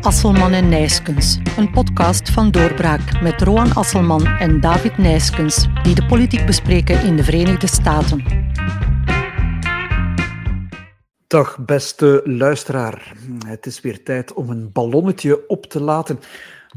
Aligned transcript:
Asselman 0.00 0.52
en 0.52 0.68
Nijskens, 0.68 1.38
een 1.56 1.70
podcast 1.70 2.30
van 2.30 2.50
Doorbraak 2.50 3.20
met 3.20 3.42
Roan 3.42 3.74
Asselman 3.74 4.26
en 4.26 4.60
David 4.60 4.98
Nijskens, 4.98 5.66
die 5.82 5.94
de 5.94 6.06
politiek 6.06 6.46
bespreken 6.46 7.04
in 7.04 7.16
de 7.16 7.24
Verenigde 7.24 7.66
Staten. 7.66 8.24
Dag 11.26 11.58
beste 11.64 12.20
luisteraar. 12.24 13.12
Het 13.46 13.66
is 13.66 13.80
weer 13.80 14.02
tijd 14.02 14.32
om 14.32 14.50
een 14.50 14.72
ballonnetje 14.72 15.48
op 15.48 15.66
te 15.66 15.82
laten 15.82 16.18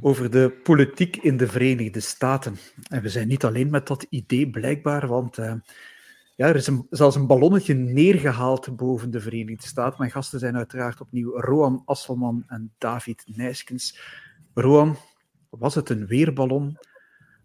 over 0.02 0.32
de 0.32 0.60
politiek 0.64 1.18
in 1.18 1.38
de 1.38 1.48
Verenigde 1.48 2.00
Staten. 2.00 2.58
En 2.90 3.02
we 3.02 3.10
zijn 3.10 3.28
niet 3.28 3.46
alleen 3.46 3.70
met 3.70 3.88
dat 3.88 4.06
idee 4.10 4.50
blijkbaar, 4.50 5.08
want 5.08 5.38
uh, 5.38 5.54
ja, 6.42 6.48
er 6.48 6.56
is 6.56 6.68
een, 6.68 6.88
zelfs 6.90 7.16
een 7.16 7.28
ballonnetje 7.28 7.74
neergehaald 7.74 8.76
boven 8.76 9.12
de 9.12 9.20
Verenigde 9.20 9.68
Staten. 9.68 9.96
Mijn 10.00 10.12
gasten 10.12 10.40
zijn 10.40 10.56
uiteraard 10.56 11.02
opnieuw 11.02 11.40
Roan 11.40 11.82
Asselman 11.86 12.44
en 12.48 12.74
David 12.78 13.24
Nijskens. 13.26 14.00
Roan, 14.54 14.98
was 15.50 15.76
het 15.76 15.90
een 15.90 16.06
weerballon? 16.08 16.78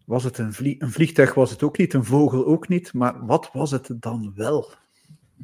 Was 0.07 0.25
het 0.25 0.39
een, 0.39 0.53
vlie 0.53 0.83
een 0.83 0.91
vliegtuig? 0.91 1.35
Was 1.35 1.51
het 1.51 1.63
ook 1.63 1.79
niet? 1.79 1.95
Een 1.95 2.05
vogel 2.05 2.47
ook 2.47 2.69
niet? 2.69 2.93
Maar 2.93 3.27
wat 3.27 3.51
was 3.53 3.71
het 3.71 3.91
dan 4.01 4.33
wel? 4.35 4.71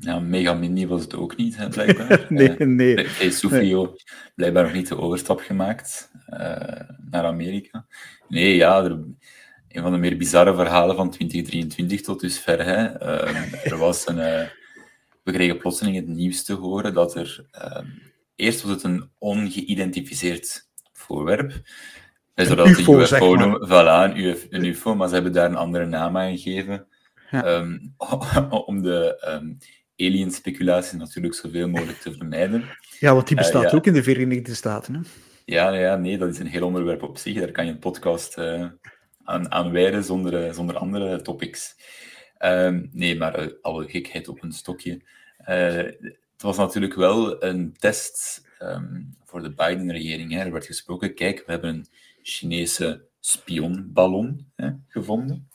Ja, 0.00 0.18
mega 0.18 0.54
mini 0.54 0.86
was 0.86 1.02
het 1.02 1.14
ook 1.14 1.36
niet, 1.36 1.56
hè, 1.56 1.68
blijkbaar. 1.68 2.26
nee, 2.28 2.56
nee. 2.58 3.06
Heeft 3.06 3.38
Sofio 3.38 3.84
nee. 3.84 3.94
blijkbaar 4.34 4.62
nog 4.62 4.72
niet 4.72 4.88
de 4.88 4.98
overstap 4.98 5.40
gemaakt 5.40 6.10
uh, 6.28 6.38
naar 7.10 7.24
Amerika. 7.24 7.86
Nee, 8.28 8.56
ja, 8.56 8.84
er, 8.84 9.04
een 9.72 9.82
van 9.82 9.92
de 9.92 9.98
meer 9.98 10.16
bizarre 10.16 10.54
verhalen 10.54 10.96
van 10.96 11.10
2023 11.10 12.00
tot 12.00 12.20
dusver. 12.20 12.64
Hè. 12.64 13.02
Uh, 13.02 13.64
er 13.72 13.76
was 13.76 14.08
een, 14.08 14.16
uh, 14.16 14.46
we 15.22 15.32
kregen 15.32 15.58
plotseling 15.58 15.96
het 15.96 16.06
nieuws 16.06 16.44
te 16.44 16.54
horen 16.54 16.94
dat 16.94 17.14
er... 17.14 17.46
Ehm, 17.50 17.86
eerst 18.36 18.62
was 18.62 18.72
het 18.72 18.82
een 18.82 19.10
ongeïdentificeerd 19.18 20.68
voorwerp. 20.92 21.60
Zodat 22.34 22.66
een 22.66 22.72
UFO, 22.72 22.92
de 22.92 22.98
UFO 22.98 23.04
zeg 23.04 23.20
noemen. 23.20 23.68
Voilà, 23.68 24.10
een, 24.10 24.24
UFO, 24.24 24.46
een 24.50 24.64
UFO, 24.64 24.94
maar 24.94 25.08
ze 25.08 25.14
hebben 25.14 25.32
daar 25.32 25.50
een 25.50 25.56
andere 25.56 25.86
naam 25.86 26.16
aan 26.16 26.38
gegeven. 26.38 26.86
Ja. 27.30 27.54
Um, 27.54 27.94
om 28.66 28.82
de 28.82 29.24
um, 29.28 29.58
alien-speculatie 29.96 30.98
natuurlijk 30.98 31.34
zoveel 31.34 31.68
mogelijk 31.68 31.98
te 31.98 32.12
vermijden. 32.12 32.64
Ja, 32.98 33.14
want 33.14 33.26
die 33.26 33.36
bestaat 33.36 33.64
Uh, 33.64 33.70
ja. 33.70 33.76
ook 33.76 33.86
in 33.86 33.92
de 33.92 34.02
Verenigde 34.02 34.54
Staten. 34.54 34.94
Hè? 34.94 35.00
Ja, 35.44 35.72
ja, 35.72 35.96
nee, 35.96 36.18
dat 36.18 36.28
is 36.28 36.38
een 36.38 36.46
heel 36.46 36.66
onderwerp 36.66 37.02
op 37.02 37.18
zich. 37.18 37.38
Daar 37.38 37.50
kan 37.50 37.66
je 37.66 37.72
een 37.72 37.78
podcast 37.78 38.38
uh, 38.38 38.66
aan, 39.24 39.52
aan 39.52 39.70
wijden 39.70 40.04
zonder, 40.04 40.46
uh, 40.46 40.52
zonder 40.52 40.76
andere 40.76 41.22
topics. 41.22 41.76
Um, 42.38 42.88
nee, 42.92 43.16
maar 43.16 43.42
uh, 43.42 43.52
alle 43.62 43.88
gekheid 43.88 44.28
op 44.28 44.42
een 44.42 44.52
stokje. 44.52 45.00
Uh, 45.40 45.76
het 46.32 46.42
was 46.42 46.56
natuurlijk 46.56 46.94
wel 46.94 47.44
een 47.44 47.76
test 47.78 48.48
um, 48.60 49.16
voor 49.24 49.42
de 49.42 49.54
Biden-regering. 49.54 50.38
Er 50.38 50.52
werd 50.52 50.66
gesproken, 50.66 51.14
kijk, 51.14 51.42
we 51.46 51.52
hebben 51.52 51.74
een 51.74 51.86
Chinese 52.22 53.04
spionballon 53.20 54.50
hè, 54.56 54.70
gevonden. 54.88 55.48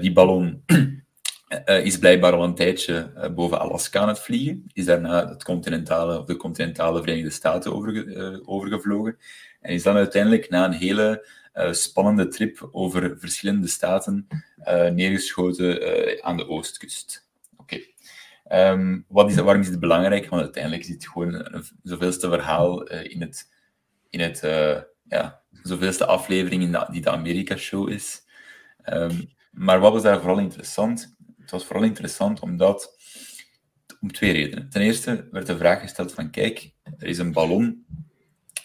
Die 0.00 0.12
ballon 0.12 0.64
uh, 1.66 1.84
is 1.84 1.98
blijkbaar 1.98 2.32
al 2.32 2.44
een 2.44 2.54
tijdje 2.54 3.12
uh, 3.16 3.28
boven 3.28 3.60
Alaska 3.60 4.00
aan 4.00 4.08
het 4.08 4.20
vliegen. 4.20 4.64
Is 4.72 4.84
daarna 4.84 5.28
het 5.28 5.44
continentale, 5.44 6.18
of 6.18 6.24
de 6.24 6.36
continentale 6.36 7.00
Verenigde 7.00 7.30
Staten 7.30 7.72
uh, 7.72 8.38
overgevlogen. 8.44 9.18
En 9.60 9.72
is 9.72 9.82
dan 9.82 9.96
uiteindelijk 9.96 10.50
na 10.50 10.64
een 10.64 10.72
hele 10.72 11.26
spannende 11.70 12.28
trip 12.28 12.68
over 12.72 13.18
verschillende 13.18 13.66
staten 13.66 14.28
neergeschoten 14.92 15.78
aan 16.24 16.36
de 16.36 16.48
oostkust. 16.48 17.28
Oké. 17.56 17.78
Um, 18.52 19.04
wat 19.08 19.30
is, 19.30 19.36
waarom 19.36 19.62
is 19.62 19.70
dit 19.70 19.80
belangrijk? 19.80 20.28
Want 20.28 20.42
uiteindelijk 20.42 20.86
is 20.86 21.06
gewoon 21.06 21.64
zoveelste 21.82 22.28
verhaal 22.28 22.82
in 22.82 23.20
het, 23.20 23.48
in 24.10 24.20
het 24.20 24.40
ja, 25.08 25.40
zoveelste 25.62 26.06
aflevering 26.06 26.62
in 26.62 26.84
die 26.90 27.02
de 27.02 27.10
Amerika-show 27.10 27.88
is. 27.88 28.22
Um, 28.92 29.32
maar 29.50 29.80
wat 29.80 29.92
was 29.92 30.02
daar 30.02 30.20
vooral 30.20 30.38
interessant? 30.38 31.16
Het 31.48 31.56
was 31.56 31.66
vooral 31.66 31.84
interessant 31.84 32.40
omdat, 32.40 32.96
om 34.00 34.12
twee 34.12 34.32
redenen. 34.32 34.70
Ten 34.70 34.82
eerste 34.82 35.28
werd 35.30 35.46
de 35.46 35.56
vraag 35.56 35.80
gesteld 35.80 36.12
van, 36.12 36.30
kijk, 36.30 36.72
er 36.98 37.06
is 37.06 37.18
een 37.18 37.32
ballon, 37.32 37.86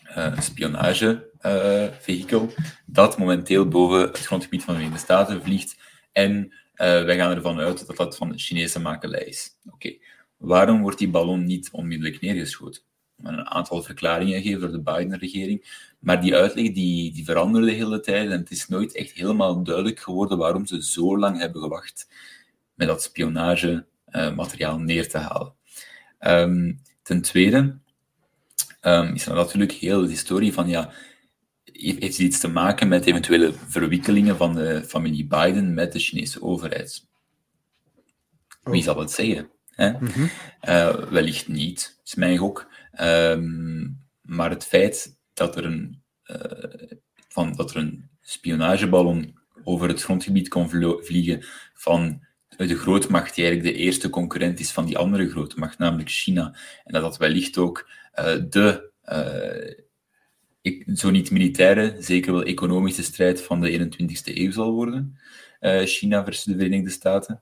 uh, 0.09 0.15
een 0.15 0.41
spionagevehikel, 0.41 2.43
uh, 2.43 2.49
dat 2.85 3.17
momenteel 3.17 3.67
boven 3.67 3.99
het 3.99 4.19
grondgebied 4.19 4.63
van 4.63 4.73
de 4.73 4.79
Verenigde 4.79 5.05
Staten 5.05 5.43
vliegt 5.43 5.77
en 6.11 6.43
uh, 6.43 6.51
wij 6.75 7.15
gaan 7.15 7.35
ervan 7.35 7.59
uit 7.59 7.87
dat 7.87 7.97
dat 7.97 8.17
van 8.17 8.39
Chinese 8.39 8.79
makelij 8.79 9.23
is. 9.23 9.49
Oké, 9.69 9.95
waarom 10.37 10.81
wordt 10.81 10.97
die 10.97 11.09
ballon 11.09 11.45
niet 11.45 11.69
onmiddellijk 11.71 12.21
neergeschoten? 12.21 12.81
Een 13.17 13.49
aantal 13.49 13.83
verklaringen 13.83 14.41
gegeven 14.41 14.61
door 14.61 14.71
de 14.71 14.81
Biden-regering, 14.81 15.87
maar 15.99 16.21
die 16.21 16.35
uitleg 16.35 16.71
die, 16.71 17.13
die 17.13 17.25
veranderde 17.25 17.67
de 17.67 17.73
hele 17.73 17.99
tijd 17.99 18.29
en 18.29 18.39
het 18.39 18.51
is 18.51 18.67
nooit 18.67 18.95
echt 18.95 19.11
helemaal 19.11 19.63
duidelijk 19.63 19.99
geworden 19.99 20.37
waarom 20.37 20.65
ze 20.65 20.83
zo 20.83 21.19
lang 21.19 21.39
hebben 21.39 21.61
gewacht 21.61 22.07
met 22.75 22.87
dat 22.87 23.03
spionagemateriaal 23.03 24.77
uh, 24.79 24.83
neer 24.83 25.09
te 25.09 25.17
halen. 25.17 25.53
Um, 26.19 26.81
ten 27.01 27.21
tweede 27.21 27.77
um, 28.81 29.13
is 29.13 29.25
er 29.25 29.35
natuurlijk 29.35 29.71
heel 29.71 30.01
de 30.01 30.07
historie 30.07 30.53
van, 30.53 30.67
ja, 30.67 30.91
heeft 31.73 32.19
iets 32.19 32.39
te 32.39 32.47
maken 32.47 32.87
met 32.87 33.05
eventuele 33.05 33.53
verwikkelingen 33.67 34.37
van 34.37 34.55
de 34.55 34.83
familie 34.87 35.27
Biden 35.27 35.73
met 35.73 35.91
de 35.93 35.99
Chinese 35.99 36.41
overheid? 36.41 37.05
Wie 38.63 38.79
Oh. 38.79 38.83
zal 38.83 38.99
het 38.99 39.11
zeggen? 39.11 39.49
Hè? 39.69 39.91
Mhm. 39.91 40.27
Uh, 40.69 40.95
wellicht 40.95 41.47
niet, 41.47 41.99
is 42.03 42.15
mijn 42.15 42.37
gok. 42.37 42.69
Um, 43.01 44.01
maar 44.21 44.49
het 44.49 44.65
feit 44.65 45.17
dat 45.33 45.55
er 45.55 45.65
een, 45.65 46.01
uh, 46.25 46.97
van, 47.27 47.55
dat 47.55 47.71
er 47.71 47.77
een 47.77 48.09
spionageballon 48.21 49.39
over 49.63 49.87
het 49.87 50.01
grondgebied 50.01 50.47
kon 50.47 50.69
vliegen 51.03 51.45
van 51.73 52.25
de 52.57 52.77
grootmacht 52.77 53.35
die 53.35 53.45
eigenlijk 53.45 53.75
de 53.75 53.81
eerste 53.81 54.09
concurrent 54.09 54.59
is 54.59 54.71
van 54.71 54.85
die 54.85 54.97
andere 54.97 55.29
grootmacht, 55.29 55.77
namelijk 55.77 56.09
China. 56.09 56.55
En 56.83 56.93
dat 56.93 57.01
dat 57.01 57.17
wellicht 57.17 57.57
ook 57.57 57.89
uh, 58.19 58.35
de, 58.49 58.91
uh, 60.63 60.95
zo 60.95 61.09
niet 61.09 61.31
militaire, 61.31 61.95
zeker 61.99 62.33
wel 62.33 62.43
economische 62.43 63.03
strijd 63.03 63.41
van 63.41 63.61
de 63.61 63.71
21ste 63.71 64.37
eeuw 64.37 64.51
zal 64.51 64.71
worden. 64.71 65.17
China 65.85 66.23
versus 66.23 66.43
de 66.43 66.55
Verenigde 66.55 66.89
Staten. 66.89 67.41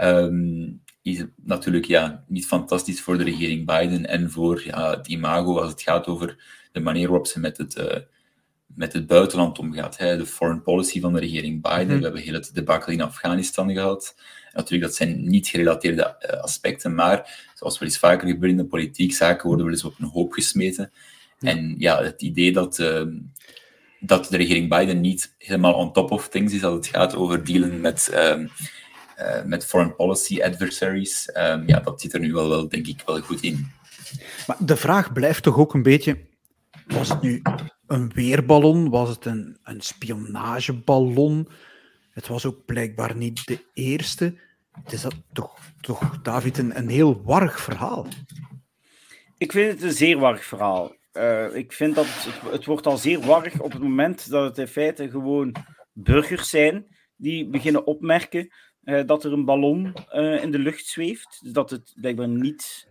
Um, 0.00 0.82
is 1.02 1.24
natuurlijk 1.36 1.84
ja, 1.84 2.24
niet 2.28 2.46
fantastisch 2.46 3.00
voor 3.00 3.18
de 3.18 3.24
regering 3.24 3.66
Biden 3.66 4.06
en 4.06 4.30
voor 4.30 4.62
ja, 4.64 4.90
het 4.96 5.08
imago 5.08 5.58
als 5.58 5.70
het 5.70 5.82
gaat 5.82 6.06
over 6.06 6.44
de 6.72 6.80
manier 6.80 7.08
waarop 7.08 7.26
ze 7.26 7.40
met 7.40 7.58
het, 7.58 7.76
met 8.74 8.92
het 8.92 9.06
buitenland 9.06 9.58
omgaat. 9.58 9.98
Hè. 9.98 10.16
De 10.16 10.26
foreign 10.26 10.62
policy 10.62 11.00
van 11.00 11.12
de 11.12 11.20
regering 11.20 11.62
Biden. 11.62 11.86
Mhm. 11.86 11.96
We 11.96 12.02
hebben 12.02 12.22
heel 12.22 12.34
het 12.34 12.54
debacle 12.54 12.92
in 12.92 13.02
Afghanistan 13.02 13.72
gehad. 13.72 14.14
Natuurlijk, 14.52 14.82
dat 14.82 14.94
zijn 14.94 15.28
niet 15.28 15.48
gerelateerde 15.48 16.16
uh, 16.20 16.40
aspecten, 16.40 16.94
maar 16.94 17.50
zoals 17.54 17.78
wel 17.78 17.88
eens 17.88 17.98
vaker 17.98 18.28
gebeurt 18.28 18.52
in 18.52 18.56
de 18.56 18.66
politiek, 18.66 19.12
zaken 19.12 19.46
worden 19.46 19.64
wel 19.64 19.74
eens 19.74 19.84
op 19.84 19.94
een 19.98 20.08
hoop 20.08 20.32
gesmeten. 20.32 20.92
En 21.40 21.74
ja, 21.78 22.02
het 22.02 22.22
idee 22.22 22.52
dat, 22.52 22.78
uh, 22.78 23.02
dat 24.00 24.26
de 24.30 24.36
regering 24.36 24.68
Biden 24.68 25.00
niet 25.00 25.34
helemaal 25.38 25.74
on 25.74 25.92
top 25.92 26.10
of 26.10 26.28
things 26.28 26.52
is 26.52 26.64
als 26.64 26.74
het 26.74 26.86
gaat 26.86 27.14
over 27.14 27.44
dealen 27.44 27.80
met, 27.80 28.10
uh, 28.12 29.44
met 29.44 29.66
foreign 29.66 29.96
policy 29.96 30.42
adversaries, 30.42 31.30
um, 31.36 31.62
ja, 31.66 31.80
dat 31.80 32.00
zit 32.00 32.14
er 32.14 32.20
nu 32.20 32.32
wel, 32.32 32.48
wel, 32.48 32.68
denk 32.68 32.86
ik, 32.86 33.02
wel 33.06 33.20
goed 33.20 33.42
in. 33.42 33.70
Maar 34.46 34.56
de 34.58 34.76
vraag 34.76 35.12
blijft 35.12 35.42
toch 35.42 35.56
ook 35.56 35.74
een 35.74 35.82
beetje, 35.82 36.18
was 36.86 37.08
het 37.08 37.22
nu 37.22 37.42
een 37.92 38.12
weerballon? 38.14 38.90
Was 38.90 39.08
het 39.08 39.24
een, 39.24 39.56
een 39.62 39.80
spionageballon? 39.80 41.48
Het 42.10 42.28
was 42.28 42.46
ook 42.46 42.64
blijkbaar 42.64 43.16
niet 43.16 43.46
de 43.46 43.64
eerste. 43.74 44.34
Het 44.82 44.92
is 44.92 45.02
dat 45.02 45.14
toch, 45.32 45.58
toch 45.80 46.20
David, 46.22 46.58
een, 46.58 46.78
een 46.78 46.88
heel 46.88 47.22
warrig 47.22 47.60
verhaal. 47.60 48.06
Ik 49.38 49.52
vind 49.52 49.72
het 49.72 49.82
een 49.82 49.96
zeer 49.96 50.18
warrig 50.18 50.44
verhaal. 50.44 50.94
Uh, 51.12 51.54
ik 51.54 51.72
vind 51.72 51.94
dat 51.94 52.06
het, 52.50 52.64
wordt 52.64 52.86
al 52.86 52.96
zeer 52.96 53.20
warrig 53.20 53.60
op 53.60 53.72
het 53.72 53.82
moment 53.82 54.30
dat 54.30 54.44
het 54.44 54.58
in 54.58 54.66
feite 54.66 55.10
gewoon 55.10 55.54
burgers 55.92 56.48
zijn 56.48 56.86
die 57.16 57.48
beginnen 57.48 57.86
opmerken 57.86 58.52
uh, 58.84 59.06
dat 59.06 59.24
er 59.24 59.32
een 59.32 59.44
ballon 59.44 59.94
uh, 60.12 60.42
in 60.42 60.50
de 60.50 60.58
lucht 60.58 60.86
zweeft. 60.86 61.38
Dus 61.42 61.52
dat 61.52 61.70
het 61.70 61.92
blijkbaar 61.94 62.28
niet 62.28 62.88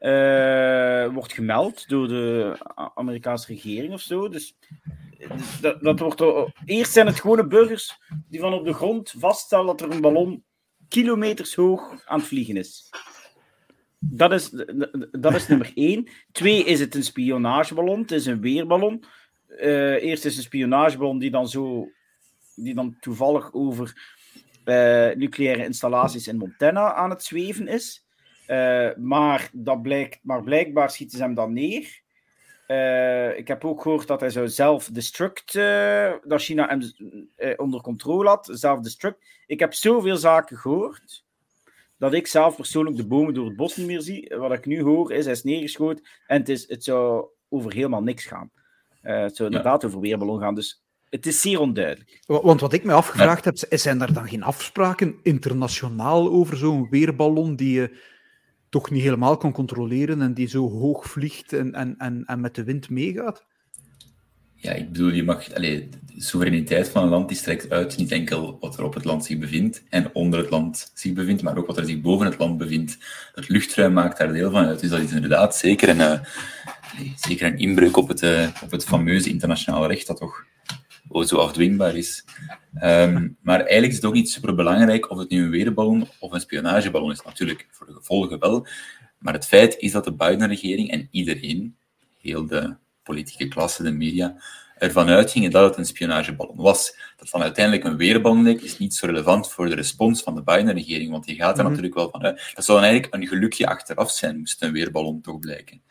uh, 0.00 1.06
wordt 1.14 1.32
gemeld 1.32 1.88
door 1.88 2.08
de 2.08 2.58
Amerikaanse 2.94 3.46
regering 3.46 3.92
of 3.92 4.00
zo. 4.00 4.28
Dus 4.28 4.58
dat, 5.60 5.80
dat 5.80 5.98
wordt 5.98 6.20
er, 6.20 6.52
eerst 6.64 6.92
zijn 6.92 7.06
het 7.06 7.20
gewone 7.20 7.46
burgers 7.46 7.98
die 8.28 8.40
van 8.40 8.52
op 8.52 8.64
de 8.64 8.72
grond 8.72 9.14
vaststellen 9.18 9.66
dat 9.66 9.80
er 9.80 9.90
een 9.90 10.00
ballon 10.00 10.44
kilometers 10.88 11.54
hoog 11.54 12.02
aan 12.04 12.18
het 12.18 12.28
vliegen 12.28 12.56
is. 12.56 12.90
Dat 13.98 14.32
is, 14.32 14.50
dat 15.10 15.34
is 15.34 15.48
nummer 15.48 15.72
één. 15.74 16.08
Twee 16.32 16.64
is 16.64 16.80
het 16.80 16.94
een 16.94 17.04
spionageballon, 17.04 18.00
het 18.00 18.10
is 18.10 18.26
een 18.26 18.40
weerballon. 18.40 19.04
Uh, 19.48 20.02
eerst 20.02 20.24
is 20.24 20.36
een 20.36 20.42
spionageballon 20.42 21.18
die 21.18 21.30
dan 21.30 21.48
zo, 21.48 21.90
die 22.54 22.74
dan 22.74 22.96
toevallig 23.00 23.52
over 23.52 24.14
uh, 24.64 25.14
nucleaire 25.14 25.64
installaties 25.64 26.28
in 26.28 26.36
Montana 26.36 26.94
aan 26.94 27.10
het 27.10 27.24
zweven 27.24 27.68
is. 27.68 28.05
Uh, 28.46 28.88
maar, 28.96 29.50
dat 29.52 29.82
blijkt, 29.82 30.18
maar 30.22 30.42
blijkbaar 30.42 30.90
schieten 30.90 31.16
ze 31.16 31.24
hem 31.24 31.34
dan 31.34 31.52
neer. 31.52 32.04
Uh, 32.68 33.38
ik 33.38 33.48
heb 33.48 33.64
ook 33.64 33.82
gehoord 33.82 34.06
dat 34.06 34.20
hij 34.20 34.30
zou 34.30 34.48
zelf-destruct, 34.48 35.54
uh, 35.54 36.12
dat 36.24 36.42
China 36.42 36.68
hem 36.68 36.92
uh, 37.36 37.52
onder 37.56 37.80
controle 37.80 38.28
had, 38.28 38.48
zelf-destruct. 38.52 39.24
Ik 39.46 39.60
heb 39.60 39.74
zoveel 39.74 40.16
zaken 40.16 40.56
gehoord, 40.56 41.24
dat 41.98 42.12
ik 42.12 42.26
zelf 42.26 42.56
persoonlijk 42.56 42.96
de 42.96 43.06
bomen 43.06 43.34
door 43.34 43.46
het 43.46 43.56
bos 43.56 43.76
niet 43.76 43.86
meer 43.86 44.00
zie. 44.00 44.34
Wat 44.36 44.52
ik 44.52 44.66
nu 44.66 44.82
hoor 44.82 45.12
is, 45.12 45.24
hij 45.24 45.34
is 45.34 45.44
neergeschoten 45.44 46.04
en 46.26 46.38
het, 46.38 46.48
is, 46.48 46.68
het 46.68 46.84
zou 46.84 47.26
over 47.48 47.72
helemaal 47.72 48.02
niks 48.02 48.24
gaan. 48.24 48.50
het 49.00 49.36
zou 49.36 49.48
inderdaad 49.48 49.84
over 49.84 50.00
weerballon 50.00 50.40
gaan, 50.40 50.54
dus 50.54 50.82
het 51.10 51.26
is 51.26 51.40
zeer 51.40 51.60
onduidelijk. 51.60 52.22
Want 52.26 52.60
wat 52.60 52.72
ik 52.72 52.84
me 52.84 52.92
afgevraagd 52.92 53.44
heb, 53.44 53.56
zijn 53.70 54.00
er 54.00 54.12
dan 54.12 54.28
geen 54.28 54.42
afspraken 54.42 55.18
internationaal 55.22 56.30
over 56.30 56.56
zo'n 56.56 56.88
weerballon 56.90 57.56
die 57.56 57.80
je 57.80 58.14
toch 58.68 58.90
niet 58.90 59.02
helemaal 59.02 59.36
kan 59.36 59.52
controleren 59.52 60.22
en 60.22 60.34
die 60.34 60.48
zo 60.48 60.70
hoog 60.70 61.04
vliegt 61.10 61.52
en, 61.52 61.74
en, 61.74 61.94
en, 61.98 62.22
en 62.26 62.40
met 62.40 62.54
de 62.54 62.64
wind 62.64 62.90
meegaat? 62.90 63.44
Ja, 64.54 64.72
ik 64.72 64.92
bedoel, 64.92 65.10
je 65.12 65.22
mag, 65.22 65.54
allez, 65.54 65.82
de 66.14 66.22
soevereiniteit 66.22 66.88
van 66.88 67.02
een 67.02 67.08
land 67.08 67.28
die 67.28 67.36
strekt 67.36 67.70
uit 67.70 67.96
niet 67.96 68.12
enkel 68.12 68.56
wat 68.60 68.78
er 68.78 68.84
op 68.84 68.94
het 68.94 69.04
land 69.04 69.24
zich 69.24 69.38
bevindt 69.38 69.82
en 69.88 70.14
onder 70.14 70.40
het 70.40 70.50
land 70.50 70.90
zich 70.94 71.12
bevindt, 71.12 71.42
maar 71.42 71.56
ook 71.56 71.66
wat 71.66 71.76
er 71.76 71.84
zich 71.84 72.00
boven 72.00 72.26
het 72.26 72.38
land 72.38 72.58
bevindt. 72.58 72.98
Het 73.34 73.48
luchtruim 73.48 73.92
maakt 73.92 74.18
daar 74.18 74.32
deel 74.32 74.50
van 74.50 74.64
uit. 74.64 74.80
Dus 74.80 74.90
dat 74.90 75.00
is 75.00 75.12
inderdaad 75.12 75.56
zeker 75.56 75.88
een, 75.88 75.96
uh, 75.96 76.20
zeker 77.16 77.46
een 77.46 77.58
inbreuk 77.58 77.96
op 77.96 78.08
het, 78.08 78.22
uh, 78.22 78.48
op 78.62 78.70
het 78.70 78.84
fameuze 78.84 79.28
internationale 79.28 79.86
recht 79.86 80.06
dat 80.06 80.16
toch 80.16 80.44
zo 81.10 81.36
afdwingbaar 81.36 81.96
is. 81.96 82.24
Um, 82.82 83.36
maar 83.40 83.58
eigenlijk 83.58 83.90
is 83.90 83.96
het 83.96 84.04
ook 84.04 84.14
niet 84.14 84.30
super 84.30 84.54
belangrijk 84.54 85.10
of 85.10 85.18
het 85.18 85.30
nu 85.30 85.42
een 85.42 85.50
weerballon 85.50 86.08
of 86.18 86.32
een 86.32 86.40
spionageballon 86.40 87.10
is. 87.10 87.22
Natuurlijk, 87.22 87.66
voor 87.70 87.86
de 87.86 87.92
gevolgen 87.92 88.38
wel. 88.38 88.66
Maar 89.18 89.34
het 89.34 89.46
feit 89.46 89.76
is 89.76 89.92
dat 89.92 90.04
de 90.04 90.12
Biden-regering 90.12 90.90
en 90.90 91.08
iedereen, 91.10 91.76
heel 92.20 92.46
de 92.46 92.76
politieke 93.02 93.48
klasse, 93.48 93.82
de 93.82 93.92
media, 93.92 94.36
ervan 94.78 95.08
uitgingen 95.08 95.50
dat 95.50 95.68
het 95.68 95.78
een 95.78 95.86
spionageballon 95.86 96.56
was. 96.56 96.96
Dat 97.16 97.28
van 97.28 97.42
uiteindelijk 97.42 97.84
een 97.84 97.96
weerballon 97.96 98.42
leek, 98.42 98.60
is 98.60 98.78
niet 98.78 98.94
zo 98.94 99.06
relevant 99.06 99.50
voor 99.50 99.68
de 99.68 99.74
respons 99.74 100.22
van 100.22 100.34
de 100.34 100.42
Biden-regering, 100.42 101.10
want 101.10 101.24
die 101.24 101.36
gaat 101.36 101.58
er 101.58 101.62
mhm. 101.62 101.68
natuurlijk 101.68 101.94
wel 101.94 102.10
van 102.10 102.22
uit. 102.22 102.52
Dat 102.54 102.64
zou 102.64 102.78
dan 102.78 102.88
eigenlijk 102.88 103.14
een 103.14 103.28
gelukje 103.28 103.66
achteraf 103.66 104.10
zijn, 104.10 104.38
moest 104.38 104.62
een 104.62 104.72
weerballon 104.72 105.20
toch 105.20 105.38
blijken. 105.38 105.82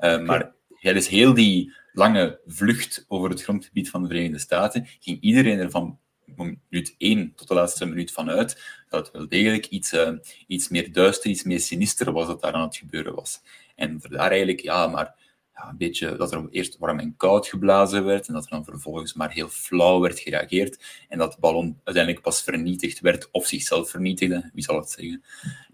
Uh, 0.00 0.22
maar 0.22 0.52
ja, 0.78 0.92
dus 0.92 1.08
heel 1.08 1.34
die 1.34 1.72
lange 1.92 2.40
vlucht 2.46 3.04
over 3.08 3.30
het 3.30 3.42
grondgebied 3.42 3.90
van 3.90 4.02
de 4.02 4.08
Verenigde 4.08 4.38
Staten 4.38 4.86
ging 5.00 5.20
iedereen 5.20 5.58
er 5.58 5.70
van 5.70 5.98
minuut 6.36 6.94
1 6.98 7.32
tot 7.34 7.48
de 7.48 7.54
laatste 7.54 7.86
minuut 7.86 8.12
vanuit 8.12 8.62
dat 8.88 9.06
het 9.06 9.16
wel 9.16 9.28
degelijk 9.28 9.66
iets, 9.66 9.92
uh, 9.92 10.10
iets 10.46 10.68
meer 10.68 10.92
duister, 10.92 11.30
iets 11.30 11.42
meer 11.42 11.60
sinister 11.60 12.12
was 12.12 12.26
dat 12.26 12.40
daar 12.40 12.52
aan 12.52 12.62
het 12.66 12.76
gebeuren 12.76 13.14
was. 13.14 13.42
En 13.74 14.00
daar 14.08 14.30
eigenlijk, 14.30 14.60
ja, 14.60 14.86
maar 14.86 15.14
ja, 15.54 15.68
een 15.68 15.76
beetje 15.76 16.16
dat 16.16 16.32
er 16.32 16.48
eerst 16.50 16.78
warm 16.78 16.98
en 16.98 17.16
koud 17.16 17.46
geblazen 17.46 18.04
werd 18.04 18.28
en 18.28 18.34
dat 18.34 18.44
er 18.44 18.50
dan 18.50 18.64
vervolgens 18.64 19.12
maar 19.12 19.30
heel 19.30 19.48
flauw 19.48 20.00
werd 20.00 20.18
gereageerd 20.18 21.04
en 21.08 21.18
dat 21.18 21.32
de 21.32 21.40
ballon 21.40 21.80
uiteindelijk 21.84 22.24
pas 22.24 22.42
vernietigd 22.42 23.00
werd 23.00 23.28
of 23.30 23.46
zichzelf 23.46 23.90
vernietigde, 23.90 24.50
wie 24.52 24.64
zal 24.64 24.76
het 24.76 24.90
zeggen. 24.90 25.24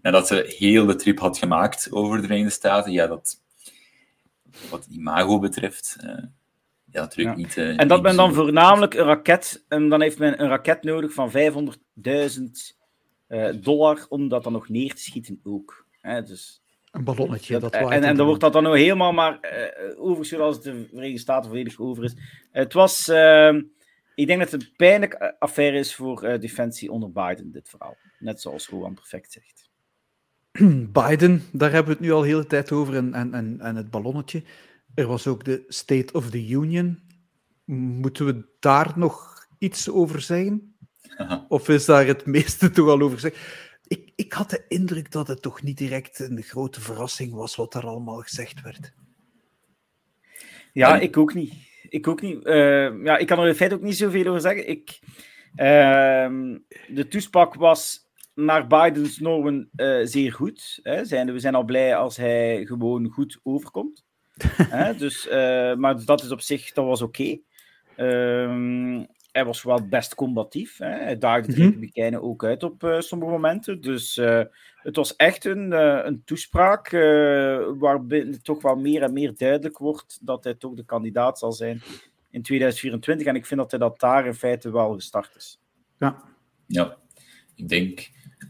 Nadat 0.01 0.27
ze 0.27 0.55
heel 0.57 0.85
de 0.85 0.95
trip 0.95 1.19
had 1.19 1.37
gemaakt 1.37 1.91
over 1.91 2.15
de 2.15 2.23
Verenigde 2.23 2.51
Staten, 2.51 2.91
ja, 2.91 3.07
dat, 3.07 3.41
wat 4.69 4.85
imago 4.85 5.39
betreft, 5.39 5.97
uh, 6.03 6.09
ja, 6.91 7.01
natuurlijk 7.01 7.37
niet. 7.37 7.55
Uh, 7.55 7.79
en 7.79 7.87
dat 7.87 8.01
ben 8.01 8.15
dan 8.15 8.33
voornamelijk 8.33 8.93
een 8.93 9.05
raket, 9.05 9.65
en 9.67 9.89
dan 9.89 10.01
heeft 10.01 10.19
men 10.19 10.41
een 10.41 10.47
raket 10.47 10.83
nodig 10.83 11.13
van 11.13 11.31
500.000 11.31 11.35
uh, 13.27 13.49
dollar 13.61 14.05
om 14.09 14.27
dat 14.27 14.43
dan 14.43 14.51
nog 14.51 14.69
neer 14.69 14.93
te 14.93 15.01
schieten 15.01 15.39
ook. 15.43 15.85
Hè, 16.01 16.23
dus, 16.23 16.61
een 16.91 17.03
ballonnetje. 17.03 17.59
Dat, 17.59 17.73
en, 17.73 18.03
en 18.03 18.15
dan 18.15 18.25
wordt 18.25 18.41
dat 18.41 18.53
dan 18.53 18.63
nog 18.63 18.75
helemaal 18.75 19.13
maar 19.13 19.39
uh, 19.41 20.01
over, 20.01 20.25
zoals 20.25 20.61
de 20.61 20.85
Verenigde 20.89 21.19
Staten 21.19 21.49
volledig 21.49 21.79
over 21.79 22.03
is. 22.03 22.15
het 22.51 22.73
was, 22.73 23.07
ehm, 23.07 23.61
ik 24.15 24.27
denk 24.27 24.39
dat 24.39 24.51
het 24.51 24.61
een 24.61 24.73
pijnlijke 24.75 25.39
affaire 25.39 25.77
is 25.77 25.95
voor 25.95 26.39
Defensie 26.39 26.91
onder 26.91 27.11
Biden, 27.11 27.51
dit 27.51 27.69
verhaal. 27.69 27.97
Net 28.19 28.41
zoals 28.41 28.67
Rowan 28.67 28.93
perfect 28.93 29.31
zegt. 29.31 29.68
Biden, 30.91 31.43
daar 31.51 31.71
hebben 31.71 31.93
we 31.93 31.97
het 31.99 32.07
nu 32.07 32.11
al 32.11 32.21
de 32.21 32.27
hele 32.27 32.45
tijd 32.45 32.71
over, 32.71 32.95
en, 32.95 33.13
en, 33.13 33.59
en 33.59 33.75
het 33.75 33.89
ballonnetje. 33.89 34.43
Er 34.95 35.07
was 35.07 35.27
ook 35.27 35.45
de 35.45 35.63
State 35.67 36.13
of 36.13 36.29
the 36.29 36.47
Union. 36.47 36.99
Moeten 37.65 38.25
we 38.25 38.45
daar 38.59 38.93
nog 38.95 39.47
iets 39.57 39.89
over 39.89 40.21
zeggen? 40.21 40.75
Of 41.47 41.69
is 41.69 41.85
daar 41.85 42.05
het 42.05 42.25
meeste 42.25 42.69
toch 42.69 42.87
al 42.87 43.01
over 43.01 43.19
gezegd? 43.19 43.37
Ik, 43.87 44.11
ik 44.15 44.33
had 44.33 44.49
de 44.49 44.65
indruk 44.67 45.11
dat 45.11 45.27
het 45.27 45.41
toch 45.41 45.61
niet 45.61 45.77
direct 45.77 46.19
een 46.19 46.41
grote 46.41 46.81
verrassing 46.81 47.33
was 47.33 47.55
wat 47.55 47.71
daar 47.71 47.85
allemaal 47.85 48.19
gezegd 48.19 48.61
werd. 48.61 48.93
Ja, 50.73 50.99
ik 50.99 51.17
ook 51.17 51.33
niet. 51.33 51.53
Ik 51.89 52.07
ook 52.07 52.21
niet. 52.21 52.45
Uh, 52.45 53.03
ja, 53.03 53.17
ik 53.17 53.27
kan 53.27 53.39
er 53.39 53.47
in 53.47 53.55
feite 53.55 53.75
ook 53.75 53.81
niet 53.81 53.97
zoveel 53.97 54.27
over 54.27 54.41
zeggen. 54.41 54.69
Ik, 54.69 54.99
uh, 55.55 56.29
de 56.87 57.05
toespraak 57.09 57.53
was 57.53 58.08
naar 58.45 58.67
Bidens 58.67 59.19
normen 59.19 59.69
uh, 59.75 59.99
zeer 60.03 60.33
goed. 60.33 60.79
Hè. 60.83 61.05
Zijn, 61.05 61.33
we 61.33 61.39
zijn 61.39 61.55
al 61.55 61.63
blij 61.63 61.95
als 61.95 62.17
hij 62.17 62.65
gewoon 62.65 63.07
goed 63.07 63.39
overkomt. 63.43 64.05
hè. 64.77 64.95
Dus, 64.95 65.27
uh, 65.27 65.75
maar 65.75 66.05
dat 66.05 66.23
is 66.23 66.31
op 66.31 66.41
zich, 66.41 66.71
dat 66.71 66.85
was 66.85 67.01
oké. 67.01 67.21
Okay. 67.21 68.43
Um, 68.43 69.07
hij 69.31 69.45
was 69.45 69.63
wel 69.63 69.87
best 69.87 70.15
combatief. 70.15 70.77
Hè. 70.77 70.89
Hij 70.89 71.17
daagde 71.17 71.47
de 71.47 71.51
mm 71.51 71.57
-hmm. 71.57 71.65
Republikeinen 71.65 72.21
ook 72.21 72.45
uit 72.45 72.63
op 72.63 72.83
uh, 72.83 72.99
sommige 72.99 73.31
momenten. 73.31 73.81
Dus 73.81 74.15
het 74.75 74.95
was 74.95 75.15
echt 75.15 75.45
een, 75.45 75.71
een 76.07 76.21
toespraak 76.25 76.91
waarbij 77.79 78.37
toch 78.41 78.61
wel 78.61 78.75
meer 78.75 79.01
en 79.01 79.13
meer 79.13 79.33
duidelijk 79.37 79.77
wordt 79.77 80.19
dat 80.21 80.43
hij 80.43 80.53
toch 80.53 80.73
de 80.73 80.85
kandidaat 80.85 81.39
zal 81.39 81.51
zijn 81.51 81.81
in 82.31 82.41
2024. 82.41 83.27
En 83.27 83.35
ik 83.35 83.45
vind 83.45 83.59
dat 83.59 83.71
hij 83.71 83.79
dat 83.79 83.99
daar 83.99 84.25
in 84.25 84.33
feite 84.33 84.71
wel 84.71 84.93
gestart 84.93 85.35
is. 85.35 85.61
Ja, 85.97 86.23
ja. 86.67 86.97
ik 87.55 87.69
denk 87.69 88.09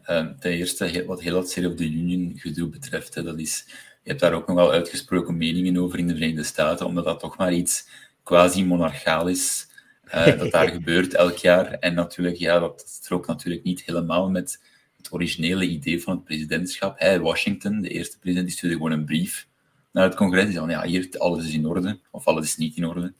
Um, 0.09 0.35
ten 0.39 0.51
eerste, 0.51 1.03
wat 1.05 1.21
heel 1.21 1.33
dat 1.33 1.49
State 1.49 1.67
of 1.67 1.75
the 1.75 1.83
Union 1.83 2.33
gedoe 2.35 2.67
betreft, 2.67 3.15
hè, 3.15 3.23
dat 3.23 3.39
is, 3.39 3.65
je 4.03 4.09
hebt 4.09 4.19
daar 4.19 4.33
ook 4.33 4.47
nogal 4.47 4.71
uitgesproken 4.71 5.37
meningen 5.37 5.77
over 5.77 5.99
in 5.99 6.07
de 6.07 6.13
Verenigde 6.13 6.43
Staten, 6.43 6.85
omdat 6.85 7.05
dat 7.05 7.19
toch 7.19 7.37
maar 7.37 7.53
iets 7.53 7.87
quasi-monarchaal 8.23 9.27
is, 9.27 9.67
uh, 10.07 10.25
dat 10.39 10.51
daar 10.51 10.67
gebeurt 10.67 11.13
elk 11.13 11.37
jaar. 11.37 11.71
En 11.71 11.93
natuurlijk, 11.93 12.37
ja, 12.37 12.59
dat 12.59 12.83
strookt 12.87 13.27
natuurlijk 13.27 13.63
niet 13.63 13.83
helemaal 13.83 14.29
met 14.29 14.61
het 14.97 15.13
originele 15.13 15.67
idee 15.67 16.01
van 16.01 16.15
het 16.15 16.23
presidentschap. 16.23 16.99
Hey, 16.99 17.19
Washington, 17.19 17.81
de 17.81 17.89
eerste 17.89 18.19
president, 18.19 18.47
die 18.47 18.57
stuurde 18.57 18.75
gewoon 18.75 18.91
een 18.91 19.05
brief 19.05 19.47
naar 19.91 20.03
het 20.03 20.15
congres. 20.15 20.43
Die 20.43 20.53
zei 20.53 20.65
van, 20.65 20.75
ja, 20.75 20.85
hier, 20.85 21.09
alles 21.17 21.45
is 21.45 21.53
in 21.53 21.65
orde, 21.65 21.99
of 22.11 22.25
alles 22.27 22.45
is 22.45 22.57
niet 22.57 22.77
in 22.77 22.85
orde. 22.85 23.13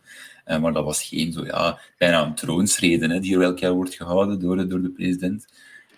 Uh, 0.46 0.60
maar 0.60 0.74
dat 0.74 0.84
was 0.84 1.04
geen 1.04 1.34
zo, 1.34 1.46
ja, 1.46 1.80
bijna 1.98 2.26
een 2.26 2.36
troonsrede 2.36 3.08
hè, 3.08 3.20
die 3.20 3.36
er 3.36 3.42
elk 3.42 3.60
jaar 3.60 3.74
wordt 3.74 3.96
gehouden 3.96 4.40
door, 4.40 4.68
door 4.68 4.82
de 4.82 4.92
president. 4.92 5.46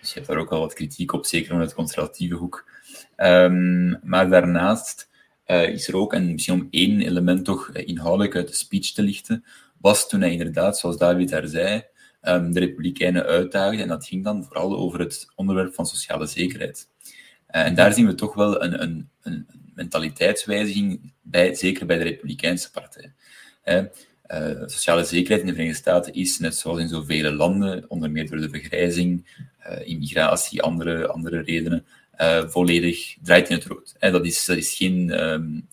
Dus 0.02 0.10
je 0.10 0.16
hebt 0.16 0.28
daar 0.28 0.38
ook 0.38 0.50
wel 0.50 0.60
wat 0.60 0.74
kritiek 0.74 1.14
op, 1.14 1.26
zeker 1.26 1.50
vanuit 1.50 1.70
de 1.70 1.76
conservatieve 1.76 2.36
hoek. 2.36 2.70
Um, 3.18 4.00
maar 4.04 4.30
daarnaast 4.30 5.10
uh, 5.48 5.68
is 5.68 5.88
er 5.88 5.96
ook, 5.96 6.14
en 6.14 6.32
misschien 6.32 6.62
om 6.62 6.68
één 6.72 7.02
element 7.02 7.46
toch 7.46 7.70
eh, 7.70 7.88
inhoudelijk 7.88 8.36
uit 8.36 8.48
de 8.48 8.56
speech 8.56 8.92
te 8.92 9.02
lichten, 9.02 9.46
was 9.78 10.10
toen 10.10 10.22
hij 10.22 10.32
inderdaad, 10.32 10.78
zoals 10.78 10.98
David 10.98 11.30
daar 11.30 11.48
zei, 11.48 11.84
um, 12.22 12.52
de 12.52 12.60
Republikeinen 12.60 13.26
uitdaagde. 13.26 13.82
En 13.82 13.88
dat 13.88 14.06
ging 14.06 14.24
dan 14.24 14.44
vooral 14.44 14.78
over 14.78 15.00
het 15.00 15.28
onderwerp 15.36 15.74
van 15.74 15.86
sociale 15.86 16.26
zekerheid. 16.26 16.88
Uh, 17.52 17.66
en 17.66 17.76
daar 17.76 17.94
zien 17.94 18.06
we 18.06 18.16
toch 18.16 18.34
wel 18.34 18.64
een, 18.64 18.82
een, 18.82 19.10
een 19.22 19.48
mentaliteitswijziging, 19.76 21.14
bij, 21.22 21.54
zeker 21.56 21.86
bij 21.86 21.98
de 21.98 22.04
Republikeinse 22.04 22.72
partij. 22.72 23.14
Uh, 24.34 24.62
sociale 24.66 25.04
zekerheid 25.04 25.42
in 25.42 25.48
de 25.48 25.54
Verenigde 25.54 25.80
Staten 25.80 26.14
is, 26.14 26.40
net 26.40 26.56
zoals 26.56 26.80
in 26.80 26.88
zoveel 26.88 27.32
landen, 27.32 27.90
onder 27.90 28.12
meer 28.12 28.30
door 28.30 28.40
de 28.40 28.50
vergrijzing, 28.50 29.26
uh, 29.68 29.88
immigratie, 29.88 30.62
andere, 30.62 31.08
andere 31.08 31.42
redenen, 31.42 31.86
uh, 32.20 32.48
volledig 32.48 33.18
draait 33.22 33.50
in 33.50 33.56
het 33.56 33.66
rood. 33.66 33.96
dat, 34.00 34.26
is, 34.26 34.46
dat 34.46 34.58
is 34.58 34.76
geen 34.76 35.24
um, 35.24 35.68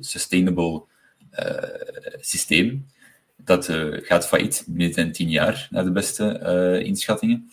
sustainable 0.00 0.82
systeem. 2.20 2.86
Dat 3.36 3.68
gaat 4.02 4.26
failliet 4.26 4.64
binnen 4.66 5.12
tien 5.12 5.30
jaar, 5.30 5.68
naar 5.70 5.84
de 5.84 5.92
beste 5.92 6.82
inschattingen. 6.84 7.50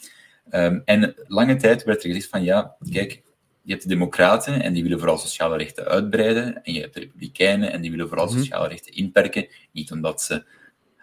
Um, 0.52 0.82
en 0.86 1.16
lange 1.28 1.56
tijd 1.56 1.84
werd 1.84 2.04
er 2.04 2.08
gezegd 2.10 2.30
van 2.30 2.44
ja, 2.44 2.76
kijk, 2.92 3.22
je 3.66 3.72
hebt 3.72 3.84
de 3.84 3.90
democraten 3.90 4.62
en 4.62 4.74
die 4.74 4.84
willen 4.84 5.00
vooral 5.00 5.18
sociale 5.18 5.58
rechten 5.58 5.86
uitbreiden. 5.86 6.64
En 6.64 6.74
je 6.74 6.80
hebt 6.82 6.94
de 6.94 7.00
republikeinen 7.00 7.72
en 7.72 7.82
die 7.82 7.92
willen 7.92 8.08
vooral 8.08 8.28
mhm. 8.28 8.38
sociale 8.38 8.68
rechten 8.68 8.94
inperken. 8.94 9.48
Niet 9.72 9.92
omdat 9.92 10.22
ze 10.22 10.46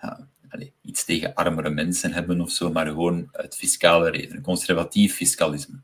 ja, 0.01 0.29
allez, 0.49 0.69
iets 0.83 1.05
tegen 1.05 1.35
armere 1.35 1.71
mensen 1.71 2.13
hebben 2.13 2.41
of 2.41 2.51
zo, 2.51 2.73
maar 2.73 2.87
gewoon 2.87 3.29
uit 3.33 3.57
fiscale 3.57 4.11
redenen. 4.11 4.43
Conservatief 4.43 5.15
fiscalisme. 5.15 5.81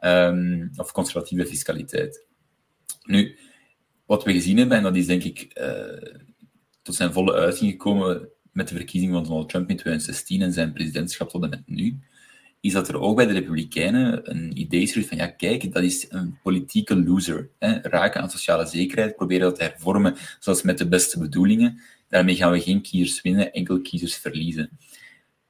Um, 0.00 0.70
of 0.76 0.92
conservatieve 0.92 1.46
fiscaliteit. 1.46 2.26
Nu, 3.02 3.36
wat 4.06 4.24
we 4.24 4.32
gezien 4.32 4.58
hebben, 4.58 4.76
en 4.76 4.82
dat 4.82 4.96
is 4.96 5.06
denk 5.06 5.22
ik 5.22 5.60
uh, 5.60 6.20
tot 6.82 6.94
zijn 6.94 7.12
volle 7.12 7.32
uiting 7.32 7.70
gekomen 7.70 8.28
met 8.52 8.68
de 8.68 8.74
verkiezing 8.74 9.12
van 9.12 9.24
Donald 9.24 9.48
Trump 9.48 9.70
in 9.70 9.76
2016 9.76 10.42
en 10.42 10.52
zijn 10.52 10.72
presidentschap 10.72 11.28
tot 11.28 11.42
en 11.42 11.50
met 11.50 11.62
nu, 11.66 11.98
is 12.62 12.72
dat 12.72 12.88
er 12.88 13.00
ook 13.00 13.16
bij 13.16 13.26
de 13.26 13.32
Republikeinen 13.32 14.30
een 14.30 14.58
idee 14.58 14.82
is 14.82 15.06
van, 15.06 15.16
ja, 15.16 15.26
kijk, 15.26 15.72
dat 15.72 15.82
is 15.82 16.06
een 16.08 16.38
politieke 16.42 16.96
loser. 16.96 17.50
Hè? 17.58 17.78
Raken 17.82 18.20
aan 18.20 18.30
sociale 18.30 18.66
zekerheid, 18.66 19.16
proberen 19.16 19.48
dat 19.48 19.54
te 19.58 19.62
hervormen, 19.62 20.16
zoals 20.38 20.62
met 20.62 20.78
de 20.78 20.88
beste 20.88 21.18
bedoelingen. 21.18 21.80
Daarmee 22.08 22.36
gaan 22.36 22.52
we 22.52 22.60
geen 22.60 22.82
kiezers 22.82 23.22
winnen, 23.22 23.52
enkel 23.52 23.80
kiezers 23.80 24.16
verliezen. 24.16 24.70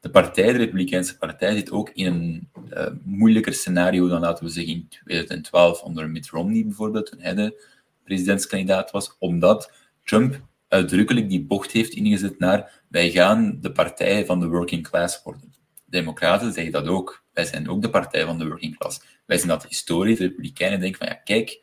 De 0.00 0.10
partij, 0.10 0.52
de 0.52 0.58
Republikeinse 0.58 1.18
partij, 1.18 1.54
zit 1.54 1.70
ook 1.70 1.90
in 1.94 2.06
een 2.06 2.48
uh, 2.72 2.86
moeilijker 3.04 3.52
scenario 3.52 4.08
dan, 4.08 4.20
laten 4.20 4.44
we 4.44 4.50
zeggen, 4.50 4.72
in 4.72 4.88
2012 4.88 5.82
onder 5.82 6.10
Mitt 6.10 6.28
Romney 6.28 6.64
bijvoorbeeld, 6.64 7.06
toen 7.06 7.20
hij 7.20 7.34
de 7.34 7.64
presidentskandidaat 8.04 8.90
was, 8.90 9.16
omdat 9.18 9.72
Trump 10.04 10.40
uitdrukkelijk 10.68 11.28
die 11.28 11.44
bocht 11.44 11.70
heeft 11.70 11.92
ingezet 11.92 12.38
naar 12.38 12.82
wij 12.88 13.10
gaan 13.10 13.58
de 13.60 13.72
partij 13.72 14.26
van 14.26 14.40
de 14.40 14.48
working 14.48 14.88
class 14.88 15.22
worden. 15.22 15.61
Democraten 15.92 16.52
zeggen 16.52 16.72
dat 16.72 16.86
ook. 16.86 17.24
Wij 17.32 17.44
zijn 17.44 17.68
ook 17.68 17.82
de 17.82 17.90
partij 17.90 18.24
van 18.24 18.38
de 18.38 18.46
working 18.46 18.78
class. 18.78 19.00
Wij 19.26 19.36
zijn 19.36 19.48
dat 19.48 19.66
historisch. 19.68 20.18
De 20.18 20.24
Republikeinen 20.24 20.80
denken 20.80 20.98
van 20.98 21.08
ja, 21.08 21.14
kijk, 21.14 21.60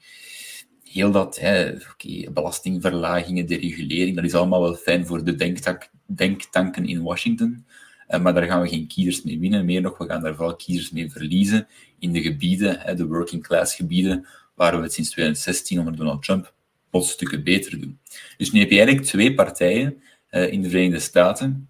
heel 0.83 1.12
dat 1.12 1.39
hè, 1.39 1.71
okay, 1.93 2.27
belastingverlagingen, 2.33 3.45
deregulering, 3.45 4.15
dat 4.15 4.25
is 4.25 4.33
allemaal 4.33 4.62
wel 4.62 4.75
fijn 4.75 5.05
voor 5.05 5.24
de 5.24 5.36
denktank, 5.36 5.89
denktanken 6.05 6.86
in 6.86 7.01
Washington. 7.01 7.65
Uh, 8.09 8.19
maar 8.19 8.33
daar 8.33 8.45
gaan 8.45 8.62
we 8.62 8.67
geen 8.67 8.88
kiezers 8.88 9.21
mee 9.21 9.39
winnen. 9.39 9.65
Meer 9.65 9.81
nog, 9.81 9.98
we 9.98 10.05
gaan 10.05 10.21
daar 10.21 10.36
vooral 10.36 10.55
kiezers 10.55 10.91
mee 10.91 11.12
verliezen 11.12 11.67
in 12.00 12.12
de 12.12 12.21
gebieden, 12.21 12.79
hè, 12.79 12.95
de 12.95 13.07
working 13.07 13.43
class 13.43 13.75
gebieden, 13.75 14.27
waar 14.55 14.77
we 14.77 14.83
het 14.83 14.93
sinds 14.93 15.09
2016 15.09 15.79
onder 15.79 15.95
Donald 15.95 16.24
Trump 16.24 16.53
plots 16.89 17.12
stukken 17.12 17.43
beter 17.43 17.79
doen. 17.79 18.00
Dus 18.38 18.51
nu 18.51 18.59
heb 18.59 18.69
je 18.69 18.75
eigenlijk 18.75 19.07
twee 19.07 19.33
partijen 19.33 20.01
uh, 20.31 20.51
in 20.51 20.62
de 20.62 20.69
Verenigde 20.69 21.00
Staten 21.00 21.69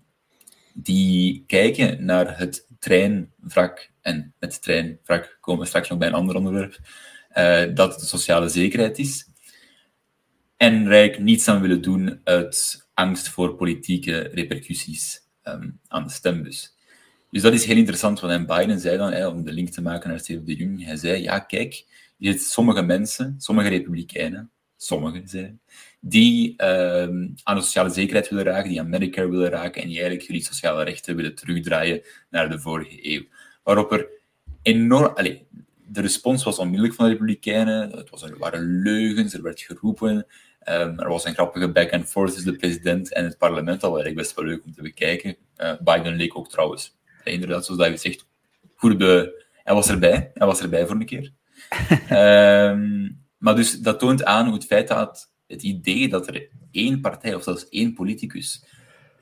die 0.83 1.43
kijken 1.47 2.05
naar 2.05 2.37
het 2.37 2.67
treinvrak, 2.79 3.91
en 4.01 4.33
met 4.39 4.61
treinvrak 4.61 5.37
komen 5.41 5.67
straks 5.67 5.89
nog 5.89 5.97
bij 5.97 6.07
een 6.07 6.13
ander 6.13 6.35
onderwerp, 6.35 6.79
uh, 7.37 7.75
dat 7.75 7.99
de 7.99 8.05
sociale 8.05 8.49
zekerheid 8.49 8.97
is, 8.97 9.27
en 10.57 10.87
eigenlijk 10.87 11.19
niets 11.19 11.47
aan 11.47 11.61
willen 11.61 11.81
doen 11.81 12.21
uit 12.23 12.87
angst 12.93 13.29
voor 13.29 13.55
politieke 13.55 14.19
repercussies 14.33 15.21
um, 15.43 15.79
aan 15.87 16.03
de 16.03 16.11
stembus. 16.11 16.77
Dus 17.31 17.41
dat 17.41 17.53
is 17.53 17.65
heel 17.65 17.77
interessant 17.77 18.19
wat 18.19 18.45
Biden 18.45 18.79
zei 18.79 18.97
dan, 18.97 19.25
om 19.25 19.43
de 19.43 19.51
link 19.51 19.69
te 19.69 19.81
maken 19.81 20.09
naar 20.09 20.19
Steve 20.19 20.43
de 20.43 20.55
Jong. 20.55 20.85
Hij 20.85 20.95
zei, 20.95 21.21
ja, 21.21 21.39
kijk, 21.39 21.85
je 22.17 22.31
ziet 22.31 22.43
sommige 22.43 22.81
mensen, 22.81 23.35
sommige 23.37 23.69
republikeinen, 23.69 24.51
sommige 24.81 25.21
zei 25.25 25.57
die 25.99 26.53
uh, 26.57 27.01
aan 27.43 27.55
de 27.55 27.61
sociale 27.61 27.89
zekerheid 27.89 28.29
willen 28.29 28.43
raken, 28.45 28.69
die 28.69 28.79
aan 28.79 28.89
Medicare 28.89 29.29
willen 29.29 29.49
raken 29.49 29.81
en 29.81 29.87
die 29.87 29.97
eigenlijk 29.97 30.27
jullie 30.27 30.43
sociale 30.43 30.83
rechten 30.83 31.15
willen 31.15 31.35
terugdraaien 31.35 32.01
naar 32.29 32.49
de 32.49 32.59
vorige 32.59 33.13
eeuw. 33.13 33.23
Waarop 33.63 33.91
er 33.91 34.07
enorm... 34.61 35.13
Allez, 35.15 35.37
de 35.85 36.01
respons 36.01 36.43
was 36.43 36.59
onmiddellijk 36.59 36.95
van 36.95 37.05
de 37.05 37.11
Republikeinen. 37.11 37.91
Het 37.91 38.09
was, 38.09 38.23
er 38.23 38.37
waren 38.37 38.81
leugens, 38.81 39.33
er 39.33 39.41
werd 39.41 39.61
geroepen. 39.61 40.15
Um, 40.15 40.99
er 40.99 41.09
was 41.09 41.25
een 41.25 41.33
grappige 41.33 41.71
back 41.71 41.93
and 41.93 42.05
forth 42.05 42.33
tussen 42.33 42.51
de 42.51 42.57
president 42.57 43.13
en 43.13 43.23
het 43.23 43.37
parlement, 43.37 43.83
al 43.83 43.89
eigenlijk 43.89 44.21
best 44.21 44.35
wel 44.35 44.45
leuk 44.45 44.63
om 44.65 44.73
te 44.73 44.81
bekijken. 44.81 45.35
Uh, 45.57 45.73
Biden 45.79 46.15
leek 46.15 46.37
ook 46.37 46.49
trouwens, 46.49 46.97
inderdaad, 47.23 47.65
zoals 47.65 47.81
David 47.81 48.01
zegt, 48.01 48.27
goed 48.75 48.99
de... 48.99 49.47
Hij 49.63 49.73
was 49.77 49.89
erbij, 49.89 50.31
hij 50.33 50.47
was 50.47 50.61
erbij 50.61 50.85
voor 50.85 50.95
een 50.95 51.05
keer. 51.05 51.31
um, 52.71 53.21
maar 53.39 53.55
dus 53.55 53.79
dat 53.79 53.99
toont 53.99 54.23
aan 54.23 54.45
hoe 54.45 54.53
het 54.53 54.65
feit 54.65 54.87
dat 54.87 55.31
het 55.47 55.63
idee 55.63 56.09
dat 56.09 56.27
er 56.27 56.49
één 56.71 57.01
partij 57.01 57.35
of 57.35 57.43
zelfs 57.43 57.69
één 57.69 57.93
politicus 57.93 58.63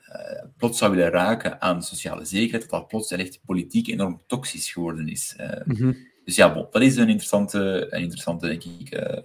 uh, 0.08 0.44
plots 0.56 0.78
zou 0.78 0.96
willen 0.96 1.10
raken 1.10 1.60
aan 1.60 1.82
sociale 1.82 2.24
zekerheid, 2.24 2.62
dat 2.62 2.70
dat 2.70 2.88
plots 2.88 3.10
echt 3.10 3.40
politiek 3.44 3.86
enorm 3.86 4.20
toxisch 4.26 4.72
geworden 4.72 5.08
is. 5.08 5.36
Uh, 5.40 5.50
mm 5.64 5.76
-hmm. 5.76 5.96
Dus 6.24 6.36
ja, 6.36 6.52
bon, 6.52 6.66
dat 6.70 6.82
is 6.82 6.96
een 6.96 7.08
interessante, 7.08 7.86
een 7.90 8.00
interessante 8.00 8.46
denk 8.46 8.64
ik, 8.64 8.94
uh, 8.94 9.18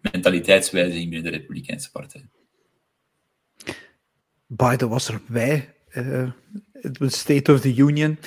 mentaliteitswijziging 0.00 1.10
binnen 1.10 1.32
de 1.32 1.38
Republikeinse 1.38 1.90
Partij. 1.90 2.24
Biden 4.46 4.88
was 4.88 5.08
erbij, 5.08 5.74
het 6.72 6.98
State 7.12 7.52
of 7.52 7.60
the 7.60 7.74
Union, 7.74 8.18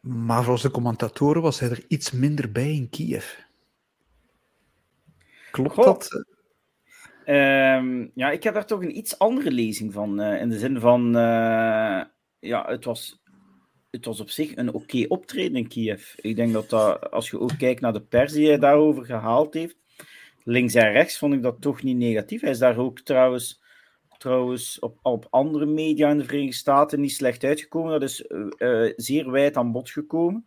maar 0.00 0.42
volgens 0.42 0.62
de 0.62 0.70
commentatoren 0.70 1.42
was 1.42 1.60
hij 1.60 1.70
er 1.70 1.84
iets 1.88 2.10
minder 2.10 2.52
bij 2.52 2.72
in 2.72 2.88
Kiev. 2.88 3.24
Klopt 5.56 5.74
Goh. 5.74 5.84
dat? 5.84 6.24
Um, 7.26 8.10
ja, 8.14 8.30
ik 8.30 8.42
heb 8.42 8.54
daar 8.54 8.66
toch 8.66 8.82
een 8.82 8.96
iets 8.96 9.18
andere 9.18 9.50
lezing 9.50 9.92
van. 9.92 10.20
Uh, 10.20 10.40
in 10.40 10.48
de 10.48 10.58
zin 10.58 10.80
van, 10.80 11.06
uh, 11.06 12.02
ja, 12.38 12.64
het 12.66 12.84
was, 12.84 13.22
het 13.90 14.04
was 14.04 14.20
op 14.20 14.30
zich 14.30 14.56
een 14.56 14.68
oké 14.68 14.76
okay 14.76 15.04
optreden 15.08 15.56
in 15.56 15.68
Kiev. 15.68 16.14
Ik 16.16 16.36
denk 16.36 16.52
dat, 16.52 16.70
dat 16.70 17.10
als 17.10 17.30
je 17.30 17.40
ook 17.40 17.58
kijkt 17.58 17.80
naar 17.80 17.92
de 17.92 18.02
pers 18.02 18.32
die 18.32 18.48
hij 18.48 18.58
daarover 18.58 19.04
gehaald 19.04 19.54
heeft, 19.54 19.76
links 20.44 20.74
en 20.74 20.92
rechts 20.92 21.18
vond 21.18 21.34
ik 21.34 21.42
dat 21.42 21.60
toch 21.60 21.82
niet 21.82 21.96
negatief. 21.96 22.40
Hij 22.40 22.50
is 22.50 22.58
daar 22.58 22.78
ook 22.78 23.00
trouwens, 23.00 23.62
trouwens 24.18 24.78
op, 24.78 24.98
op 25.02 25.26
andere 25.30 25.66
media 25.66 26.10
in 26.10 26.18
de 26.18 26.24
Verenigde 26.24 26.56
Staten 26.56 27.00
niet 27.00 27.12
slecht 27.12 27.44
uitgekomen. 27.44 27.90
Dat 27.90 28.02
is 28.02 28.24
uh, 28.58 28.92
zeer 28.96 29.30
wijd 29.30 29.56
aan 29.56 29.72
bod 29.72 29.90
gekomen. 29.90 30.46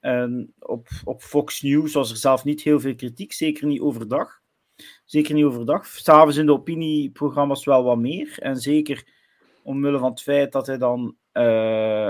En 0.00 0.54
op, 0.58 0.88
op 1.04 1.22
Fox 1.22 1.62
News 1.62 1.92
was 1.92 2.10
er 2.10 2.16
zelf 2.16 2.44
niet 2.44 2.62
heel 2.62 2.80
veel 2.80 2.94
kritiek, 2.94 3.32
zeker 3.32 3.66
niet 3.66 3.80
overdag. 3.80 4.41
Zeker 5.12 5.34
niet 5.34 5.44
overdag. 5.44 5.86
S'avonds 5.86 6.36
in 6.36 6.46
de 6.46 6.52
opinieprogramma's 6.52 7.64
wel 7.64 7.84
wat 7.84 7.98
meer. 7.98 8.34
En 8.38 8.56
zeker 8.56 9.06
omwille 9.62 9.98
van 9.98 10.10
het 10.10 10.22
feit 10.22 10.52
dat 10.52 10.66
hij 10.66 10.78
dan, 10.78 11.16
uh, 11.32 11.42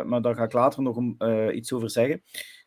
maar 0.02 0.23
daar 0.23 0.35
ga 0.35 0.42
ik 0.42 0.52
later 0.52 0.82
nog 0.82 0.99
uh, 1.18 1.54
iets 1.54 1.73
over 1.73 1.90
zeggen, 1.90 2.23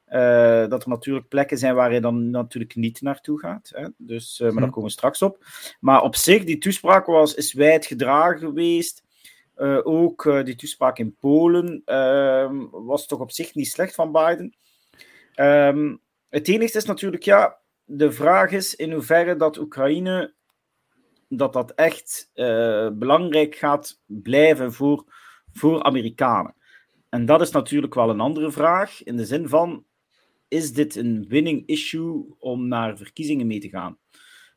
uh, 0.08 0.68
dat 0.68 0.84
er 0.84 0.89
natuurlijk 0.89 1.27
plekken 1.27 1.58
zijn 1.58 1.75
waar 1.75 1.89
hij 1.89 2.00
dan 2.00 2.30
natuurlijk 2.30 2.75
niet 2.75 3.01
naartoe 3.01 3.39
gaat. 3.39 3.72
Hè? 3.74 3.88
Dus, 3.98 4.39
maar 4.39 4.51
daar 4.51 4.62
mhm. 4.62 4.70
komen 4.70 4.89
we 4.89 4.89
straks 4.89 5.22
op. 5.22 5.46
Maar 5.80 6.01
op 6.01 6.15
zich, 6.15 6.44
die 6.44 6.58
toespraak 6.58 7.06
was, 7.06 7.34
is 7.34 7.54
wijd 7.54 7.86
gedragen 7.86 8.39
geweest. 8.39 9.04
ook 9.84 10.44
die 10.44 10.56
toespraak 10.56 10.98
in 10.98 11.15
Polen 11.20 11.82
ehm, 11.86 12.56
was 12.72 13.08
toch 13.08 13.20
op 13.20 13.32
zich 13.32 13.54
niet 13.54 13.68
slecht 13.68 13.96
van 13.96 14.12
Biden. 14.12 14.56
Um, 15.36 16.00
het 16.30 16.48
enige 16.48 16.77
is 16.77 16.86
natuurlijk, 16.86 17.24
ja, 17.24 17.63
de 17.86 18.12
vraag 18.12 18.51
is 18.51 18.75
in 18.75 18.92
hoeverre 18.92 19.36
dat 19.36 19.58
Oekraïne 19.58 20.34
dat 21.30 21.54
dat 21.54 21.72
echt 21.72 22.32
uh, 22.34 22.89
belangrijk 22.94 23.56
gaat 23.56 24.01
blijven 24.06 24.74
voor, 24.74 25.06
voor 25.54 25.84
Amerikanen. 25.84 26.56
En 27.10 27.25
dat 27.25 27.42
is 27.42 27.51
natuurlijk 27.51 27.94
wel 27.94 28.10
een 28.10 28.20
andere 28.20 28.51
vraag, 28.51 29.04
in 29.04 29.18
de 29.18 29.25
zin 29.25 29.48
van, 29.48 29.86
is 30.48 30.74
dit 30.74 30.96
een 30.96 31.25
winning 31.27 31.68
issue 31.68 32.36
om 32.39 32.68
naar 32.68 32.98
verkiezingen 32.98 33.48
mee 33.48 33.60
te 33.60 33.70
gaan 33.70 33.98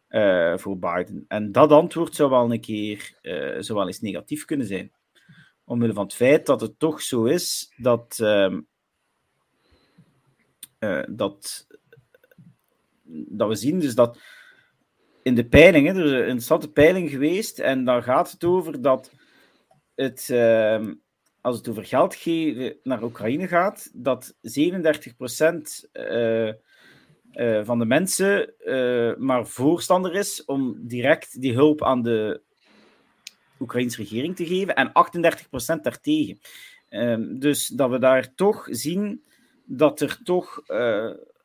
uh, 0.08 0.58
voor 0.58 0.78
Biden? 0.78 1.24
En 1.28 1.52
dat 1.52 1.72
antwoord 1.72 2.14
zou 2.14 2.30
wel 2.30 2.52
een 2.52 2.60
keer 2.60 3.18
uh, 3.22 3.54
eens 3.54 4.00
negatief 4.00 4.44
kunnen 4.44 4.66
zijn. 4.66 4.92
Omwille 5.64 5.92
van 5.92 6.04
het 6.04 6.14
feit 6.14 6.46
dat 6.46 6.60
het 6.60 6.78
toch 6.78 7.02
zo 7.02 7.24
is 7.24 7.72
dat, 7.76 8.18
ehm, 8.20 8.60
dat 11.08 11.66
dat 13.08 13.48
we 13.48 13.54
zien 13.54 13.78
dus 13.78 13.94
dat 13.94 14.18
in 15.22 15.34
de 15.34 15.48
peilingen, 15.48 15.96
er 15.96 16.04
is 16.04 16.10
een 16.10 16.18
interessante 16.18 16.72
peiling 16.72 17.10
geweest, 17.10 17.58
en 17.58 17.84
daar 17.84 18.02
gaat 18.02 18.30
het 18.30 18.44
over 18.44 18.82
dat 18.82 19.12
het, 19.94 20.28
uh, 20.32 20.86
als 21.40 21.56
het 21.56 21.68
over 21.68 21.84
geld 21.84 22.14
geven 22.14 22.76
naar 22.82 23.02
Oekraïne 23.02 23.48
gaat, 23.48 23.90
dat 23.92 24.34
37% 24.34 24.38
uh, 25.92 26.46
uh, 26.46 27.64
van 27.64 27.78
de 27.78 27.84
mensen 27.84 28.54
uh, 28.64 29.16
maar 29.16 29.46
voorstander 29.46 30.14
is 30.14 30.44
om 30.44 30.76
direct 30.80 31.40
die 31.40 31.54
hulp 31.54 31.84
aan 31.84 32.02
de 32.02 32.40
Oekraïnse 33.60 34.02
regering 34.02 34.36
te 34.36 34.46
geven 34.46 34.74
en 34.74 34.88
38% 34.88 35.80
daartegen. 35.82 36.38
Ehm, 36.88 37.38
dus 37.38 37.66
dat 37.66 37.90
we 37.90 37.98
daar 37.98 38.34
toch 38.34 38.66
zien 38.70 39.22
dat 39.64 40.00
er 40.00 40.18
toch 40.24 40.62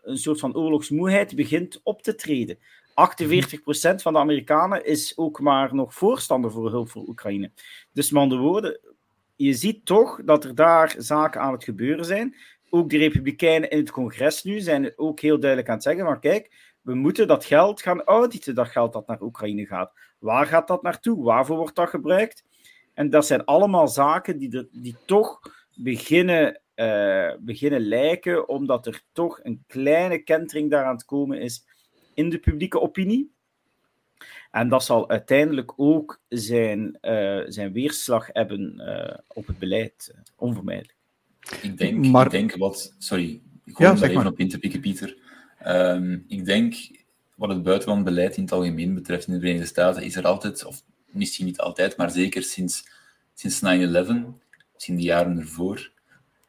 een 0.04 0.18
soort 0.18 0.40
van 0.40 0.56
oorlogsmoeheid 0.56 1.36
begint 1.36 1.80
op 1.84 2.02
te 2.02 2.16
treden. 2.16 2.58
48% 2.58 2.94
van 3.96 4.14
de 4.14 4.20
Amerikanen 4.20 4.86
is 4.86 5.18
ook 5.18 5.40
maar 5.40 5.76
nog 5.76 5.94
voorstander 5.94 6.52
voor 6.52 6.70
hulp 6.70 6.90
voor 6.90 7.08
Oekraïne. 7.08 7.52
Dus 7.92 8.12
met 8.12 8.22
andere 8.22 8.42
woorden, 8.42 8.80
je 9.36 9.54
ziet 9.54 9.86
toch 9.86 10.22
dat 10.24 10.44
er 10.44 10.56
daar 10.56 10.96
zaken 10.98 11.42
aan 11.42 11.52
het 11.52 11.64
gebeuren 11.64 12.06
zijn. 12.06 12.36
Ook 12.70 12.90
de 12.90 12.98
Republikeinen 12.98 13.70
in 13.70 13.78
het 13.78 13.92
congres 13.92 14.44
nu 14.44 14.60
zijn 14.60 14.94
ook 14.96 15.20
heel 15.20 15.40
duidelijk 15.40 15.70
aan 15.70 15.76
het 15.76 15.84
zeggen: 15.84 16.06
maar 16.06 16.20
kijk, 16.20 16.76
we 16.82 16.94
moeten 16.96 17.28
dat 17.28 17.46
geld 17.46 17.82
gaan 17.82 18.04
auditen, 18.04 18.56
dat 18.56 18.68
geld 18.68 18.94
dat 18.94 19.08
naar 19.08 19.22
Oekraïne 19.22 19.66
gaat. 19.66 19.92
Waar 20.20 20.46
gaat 20.46 20.68
dat 20.68 20.82
naartoe? 20.82 21.24
Waarvoor 21.24 21.58
wordt 21.58 21.76
dat 21.76 21.90
gebruikt? 21.90 22.44
En 22.94 23.10
dat 23.10 23.26
zijn 23.26 23.46
allemaal 23.46 23.88
zaken 23.88 24.38
die, 24.38 24.68
die 24.72 24.96
toch 25.06 25.40
beginnen 25.76 26.62
uh, 26.76 27.32
beginnen 27.40 27.82
lijken, 27.82 28.50
omdat 28.50 28.88
er 28.88 29.02
toch 29.12 29.40
een 29.44 29.64
kleine 29.68 30.18
kentering 30.18 30.72
daaraan 30.72 30.98
te 30.98 31.06
komen 31.06 31.42
is 31.42 31.66
in 32.14 32.30
de 32.30 32.38
publieke 32.38 32.82
opinie. 32.82 33.32
En 34.52 34.70
dat 34.70 34.84
zal 34.84 35.10
uiteindelijk 35.10 35.74
ook 35.76 36.22
zijn, 36.30 36.98
uh, 37.02 37.42
zijn 37.46 37.72
weerslag 37.72 38.30
hebben 38.32 38.74
uh, 38.78 39.18
op 39.28 39.48
het 39.48 39.60
beleid, 39.60 40.14
onvermijdelijk. 40.36 40.96
Ik 41.62 41.78
denk, 41.78 42.06
maar... 42.06 42.26
ik 42.26 42.32
denk 42.32 42.56
wat, 42.56 42.96
sorry, 42.98 43.42
ik 43.66 43.76
hoor 43.76 43.88
ja, 43.88 43.94
daar 43.94 44.10
even 44.10 44.28
op 44.28 44.40
in 44.40 44.50
te 44.50 44.60
pikken, 44.60 44.80
Pieter. 44.80 45.18
Ehm, 45.60 46.18
ik 46.28 46.46
denk, 46.46 46.76
wat 47.36 47.50
het 47.50 47.64
buitenlandbeleid 47.64 48.38
in 48.38 48.44
het 48.44 48.52
algemeen 48.52 48.94
betreft 48.94 49.28
in 49.28 49.34
de 49.34 49.40
Verenigde 49.40 49.68
Staten, 49.68 50.04
is 50.04 50.16
er 50.16 50.26
altijd, 50.26 50.66
of 50.66 50.84
misschien 51.06 51.46
niet 51.46 51.60
altijd, 51.60 51.98
maar 51.98 52.12
zeker 52.12 52.44
sinds, 52.44 52.88
sinds 53.34 53.62
9-11, 53.62 53.64
misschien 54.74 54.96
de 54.96 55.02
jaren 55.02 55.40
ervoor, 55.40 55.92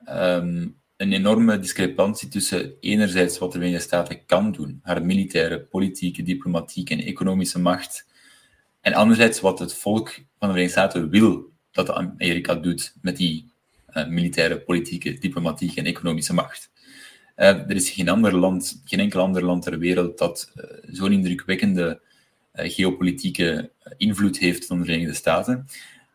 ehm, 0.04 0.66
een 0.96 1.12
enorme 1.12 1.58
discrepantie 1.58 2.28
tussen 2.28 2.73
enerzijds 2.80 3.38
wat 3.38 3.52
de 3.52 3.58
Verenigde 3.58 3.84
Staten 3.84 4.25
kan 4.26 4.52
doen, 4.52 4.80
haar 4.82 5.04
militaire, 5.04 5.61
politieke, 5.61 6.23
diplomatieke 6.23 6.94
en 6.94 7.00
economische 7.00 7.61
macht, 7.61 8.06
en 8.80 8.94
anderzijds 8.94 9.40
wat 9.40 9.58
het 9.58 9.75
volk 9.75 10.08
van 10.08 10.49
de 10.49 10.54
Verenigde 10.54 10.68
Staten 10.68 11.11
wil 11.11 11.52
dat 11.70 11.90
Amerika 11.90 12.54
doet 12.54 12.94
met 13.02 13.16
die 13.16 13.52
uh, 13.94 14.06
militaire, 14.06 14.61
politieke, 14.61 15.18
diplomatieke 15.18 15.80
en 15.80 15.87
economische 15.87 16.34
macht. 16.34 16.70
Uh, 17.37 17.46
er 17.46 17.70
is 17.70 17.90
geen, 17.90 18.08
ander 18.08 18.37
land, 18.37 18.82
geen 18.84 19.00
enkel 19.00 19.20
ander 19.20 19.44
land 19.44 19.62
ter 19.62 19.78
wereld 19.78 20.18
dat 20.18 20.52
uh, 20.54 20.64
zo'n 20.82 21.12
indrukwekkende 21.12 22.00
geopolitieke 22.52 23.70
invloed 23.96 24.38
heeft 24.38 24.66
van 24.66 24.78
de 24.78 24.84
Verenigde 24.84 25.14
Staten. 25.14 25.66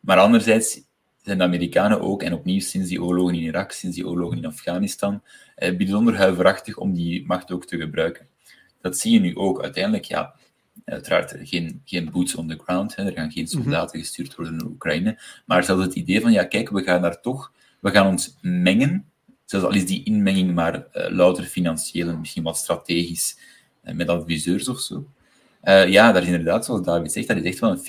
Maar 0.02 0.18
anderzijds 0.18 0.82
zijn 1.24 1.38
de 1.38 1.44
Amerikanen 1.44 2.02
ook, 2.02 2.24
en 2.24 2.34
opnieuw 2.34 2.60
sinds 2.60 2.90
die 2.90 3.04
oorlogen 3.04 3.36
in 3.36 3.42
Irak, 3.42 3.72
sinds 3.72 3.96
die 3.96 4.08
oorlogen 4.08 4.38
in 4.38 4.46
Afghanistan, 4.46 5.22
bijzonder 5.56 6.18
huiverachtig 6.18 6.78
om 6.78 6.94
die 6.94 7.26
macht 7.26 7.52
ook 7.52 7.66
te 7.66 7.78
gebruiken. 7.78 8.28
Dat 8.82 8.98
zie 8.98 9.12
je 9.12 9.20
nu 9.20 9.36
ook. 9.36 9.62
Uiteindelijk, 9.62 10.06
ja, 10.06 10.36
Uiteraard 10.86 11.36
geen, 11.44 11.82
geen 11.86 12.10
boots 12.12 12.36
on 12.36 12.48
the 12.48 12.60
ground, 12.64 12.96
hè. 12.96 13.06
er 13.06 13.12
gaan 13.12 13.32
geen 13.32 13.48
mhm. 13.52 13.62
soldaten 13.62 14.00
gestuurd 14.00 14.36
worden 14.36 14.56
naar 14.56 14.66
Oekraïne. 14.66 15.20
Maar 15.46 15.64
zelfs 15.64 15.84
het 15.84 15.96
idee 15.96 16.22
van, 16.22 16.32
ja 16.32 16.44
kijk, 16.44 16.70
we 16.70 16.84
gaan 16.84 17.02
daar 17.02 17.22
toch, 17.22 17.52
we 17.80 17.90
gaan 17.92 18.08
ons 18.08 18.38
mengen, 18.42 19.06
zelfs 19.46 19.66
al 19.66 19.74
is 19.74 19.86
die 19.86 20.04
inmenging 20.04 20.54
maar 20.54 20.76
uh, 20.76 21.10
louter 21.10 21.44
financieel 21.44 22.08
en 22.08 22.20
misschien 22.20 22.44
wat 22.44 22.58
strategisch, 22.58 23.38
uh, 23.84 23.94
met 23.94 24.08
adviseurs 24.08 24.68
of 24.68 24.80
zo. 24.80 25.08
Uh, 25.64 25.88
ja, 25.88 26.12
daar 26.12 26.22
is 26.22 26.28
inderdaad, 26.28 26.66
zoals 26.66 26.82
David 26.82 27.12
zegt, 27.12 27.28
dat 27.28 27.38
is 27.38 27.44
echt 27.44 27.60
wel 27.60 27.72
een 27.72 27.78
50-50 27.78 27.82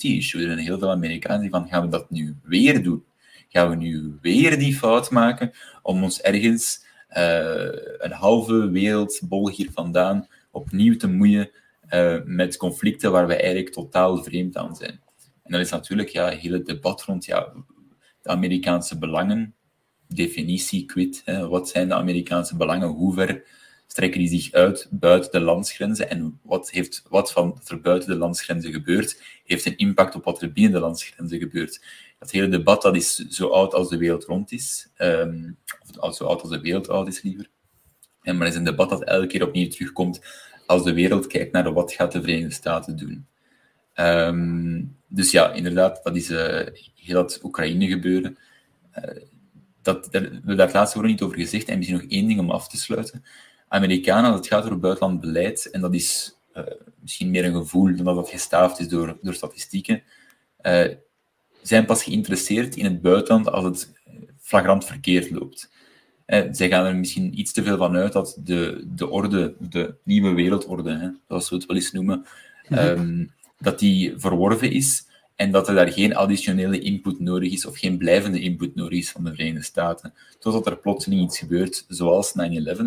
issue. 0.00 0.40
Er 0.40 0.46
zijn 0.46 0.58
heel 0.58 0.78
veel 0.78 0.90
Amerikanen 0.90 1.40
die 1.40 1.50
van, 1.50 1.68
gaan 1.68 1.82
we 1.82 1.88
dat 1.88 2.10
nu 2.10 2.36
weer 2.42 2.82
doen? 2.82 3.04
Gaan 3.48 3.70
we 3.70 3.76
nu 3.76 4.18
weer 4.20 4.58
die 4.58 4.76
fout 4.76 5.10
maken 5.10 5.50
om 5.82 6.02
ons 6.02 6.20
ergens 6.20 6.86
een 7.98 8.12
halve 8.12 8.70
wereldbol 8.70 9.50
hier 9.50 9.70
vandaan 9.72 10.28
opnieuw 10.50 10.96
te 10.96 11.08
moeien 11.08 11.50
uh, 11.94 12.16
met 12.24 12.56
conflicten 12.56 13.12
waar 13.12 13.26
we 13.26 13.36
eigenlijk 13.36 13.72
totaal 13.72 14.22
vreemd 14.22 14.56
aan 14.56 14.76
zijn. 14.76 15.00
En 15.42 15.52
dat 15.52 15.60
is 15.60 15.70
natuurlijk 15.70 16.08
ja, 16.08 16.28
het 16.28 16.38
hele 16.38 16.62
debat 16.62 17.02
rond 17.02 17.24
ja, 17.24 17.52
de 18.22 18.28
Amerikaanse 18.28 18.98
belangen, 18.98 19.54
definitie, 20.08 20.84
quid, 20.84 21.22
hè, 21.24 21.48
wat 21.48 21.68
zijn 21.68 21.88
de 21.88 21.94
Amerikaanse 21.94 22.56
belangen, 22.56 22.88
hoe 22.88 23.14
ver 23.14 23.44
strekken 23.88 24.20
die 24.20 24.40
zich 24.40 24.52
uit 24.52 24.88
buiten 24.90 25.30
de 25.30 25.40
landsgrenzen 25.40 26.10
en 26.10 26.40
wat, 26.42 26.70
heeft, 26.70 27.02
wat 27.08 27.32
van 27.32 27.60
er 27.66 27.80
buiten 27.80 28.08
de 28.08 28.16
landsgrenzen 28.16 28.72
gebeurt, 28.72 29.22
heeft 29.44 29.66
een 29.66 29.76
impact 29.76 30.14
op 30.14 30.24
wat 30.24 30.42
er 30.42 30.52
binnen 30.52 30.72
de 30.72 30.78
landsgrenzen 30.78 31.38
gebeurt. 31.38 31.84
Dat 32.18 32.30
hele 32.30 32.48
debat 32.48 32.82
dat 32.82 32.96
is 32.96 33.14
zo 33.14 33.48
oud 33.48 33.74
als 33.74 33.88
de 33.88 33.96
wereld 33.96 34.24
rond 34.24 34.52
is, 34.52 34.88
um, 34.98 35.56
of 36.00 36.16
zo 36.16 36.24
oud 36.24 36.40
als 36.40 36.50
de 36.50 36.60
wereld 36.60 36.88
oud 36.88 37.08
is 37.08 37.22
liever. 37.22 37.48
En 38.22 38.36
maar 38.36 38.44
het 38.44 38.52
is 38.52 38.58
een 38.58 38.64
debat 38.64 38.90
dat 38.90 39.04
elke 39.04 39.26
keer 39.26 39.42
opnieuw 39.42 39.68
terugkomt 39.68 40.20
als 40.66 40.84
de 40.84 40.92
wereld 40.92 41.26
kijkt 41.26 41.52
naar 41.52 41.72
wat 41.72 41.92
gaat 41.92 42.12
de 42.12 42.20
Verenigde 42.20 42.54
Staten 42.54 42.96
doen. 42.96 43.26
Um, 43.94 44.96
dus 45.06 45.30
ja, 45.30 45.52
inderdaad, 45.52 46.00
dat 46.04 46.16
is 46.16 46.30
uh, 46.30 46.66
heel 46.94 47.14
dat 47.14 47.40
Oekraïne 47.42 47.86
gebeuren. 47.86 48.38
Uh, 48.98 49.22
dat, 49.82 50.08
daar, 50.10 50.40
we 50.44 50.54
daar 50.54 50.72
laatste 50.72 50.98
woord 50.98 51.10
niet 51.10 51.22
over 51.22 51.36
gezegd. 51.36 51.68
En 51.68 51.76
misschien 51.76 51.98
nog 51.98 52.10
één 52.10 52.26
ding 52.26 52.40
om 52.40 52.50
af 52.50 52.68
te 52.68 52.76
sluiten. 52.76 53.24
Amerikanen, 53.68 54.32
het 54.32 54.46
gaat 54.46 54.64
over 54.64 54.78
buitenland 54.78 55.20
beleid, 55.20 55.70
en 55.70 55.80
dat 55.80 55.94
is 55.94 56.36
uh, 56.56 56.64
misschien 57.00 57.30
meer 57.30 57.44
een 57.44 57.54
gevoel 57.54 57.96
dan 57.96 58.04
dat 58.04 58.14
dat 58.14 58.30
gestaafd 58.30 58.78
is 58.78 58.88
door, 58.88 59.18
door 59.22 59.34
statistieken, 59.34 60.02
zijn 61.62 61.84
pas 61.84 62.02
geïnteresseerd 62.02 62.76
in 62.76 62.84
het 62.84 63.02
buitenland 63.02 63.50
als 63.50 63.64
het 63.64 63.92
flagrant 64.40 64.84
verkeerd 64.84 65.30
loopt. 65.30 65.70
Eh, 66.28 66.44
zij 66.50 66.68
gaan 66.68 66.86
er 66.86 66.96
misschien 66.96 67.38
iets 67.38 67.52
te 67.52 67.62
veel 67.62 67.76
van 67.76 67.96
uit 67.96 68.12
dat 68.12 68.38
de, 68.44 68.84
de 68.94 69.08
orde, 69.08 69.54
de 69.58 69.94
nieuwe 70.02 70.34
wereldorde, 70.34 70.96
hè, 70.96 71.08
zoals 71.28 71.48
we 71.48 71.56
het 71.56 71.66
wel 71.66 71.76
eens 71.76 71.92
noemen, 71.92 72.26
mhm. 72.68 72.78
ehm, 72.78 73.26
dat 73.58 73.78
die 73.78 74.12
verworven 74.16 74.70
is 74.70 75.07
en 75.38 75.50
dat 75.50 75.68
er 75.68 75.74
daar 75.74 75.92
geen 75.92 76.16
additionele 76.16 76.78
input 76.78 77.20
nodig 77.20 77.52
is 77.52 77.66
of 77.66 77.78
geen 77.78 77.98
blijvende 77.98 78.40
input 78.40 78.74
nodig 78.74 78.98
is 78.98 79.10
van 79.10 79.24
de 79.24 79.30
Verenigde 79.30 79.62
Staten. 79.62 80.14
Totdat 80.38 80.66
er 80.66 80.78
plotseling 80.78 81.22
iets 81.22 81.38
gebeurt, 81.38 81.84
zoals 81.88 82.32
9-11, 82.32 82.34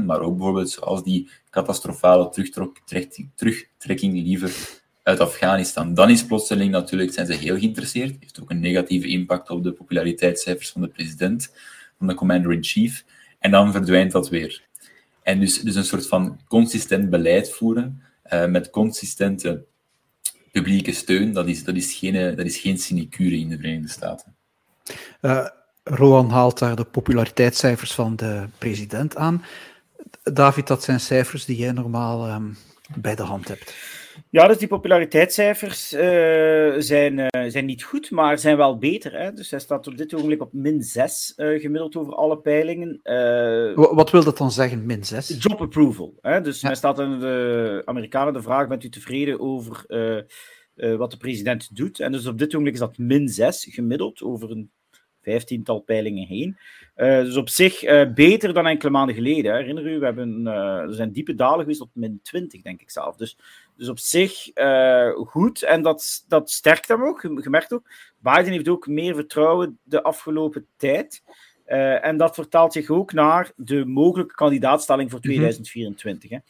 maar 0.05 0.19
ook 0.19 0.35
bijvoorbeeld 0.35 0.69
zoals 0.69 1.03
die 1.03 1.29
catastrofale 1.49 2.29
terugtrekking 3.35 4.23
liever 4.23 4.81
uit 5.03 5.19
Afghanistan. 5.19 5.93
Dan 5.93 6.09
is 6.09 6.25
plotseling 6.25 6.71
natuurlijk, 6.71 7.13
zijn 7.13 7.25
ze 7.25 7.33
heel 7.33 7.57
geïnteresseerd. 7.57 8.15
heeft 8.19 8.41
ook 8.41 8.49
een 8.49 8.59
negatieve 8.59 9.07
impact 9.07 9.49
op 9.49 9.63
de 9.63 9.71
populariteitscijfers 9.71 10.69
van 10.69 10.81
de 10.81 10.87
president, 10.87 11.53
van 11.97 12.07
de 12.07 12.13
commander-in-chief. 12.13 13.05
En 13.39 13.51
dan 13.51 13.71
verdwijnt 13.71 14.11
dat 14.11 14.29
weer. 14.29 14.61
En 15.23 15.39
dus, 15.39 15.59
dus 15.59 15.75
een 15.75 15.83
soort 15.83 16.07
van 16.07 16.39
consistent 16.47 17.09
beleid 17.09 17.51
voeren 17.51 18.01
uh, 18.33 18.45
met 18.45 18.69
consistente 18.69 19.65
publieke 20.51 20.91
steun, 20.91 21.33
dat 21.33 21.47
is, 21.47 21.63
dat 21.63 21.75
is, 21.75 21.93
geen, 21.93 22.35
dat 22.35 22.45
is 22.45 22.57
geen 22.57 22.77
sinecure 22.77 23.37
in 23.37 23.49
de 23.49 23.57
Verenigde 23.57 23.89
Staten. 23.89 24.35
Uh, 25.21 25.47
Rohan 25.83 26.29
haalt 26.29 26.59
daar 26.59 26.75
de 26.75 26.83
populariteitscijfers 26.83 27.93
van 27.93 28.15
de 28.15 28.45
president 28.57 29.15
aan. 29.15 29.43
David, 30.23 30.67
dat 30.67 30.83
zijn 30.83 30.99
cijfers 30.99 31.45
die 31.45 31.57
jij 31.57 31.71
normaal 31.71 32.29
um, 32.29 32.57
bij 32.95 33.15
de 33.15 33.23
hand 33.23 33.47
hebt. 33.47 33.75
Ja, 34.29 34.47
dus 34.47 34.57
die 34.57 34.67
populariteitscijfers 34.67 35.93
uh, 35.93 35.99
zijn, 36.77 37.17
uh, 37.17 37.27
zijn 37.47 37.65
niet 37.65 37.83
goed, 37.83 38.11
maar 38.11 38.39
zijn 38.39 38.57
wel 38.57 38.77
beter. 38.77 39.19
Hè? 39.19 39.33
Dus 39.33 39.51
hij 39.51 39.59
staat 39.59 39.87
op 39.87 39.97
dit 39.97 40.13
ogenblik 40.13 40.41
op 40.41 40.53
min 40.53 40.81
6 40.81 41.33
uh, 41.37 41.53
eh, 41.55 41.61
gemiddeld 41.61 41.95
over 41.95 42.15
alle 42.15 42.37
peilingen. 42.37 42.99
Wat 43.75 44.11
wil 44.11 44.23
dat 44.23 44.37
dan 44.37 44.51
zeggen, 44.51 44.85
min 44.85 45.03
6? 45.03 45.35
Job 45.39 45.61
approval. 45.61 46.13
Hè? 46.21 46.41
Dus 46.41 46.61
ja. 46.61 46.67
hij 46.67 46.75
staat 46.75 46.99
aan 46.99 47.19
de 47.19 47.81
Amerikanen 47.85 48.33
de 48.33 48.41
vraag: 48.41 48.67
bent 48.67 48.83
u 48.83 48.89
tevreden 48.89 49.39
over 49.39 49.85
wat 50.97 51.11
de 51.11 51.17
president 51.17 51.75
doet? 51.75 51.99
En 51.99 52.11
dus 52.11 52.27
op 52.27 52.37
dit 52.37 52.47
ogenblik 52.47 52.73
is 52.73 52.79
dat 52.79 52.97
min 52.97 53.27
6 53.27 53.67
gemiddeld 53.69 54.21
over 54.21 54.51
een 54.51 54.71
vijftiental 55.21 55.79
peilingen 55.79 56.27
heen. 56.27 56.57
dus 56.95 57.37
op 57.37 57.49
zich 57.49 57.79
beter 58.13 58.53
dan 58.53 58.67
enkele 58.67 58.91
maanden 58.91 59.15
geleden. 59.15 59.51
Hè. 59.51 59.57
Herinner 59.57 59.87
u, 59.87 59.99
we 59.99 60.05
hebben, 60.05 60.47
er 60.47 60.93
zijn 60.93 61.11
diepe 61.11 61.35
dalen 61.35 61.59
geweest 61.59 61.79
tot 61.79 61.89
min 61.93 62.19
20, 62.23 62.61
denk 62.61 62.81
ik 62.81 62.89
zelf. 62.89 63.15
Dus 63.15 63.37
dus 63.81 63.89
op 63.89 63.99
zich 63.99 64.57
uh, 64.57 65.09
goed. 65.09 65.63
En 65.63 65.81
dat, 65.81 66.23
dat 66.27 66.49
sterkt 66.49 66.87
hem 66.87 67.03
ook. 67.03 67.21
Je 67.21 67.49
merkt 67.49 67.73
ook, 67.73 67.89
Biden 68.17 68.51
heeft 68.51 68.67
ook 68.67 68.87
meer 68.87 69.15
vertrouwen 69.15 69.79
de 69.83 70.03
afgelopen 70.03 70.65
tijd. 70.77 71.23
Uh, 71.67 72.05
en 72.05 72.17
dat 72.17 72.35
vertaalt 72.35 72.73
zich 72.73 72.89
ook 72.89 73.13
naar 73.13 73.51
de 73.55 73.85
mogelijke 73.85 74.35
kandidaatstelling 74.35 75.11
voor 75.11 75.19
2024. 75.19 76.29
Mhm. 76.29 76.39
Hè. 76.39 76.45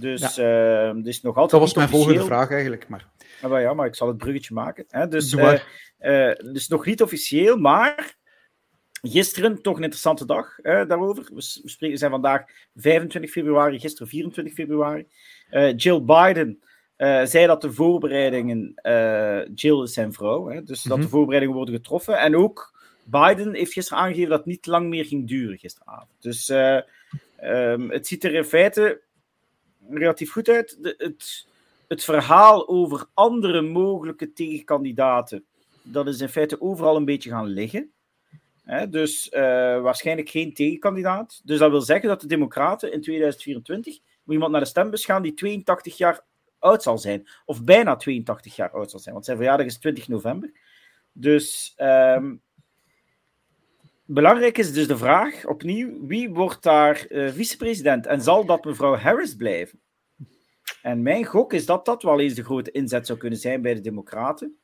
Dus, 0.00 0.34
ja. 0.34 0.88
uh, 0.88 1.02
dus 1.02 1.22
nog 1.22 1.36
altijd. 1.36 1.50
Dat 1.50 1.60
was 1.60 1.74
mijn 1.74 1.88
volgende 1.88 2.24
vraag 2.24 2.50
eigenlijk. 2.50 2.88
Maar... 2.88 3.08
Ah, 3.42 3.50
maar 3.50 3.60
ja, 3.60 3.74
maar 3.74 3.86
ik 3.86 3.94
zal 3.94 4.08
het 4.08 4.16
bruggetje 4.16 4.54
maken. 4.54 4.84
Hè. 4.88 5.08
Dus, 5.08 5.36
dus 6.52 6.68
nog 6.68 6.86
niet 6.86 7.02
officieel, 7.02 7.56
maar 7.56 8.16
Gisteren 9.06 9.62
toch 9.62 9.76
een 9.76 9.82
interessante 9.82 10.26
dag 10.26 10.58
uh, 10.62 10.88
daarover. 10.88 11.24
We, 11.34 11.40
spreken, 11.64 11.98
zijn 11.98 12.10
vandaag 12.10 12.44
25 12.76 13.30
februari, 13.30 13.80
gisteren 13.80 14.08
24 14.08 14.54
februari. 14.54 15.06
Uh, 15.50 15.76
Jill 15.76 16.02
Biden 16.02 16.62
uh, 16.96 17.24
zei 17.24 17.46
dat 17.46 17.60
de 17.60 17.72
voorbereidingen, 17.72 18.74
Jill 19.54 19.82
is 19.82 19.92
zijn 19.92 20.12
vrouw, 20.12 20.48
hè, 20.48 20.62
dus 20.62 20.82
dat 20.82 20.96
de 20.96 21.02
mhm. 21.02 21.10
voorbereidingen 21.10 21.56
worden 21.56 21.74
getroffen. 21.74 22.18
En 22.18 22.36
ook 22.36 22.74
Biden 23.04 23.54
heeft 23.54 23.72
gisteren 23.72 24.02
aangegeven 24.02 24.28
dat 24.28 24.38
het 24.38 24.48
niet 24.48 24.66
lang 24.66 24.88
meer 24.88 25.04
ging 25.04 25.28
duren 25.28 25.58
gisteravond. 25.58 26.10
Dus 26.20 26.48
um, 26.48 27.90
het 27.90 28.06
ziet 28.06 28.24
er 28.24 28.34
in 28.34 28.44
feite 28.44 29.00
relatief 29.88 30.32
goed 30.32 30.48
uit. 30.48 30.78
De, 30.80 30.94
het, 30.98 31.46
het 31.88 32.04
verhaal 32.04 32.68
over 32.68 33.06
andere 33.14 33.60
mogelijke 33.60 34.32
tegenkandidaten, 34.32 35.44
dat 35.82 36.06
is 36.06 36.20
in 36.20 36.28
feite 36.28 36.60
overal 36.60 36.96
een 36.96 37.04
beetje 37.04 37.30
gaan 37.30 37.46
liggen. 37.46 37.92
Dus 38.88 39.32
uh, 39.32 39.40
waarschijnlijk 39.80 40.28
geen 40.28 40.54
tegenkandidaat. 40.54 41.40
Dus 41.44 41.58
dat 41.58 41.70
wil 41.70 41.80
zeggen 41.80 42.08
dat 42.08 42.20
de 42.20 42.26
Democraten 42.26 42.92
in 42.92 43.00
2024 43.00 43.98
moet 44.24 44.34
iemand 44.34 44.52
naar 44.52 44.60
de 44.60 44.66
stembus 44.66 45.04
gaan 45.04 45.22
die 45.22 45.34
82 45.34 45.96
jaar 45.96 46.20
oud 46.58 46.82
zal 46.82 46.98
zijn. 46.98 47.28
Of 47.44 47.64
bijna 47.64 47.96
82 47.96 48.56
jaar 48.56 48.70
oud 48.70 48.90
zal 48.90 49.00
zijn, 49.00 49.14
want 49.14 49.26
zijn 49.26 49.36
verjaardag 49.36 49.66
is 49.66 49.78
20 49.78 50.08
november. 50.08 50.52
Dus 51.12 51.74
um, 51.76 52.42
belangrijk 54.04 54.58
is 54.58 54.72
dus 54.72 54.86
de 54.86 54.96
vraag 54.96 55.46
opnieuw: 55.46 56.06
wie 56.06 56.30
wordt 56.30 56.62
daar 56.62 57.06
uh, 57.08 57.32
vicepresident? 57.32 58.06
En 58.06 58.22
zal 58.22 58.44
dat 58.44 58.64
mevrouw 58.64 58.96
Harris 58.96 59.36
blijven? 59.36 59.80
En 60.82 61.02
mijn 61.02 61.24
gok 61.24 61.52
is 61.52 61.66
dat 61.66 61.84
dat 61.84 62.02
wel 62.02 62.20
eens 62.20 62.34
de 62.34 62.44
grote 62.44 62.70
inzet 62.70 63.06
zou 63.06 63.18
kunnen 63.18 63.38
zijn 63.38 63.62
bij 63.62 63.74
de 63.74 63.80
Democraten. 63.80 64.58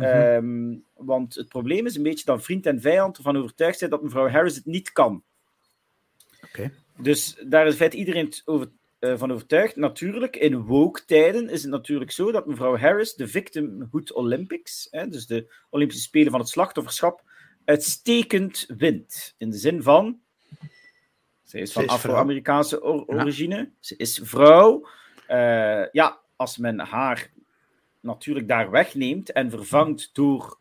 Mm 0.00 0.88
want 1.04 1.34
het 1.34 1.48
probleem 1.48 1.86
is 1.86 1.96
een 1.96 2.02
beetje 2.02 2.24
dat 2.24 2.44
vriend 2.44 2.66
en 2.66 2.80
vijand 2.80 3.16
ervan 3.16 3.36
overtuigd 3.36 3.78
zijn 3.78 3.90
dat 3.90 4.02
mevrouw 4.02 4.28
Harris 4.28 4.54
het 4.54 4.64
niet 4.66 4.92
kan. 4.92 5.22
Oké. 6.44 6.72
Dus 6.96 7.36
daar 7.46 7.66
is 7.66 7.72
in 7.72 7.78
feite 7.78 7.96
iedereen 7.96 8.32
over, 8.44 8.70
uh, 9.00 9.18
van 9.18 9.32
overtuigd. 9.32 9.76
Natuurlijk, 9.76 10.36
in 10.36 10.62
woke-tijden 10.62 11.48
is 11.48 11.62
het 11.62 11.70
natuurlijk 11.70 12.10
zo 12.10 12.32
dat 12.32 12.46
mevrouw 12.46 12.76
Harris 12.76 13.14
de 13.14 13.28
Victimhood 13.28 14.12
Olympics, 14.12 14.88
hè, 14.90 15.08
dus 15.08 15.26
de 15.26 15.54
Olympische 15.70 16.02
Spelen 16.02 16.30
van 16.30 16.40
het 16.40 16.48
slachtofferschap, 16.48 17.22
uitstekend 17.64 18.64
wint. 18.76 19.34
In 19.38 19.50
de 19.50 19.56
zin 19.56 19.82
van, 19.82 20.20
ze 21.44 21.58
is 21.58 21.72
van 21.72 21.86
Afro-Amerikaanse 21.86 22.82
origine, 22.82 23.70
ze 23.80 23.96
is 23.96 24.20
vrouw. 24.22 24.88
Uh, 25.28 25.90
ja, 25.92 26.20
als 26.36 26.58
men 26.58 26.78
haar 26.78 27.30
natuurlijk 28.00 28.48
daar 28.48 28.70
wegneemt 28.70 29.32
en 29.32 29.50
vervangt 29.50 30.10
door, 30.12 30.58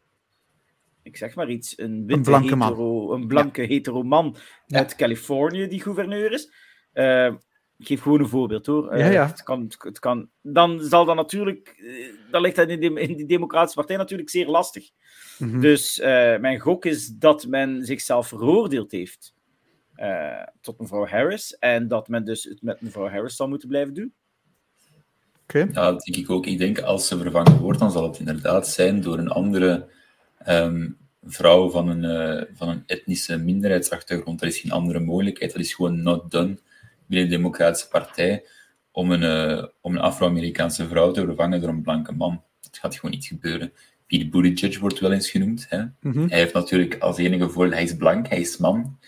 ik 1.04 1.18
zeg 1.18 1.36
maar 1.36 1.50
iets, 1.50 1.78
een 1.78 2.06
witte 2.06 2.14
een 2.14 2.22
blanke 2.22 2.56
hetero, 2.56 3.06
man, 3.06 3.22
een 3.22 3.28
blanke 3.28 3.62
hetero 3.62 4.04
man 4.04 4.36
uit 4.68 4.96
Californië 4.96 5.68
die 5.68 5.82
gouverneur 5.82 6.32
is. 6.32 6.54
Uh, 6.94 7.34
ik 7.78 7.88
geef 7.88 8.02
gewoon 8.02 8.20
een 8.20 8.28
voorbeeld 8.28 8.66
hoor. 8.66 8.98
Ja, 8.98 9.10
ja. 9.10 9.28
Het 9.28 9.44
kan, 9.44 9.72
het 9.78 10.00
kan, 10.00 10.30
dan 10.42 10.80
zal 10.80 11.06
dat 11.06 11.16
natuurlijk, 11.16 11.84
dan 12.32 12.42
ligt 12.42 12.56
dat 12.56 12.70
in, 12.70 12.80
de, 12.80 13.02
in 13.02 13.16
die 13.16 13.26
Democratische 13.26 13.78
Partij 13.78 13.98
natuurlijk 13.98 14.30
zeer 14.30 14.48
lastig. 14.48 14.90
Mm 15.38 15.50
-hmm. 15.50 15.62
Dus 15.62 16.00
uh, 16.00 16.06
mijn 16.38 16.60
gok 16.60 16.86
is 16.86 17.08
dat 17.08 17.48
men 17.48 17.86
zichzelf 17.86 18.28
veroordeeld 18.28 18.92
heeft 18.92 19.34
tot 20.62 20.80
mevrouw 20.80 21.06
Harris 21.06 21.58
en 21.58 21.88
dat 21.88 22.08
men 22.08 22.26
dus 22.26 22.44
het 22.44 22.62
met 22.62 22.82
mevrouw 22.82 23.10
Harris 23.10 23.36
zal 23.36 23.48
moeten 23.48 23.68
blijven 23.68 23.94
doen. 23.94 24.14
Okay. 25.54 25.70
Ja, 25.72 25.92
dat 25.92 26.04
denk 26.04 26.18
ik 26.18 26.30
ook. 26.30 26.46
Ik 26.46 26.58
denk 26.58 26.80
als 26.80 27.08
ze 27.08 27.18
vervangen 27.18 27.60
wordt, 27.60 27.80
dan 27.80 27.92
zal 27.92 28.04
het 28.04 28.20
inderdaad 28.20 28.68
zijn 28.68 29.02
door 29.02 29.18
een 29.18 29.30
andere 29.30 29.88
um, 30.48 30.98
vrouw 31.24 31.70
van 31.70 31.88
een, 31.88 32.04
uh, 32.04 32.44
van 32.54 32.70
een 32.70 32.84
etnische 32.86 33.38
minderheidsachtergrond. 33.38 34.42
Er 34.42 34.48
is 34.48 34.60
geen 34.60 34.72
andere 34.72 35.00
mogelijkheid. 35.00 35.52
Dat 35.52 35.62
is 35.62 35.74
gewoon 35.74 36.02
not 36.02 36.32
done 36.32 36.58
binnen 37.06 37.30
de 37.30 37.36
Democratische 37.36 37.88
Partij 37.88 38.46
om 38.92 39.12
een, 39.12 39.22
uh, 39.22 39.64
om 39.82 39.96
een 39.96 40.02
Afro-Amerikaanse 40.02 40.88
vrouw 40.88 41.12
te 41.12 41.26
vervangen 41.26 41.62
door 41.62 41.70
een 41.70 41.82
blanke 41.82 42.12
man. 42.12 42.44
Dat 42.62 42.78
gaat 42.78 42.96
gewoon 42.96 43.12
niet 43.12 43.26
gebeuren. 43.26 43.72
Pete 44.08 44.30
Buttigieg 44.30 44.80
wordt 44.80 45.00
wel 45.00 45.12
eens 45.12 45.30
genoemd. 45.30 45.66
Hè? 45.70 45.78
Mhm. 45.78 45.90
Mm 46.02 46.12
-hmm. 46.12 46.30
Hij 46.30 46.40
heeft 46.40 46.54
natuurlijk 46.54 46.98
als 47.00 47.18
enige 47.18 47.50
voordeel, 47.50 47.74
hij 47.74 47.84
is 47.84 47.96
blank, 47.96 48.28
hij 48.28 48.40
is 48.40 48.58
man. 48.58 49.00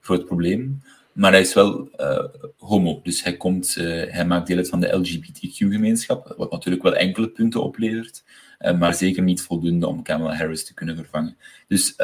Groot 0.00 0.24
probleem. 0.24 0.82
Maar 1.12 1.32
hij 1.32 1.40
is 1.40 1.54
wel 1.54 1.88
uh, 1.96 2.24
homo, 2.58 3.00
dus 3.02 3.22
hij, 3.22 3.36
komt, 3.36 3.76
uh, 3.78 4.12
hij 4.12 4.26
maakt 4.26 4.46
deel 4.46 4.56
uit 4.56 4.68
van 4.68 4.80
de 4.80 4.96
LGBTQ-gemeenschap, 4.96 6.34
wat 6.36 6.50
natuurlijk 6.50 6.82
wel 6.82 6.96
enkele 6.96 7.28
punten 7.28 7.62
oplevert, 7.62 8.24
uh, 8.60 8.78
maar 8.78 8.94
zeker 8.94 9.22
niet 9.22 9.42
voldoende 9.42 9.86
om 9.86 10.02
Kamala 10.02 10.34
Harris 10.34 10.64
te 10.64 10.74
kunnen 10.74 10.96
vervangen. 10.96 11.36
Dus 11.68 11.94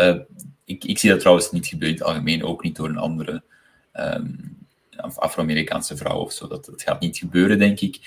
ik, 0.65 0.85
ik, 0.85 0.99
zie 0.99 1.11
dat 1.11 1.21
trouwens 1.21 1.51
niet 1.51 1.67
gebeuren 1.67 1.97
in 1.97 2.03
het 2.03 2.13
algemeen, 2.13 2.45
ook 2.45 2.63
niet 2.63 2.77
door 2.77 2.89
een 2.89 2.97
andere 2.97 3.43
um, 3.95 4.57
Afro-Amerikaanse 4.97 5.97
vrouw 5.97 6.19
of 6.19 6.33
zo. 6.33 6.49
Dat, 6.49 6.65
dat 6.65 6.83
gaat 6.83 7.01
niet 7.01 7.19
gebeuren, 7.19 7.59
denk 7.59 7.81
ik. 7.81 7.99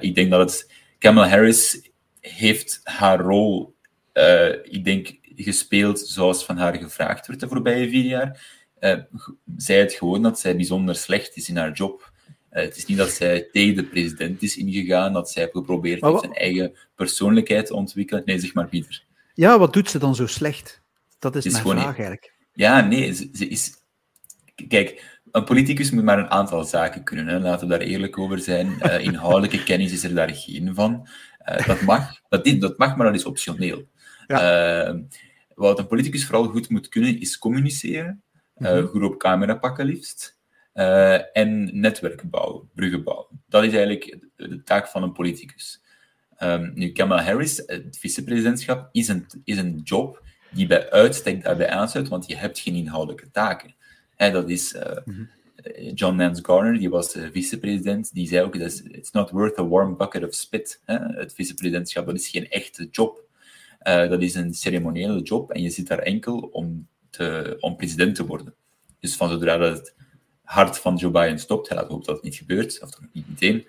ik 0.00 0.14
denk 0.14 0.30
dat 0.30 0.40
het... 0.40 0.70
Kamala 0.98 1.28
Harris 1.28 1.90
heeft 2.20 2.80
haar 2.84 3.20
rol, 3.20 3.74
ik 4.62 4.84
denk, 4.84 5.18
gespeeld 5.36 5.98
zoals 5.98 6.44
van 6.44 6.56
haar 6.56 6.76
gevraagd 6.76 7.26
werd 7.26 7.40
de 7.40 7.48
voorbije 7.48 7.88
vier 7.88 8.04
jaar. 8.04 8.61
Uh, 8.82 8.98
zei 9.56 9.78
het 9.78 9.92
gewoon 9.92 10.22
dat 10.22 10.40
zij 10.40 10.56
bijzonder 10.56 10.94
slecht 10.94 11.36
is 11.36 11.48
in 11.48 11.56
haar 11.56 11.72
job. 11.72 12.12
Uh, 12.52 12.62
het 12.62 12.76
is 12.76 12.86
niet 12.86 12.96
dat 12.96 13.10
zij 13.10 13.48
tegen 13.52 13.74
de 13.74 13.84
president 13.84 14.42
is 14.42 14.56
ingegaan, 14.56 15.12
dat 15.12 15.30
zij 15.30 15.42
heeft 15.42 15.54
geprobeerd 15.54 16.00
wat... 16.00 16.20
zijn 16.20 16.34
eigen 16.34 16.76
persoonlijkheid 16.94 17.66
te 17.66 17.74
ontwikkelen. 17.74 18.22
Nee, 18.24 18.38
zeg 18.38 18.54
maar, 18.54 18.68
Pieter. 18.68 19.04
Ja, 19.34 19.58
wat 19.58 19.72
doet 19.72 19.90
ze 19.90 19.98
dan 19.98 20.14
zo 20.14 20.26
slecht? 20.26 20.82
Dat 21.18 21.36
is, 21.36 21.46
is 21.46 21.52
mijn 21.52 21.64
vraag 21.64 21.84
eigenlijk. 21.84 22.34
Ja, 22.52 22.80
nee, 22.80 23.12
ze, 23.12 23.28
ze, 23.32 23.48
is... 23.48 23.72
Kijk, 24.68 25.20
een 25.30 25.44
politicus 25.44 25.90
moet 25.90 26.04
maar 26.04 26.18
een 26.18 26.30
aantal 26.30 26.64
zaken 26.64 27.04
kunnen. 27.04 27.26
Hè. 27.26 27.38
Laten 27.38 27.68
we 27.68 27.78
daar 27.78 27.86
eerlijk 27.86 28.18
over 28.18 28.38
zijn. 28.38 28.76
Uh, 28.82 29.04
inhoudelijke 29.08 29.64
kennis 29.64 29.92
is 29.92 30.04
er 30.04 30.14
daar 30.14 30.30
geen 30.34 30.74
van. 30.74 31.08
dat, 31.66 31.80
mag, 31.80 32.20
dat, 32.28 32.44
dat 32.58 32.78
mag, 32.78 32.96
maar 32.96 33.06
dat 33.06 33.14
is 33.14 33.24
optioneel. 33.24 33.88
Ja. 34.26 35.02
wat 35.54 35.78
een 35.78 35.86
politicus 35.86 36.26
vooral 36.26 36.44
goed 36.44 36.68
moet 36.68 36.88
kunnen, 36.88 37.20
is 37.20 37.38
communiceren. 37.38 38.22
Uh, 38.58 38.84
goed 38.84 39.02
op 39.02 39.18
camera 39.18 39.54
pakken 39.54 39.86
liefst. 39.86 40.40
Uh, 40.74 41.36
en 41.36 41.80
netwerken 41.80 42.30
bouwen, 42.30 42.68
bruggen 42.74 43.02
bouwen. 43.04 43.26
Dat 43.48 43.64
is 43.64 43.72
eigenlijk 43.72 44.18
de 44.36 44.62
taak 44.62 44.88
van 44.88 45.02
een 45.02 45.12
politicus. 45.12 45.82
Um, 46.38 46.72
nu, 46.74 46.92
Kamala 46.92 47.22
Harris, 47.22 47.62
het 47.66 47.98
vicepresidentschap, 47.98 48.88
is 48.92 49.08
een, 49.08 49.26
is 49.44 49.56
een 49.56 49.80
job 49.84 50.22
die 50.50 50.66
bij 50.66 50.90
uitstek 50.90 51.42
daarbij 51.42 51.68
aansluit, 51.68 52.08
want 52.08 52.26
je 52.26 52.36
hebt 52.36 52.58
geen 52.58 52.74
inhoudelijke 52.74 53.30
taken. 53.30 53.74
Hè, 54.16 54.30
dat 54.30 54.50
is 54.50 54.74
uh, 54.74 54.82
mm-hmm. 55.04 55.28
John 55.94 56.16
Nance 56.16 56.44
Garner, 56.44 56.78
die 56.78 56.90
was 56.90 57.16
vicepresident, 57.32 58.14
die 58.14 58.28
zei 58.28 58.44
ook, 58.44 58.54
it's 58.56 59.10
not 59.10 59.30
worth 59.30 59.58
a 59.58 59.66
warm 59.66 59.96
bucket 59.96 60.24
of 60.24 60.34
spit. 60.34 60.80
Hè? 60.84 60.98
Het 60.98 61.34
vicepresidentschap, 61.34 62.06
dat 62.06 62.14
is 62.14 62.28
geen 62.28 62.48
echte 62.48 62.88
job. 62.90 63.24
dat 63.84 64.22
is 64.22 64.34
een 64.34 64.54
ceremoniële 64.54 65.22
job 65.22 65.50
en 65.50 65.62
je 65.62 65.70
zit 65.70 65.88
daar 65.88 65.98
enkel 65.98 66.38
om 66.38 66.88
te, 67.12 67.56
om 67.60 67.76
president 67.76 68.14
te 68.14 68.26
worden. 68.26 68.54
Dus 69.00 69.16
van 69.16 69.28
zodra 69.28 69.56
dat 69.56 69.78
het 69.78 69.94
hart 70.42 70.78
van 70.78 70.96
Joe 70.96 71.10
Biden 71.10 71.38
stopt, 71.38 71.70
laat 71.70 71.88
hopen 71.88 72.06
dat 72.06 72.14
het 72.14 72.24
niet 72.24 72.34
gebeurt, 72.34 72.82
of 72.82 72.90
toch 72.90 73.04
niet 73.12 73.28
meteen, 73.28 73.66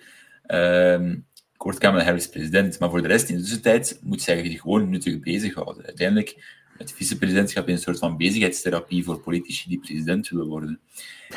um, 0.47 1.25
wordt 1.58 1.79
Kamala 1.79 2.03
Harris 2.03 2.29
president. 2.29 2.79
Maar 2.79 2.89
voor 2.89 3.01
de 3.01 3.08
rest, 3.08 3.29
in 3.29 3.36
de 3.36 3.41
tussentijd, 3.41 3.99
moet 4.01 4.21
zij 4.21 4.45
zich 4.45 4.62
gewoon 4.62 4.89
nuttig 4.89 5.19
bezighouden. 5.19 5.86
Uiteindelijk, 5.86 6.62
het 6.77 6.93
vicepresidentschap 6.93 7.67
is 7.67 7.73
een 7.73 7.82
soort 7.82 7.99
van 7.99 8.17
bezigheidstherapie 8.17 9.03
voor 9.03 9.19
politici 9.19 9.69
die 9.69 9.79
president 9.79 10.29
willen 10.29 10.47
worden. 10.47 10.79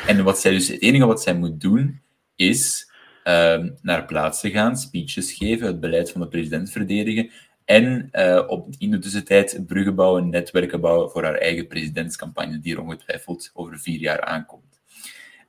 En 0.07 0.23
wat 0.23 0.39
zij 0.39 0.51
dus, 0.51 0.67
het 0.67 0.81
enige 0.81 1.05
wat 1.05 1.21
zij 1.21 1.35
moet 1.35 1.61
doen, 1.61 2.01
is 2.35 2.91
um, 3.23 3.77
naar 3.81 4.05
plaatsen 4.05 4.51
gaan, 4.51 4.77
speeches 4.77 5.31
geven, 5.31 5.67
het 5.67 5.79
beleid 5.79 6.11
van 6.11 6.21
de 6.21 6.27
president 6.27 6.71
verdedigen, 6.71 7.29
en 7.67 8.09
uh, 8.11 8.43
op, 8.47 8.67
in 8.77 8.91
de 8.91 8.99
tussentijd 8.99 9.63
bruggen 9.65 9.95
bouwen, 9.95 10.29
netwerken 10.29 10.81
bouwen 10.81 11.09
voor 11.09 11.23
haar 11.23 11.35
eigen 11.35 11.67
presidentscampagne, 11.67 12.59
die 12.59 12.75
er 12.75 12.81
ongetwijfeld 12.81 13.51
over 13.53 13.79
vier 13.79 13.99
jaar 13.99 14.21
aankomt. 14.21 14.79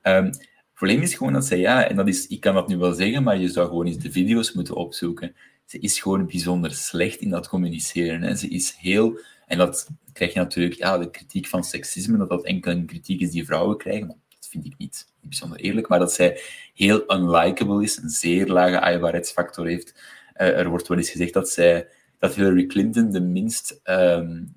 Um, 0.02 0.24
het 0.24 0.74
probleem 0.74 1.00
is 1.00 1.14
gewoon 1.14 1.32
dat 1.32 1.44
zij, 1.44 1.58
ja, 1.58 1.88
en 1.88 1.96
dat 1.96 2.08
is, 2.08 2.26
ik 2.26 2.40
kan 2.40 2.54
dat 2.54 2.68
nu 2.68 2.76
wel 2.76 2.92
zeggen, 2.92 3.22
maar 3.22 3.38
je 3.38 3.48
zou 3.48 3.68
gewoon 3.68 3.86
eens 3.86 3.98
de 3.98 4.12
video's 4.12 4.52
moeten 4.52 4.74
opzoeken. 4.74 5.34
Ze 5.66 5.78
is 5.78 6.00
gewoon 6.00 6.26
bijzonder 6.26 6.74
slecht 6.74 7.20
in 7.20 7.30
dat 7.30 7.48
communiceren. 7.48 8.22
Hè. 8.22 8.34
Ze 8.34 8.48
is 8.48 8.76
heel, 8.78 9.18
en 9.46 9.58
dat 9.58 9.88
krijg 10.12 10.32
je 10.32 10.38
natuurlijk, 10.38 10.74
ja, 10.74 10.98
de 10.98 11.10
kritiek 11.10 11.46
van 11.46 11.64
seksisme, 11.64 12.18
dat 12.18 12.28
dat 12.28 12.44
enkel 12.44 12.72
een 12.72 12.86
kritiek 12.86 13.20
is 13.20 13.30
die 13.30 13.44
vrouwen 13.44 13.76
krijgen, 13.76 14.06
dat 14.06 14.48
vind 14.48 14.66
ik 14.66 14.74
niet 14.78 15.06
bijzonder 15.20 15.58
eerlijk, 15.58 15.88
maar 15.88 15.98
dat 15.98 16.12
zij 16.12 16.40
heel 16.74 17.14
unlikable 17.14 17.82
is, 17.82 17.96
een 17.96 18.08
zeer 18.08 18.46
lage 18.46 18.80
aaibaarheidsfactor 18.80 19.66
heeft. 19.66 19.94
Uh, 20.36 20.58
er 20.58 20.68
wordt 20.68 20.88
wel 20.88 20.98
eens 20.98 21.10
gezegd 21.10 21.32
dat 21.32 21.48
zij 21.48 21.88
dat 22.18 22.34
Hillary 22.34 22.66
Clinton 22.66 23.10
de 23.10 23.20
minst 23.20 23.80
um, 23.84 24.54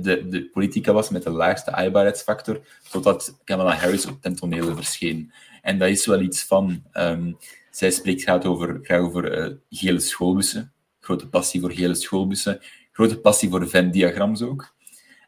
de, 0.00 0.28
de 0.28 0.48
politica 0.52 0.92
was 0.92 1.10
met 1.10 1.22
de 1.22 1.30
laagste 1.30 1.72
aaibaarheidsfactor, 1.72 2.60
totdat 2.90 3.38
Kamala 3.44 3.74
Harris 3.74 4.06
op 4.06 4.22
ten 4.22 4.34
tonele 4.34 4.74
verscheen. 4.74 5.32
En 5.62 5.78
dat 5.78 5.88
is 5.88 6.06
wel 6.06 6.20
iets 6.20 6.44
van... 6.44 6.82
Um, 6.92 7.36
zij 7.70 7.90
spreekt 7.90 8.22
gaat 8.22 8.46
over, 8.46 8.78
graag 8.82 9.00
over 9.00 9.48
uh, 9.48 9.54
gele 9.70 10.00
schoolbussen. 10.00 10.72
Grote 11.00 11.28
passie 11.28 11.60
voor 11.60 11.72
gele 11.72 11.94
schoolbussen. 11.94 12.60
Grote 12.92 13.18
passie 13.18 13.48
voor 13.48 13.68
Venn-diagrams 13.68 14.42
ook. 14.42 14.74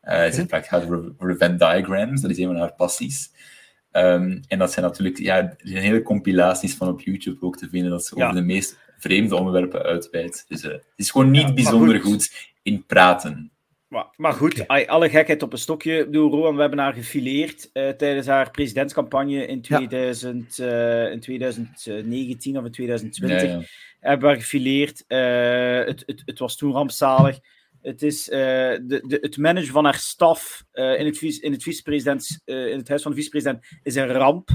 Uh, 0.05 0.11
zij 0.13 0.33
spreekt 0.33 0.67
gaat 0.67 0.83
over, 0.83 1.13
over 1.19 1.37
Venn-diagrams. 1.37 2.21
Dat 2.21 2.31
is 2.31 2.39
een 2.39 2.47
van 2.47 2.57
haar 2.57 2.75
passies. 2.75 3.31
Um, 3.93 4.43
en 4.49 4.59
dat 4.59 4.73
zijn 4.73 4.85
natuurlijk... 4.85 5.19
Ja, 5.19 5.37
er 5.37 5.57
zijn 5.63 5.83
hele 5.83 6.03
compilaties 6.03 6.75
van 6.75 6.89
op 6.89 7.01
YouTube 7.01 7.47
ook 7.47 7.57
te 7.57 7.69
vinden, 7.69 7.91
dat 7.91 8.05
ze 8.05 8.17
ja. 8.17 8.25
over 8.25 8.41
de 8.41 8.47
meest 8.47 8.79
vreemde 9.03 9.37
onderwerpen 9.37 9.83
uitweidt. 9.83 10.45
Dus 10.49 10.65
uh, 10.65 10.71
het 10.71 10.83
is 10.97 11.11
gewoon 11.11 11.31
niet 11.31 11.49
ja, 11.49 11.53
bijzonder 11.53 12.01
goed. 12.01 12.13
goed. 12.13 12.51
in 12.63 12.87
praten. 12.87 13.51
Maar, 13.89 14.07
maar 14.17 14.33
goed, 14.33 14.61
okay. 14.61 14.85
alle 14.85 15.11
gekheid 15.11 15.43
op 15.43 15.53
een 15.53 15.59
stokje. 15.59 15.99
Ik 15.99 16.05
bedoel, 16.05 16.31
Rowan, 16.31 16.55
we 16.55 16.61
hebben 16.61 16.79
haar 16.79 16.93
gefileerd 16.93 17.71
uh, 17.73 17.89
tijdens 17.89 18.27
haar 18.27 18.51
presidentscampagne 18.51 19.47
in, 19.47 19.63
2000, 19.63 20.57
ja. 20.57 21.05
uh, 21.07 21.13
in 21.13 21.21
2019 21.21 22.59
of 22.59 22.65
in 22.65 22.71
2020. 22.73 23.49
Ja, 23.49 23.61
hebben 24.01 24.21
we 24.21 24.27
haar 24.27 24.43
gefileerd. 24.43 25.05
Het, 25.07 26.03
het, 26.07 26.23
het, 26.25 26.39
was 26.39 26.57
toen 26.57 26.73
rampzalig. 26.73 27.39
Het, 27.83 28.03
is, 28.03 28.25
de, 28.25 29.03
de, 29.07 29.19
het 29.21 29.37
managen 29.37 29.73
van 29.73 29.85
haar 29.85 29.99
staf 29.99 30.65
in, 30.73 31.07
het 31.07 31.19
vice, 31.19 31.41
in, 31.41 31.53
het 31.53 31.63
vicepresident, 31.63 32.41
in 32.45 32.79
het 32.79 32.89
huis 32.89 33.03
van 33.03 33.11
de 33.11 33.17
vicepresident 33.17 33.65
is 33.83 33.95
een 33.95 34.13
ramp. 34.13 34.49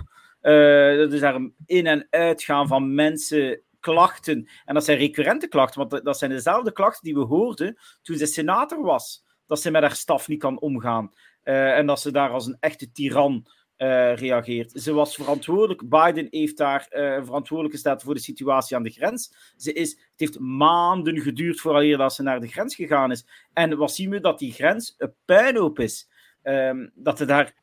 dat 0.97 1.13
is 1.13 1.19
daar 1.19 1.35
een 1.35 1.53
in- 1.65 1.87
en 1.87 2.07
uitgaan 2.09 2.67
van 2.67 2.93
mensen 2.95 3.61
klachten. 3.79 4.49
En 4.65 4.73
dat 4.73 4.85
zijn 4.85 4.97
recurrente 4.97 5.47
klachten, 5.47 5.87
want 5.87 6.05
dat 6.05 6.17
zijn 6.17 6.31
dezelfde 6.31 6.71
klachten 6.71 7.03
die 7.03 7.13
we 7.13 7.23
hoorden 7.23 7.77
toen 8.01 8.17
ze 8.17 8.25
senator 8.25 8.81
was. 8.81 9.25
Dat 9.45 9.61
ze 9.61 9.71
met 9.71 9.81
haar 9.81 9.95
staf 9.95 10.27
niet 10.27 10.39
kan 10.39 10.59
omgaan. 10.59 11.13
Uh, 11.43 11.77
en 11.77 11.85
dat 11.85 11.99
ze 11.99 12.11
daar 12.11 12.29
als 12.29 12.45
een 12.45 12.57
echte 12.59 12.91
tiran 12.91 13.45
uh, 13.77 14.15
reageert. 14.15 14.71
Ze 14.71 14.93
was 14.93 15.15
verantwoordelijk. 15.15 15.89
Biden 15.89 16.27
heeft 16.29 16.57
daar 16.57 16.87
uh, 16.89 17.23
verantwoordelijk 17.23 17.73
gesteld 17.73 18.03
voor 18.03 18.13
de 18.13 18.19
situatie 18.19 18.75
aan 18.75 18.83
de 18.83 18.89
grens. 18.89 19.53
Ze 19.57 19.73
is, 19.73 19.89
het 19.89 20.19
heeft 20.19 20.39
maanden 20.39 21.19
geduurd 21.19 21.59
vooraleer 21.59 21.97
dat 21.97 22.13
ze 22.13 22.23
naar 22.23 22.39
de 22.39 22.47
grens 22.47 22.75
gegaan 22.75 23.11
is. 23.11 23.25
En 23.53 23.77
wat 23.77 23.93
zien 23.93 24.09
we? 24.09 24.19
Dat 24.19 24.39
die 24.39 24.51
grens 24.51 24.95
een 24.97 25.13
puinhoop 25.25 25.79
is. 25.79 26.09
Um, 26.43 26.91
dat 26.95 27.19
er 27.19 27.27
daar... 27.27 27.55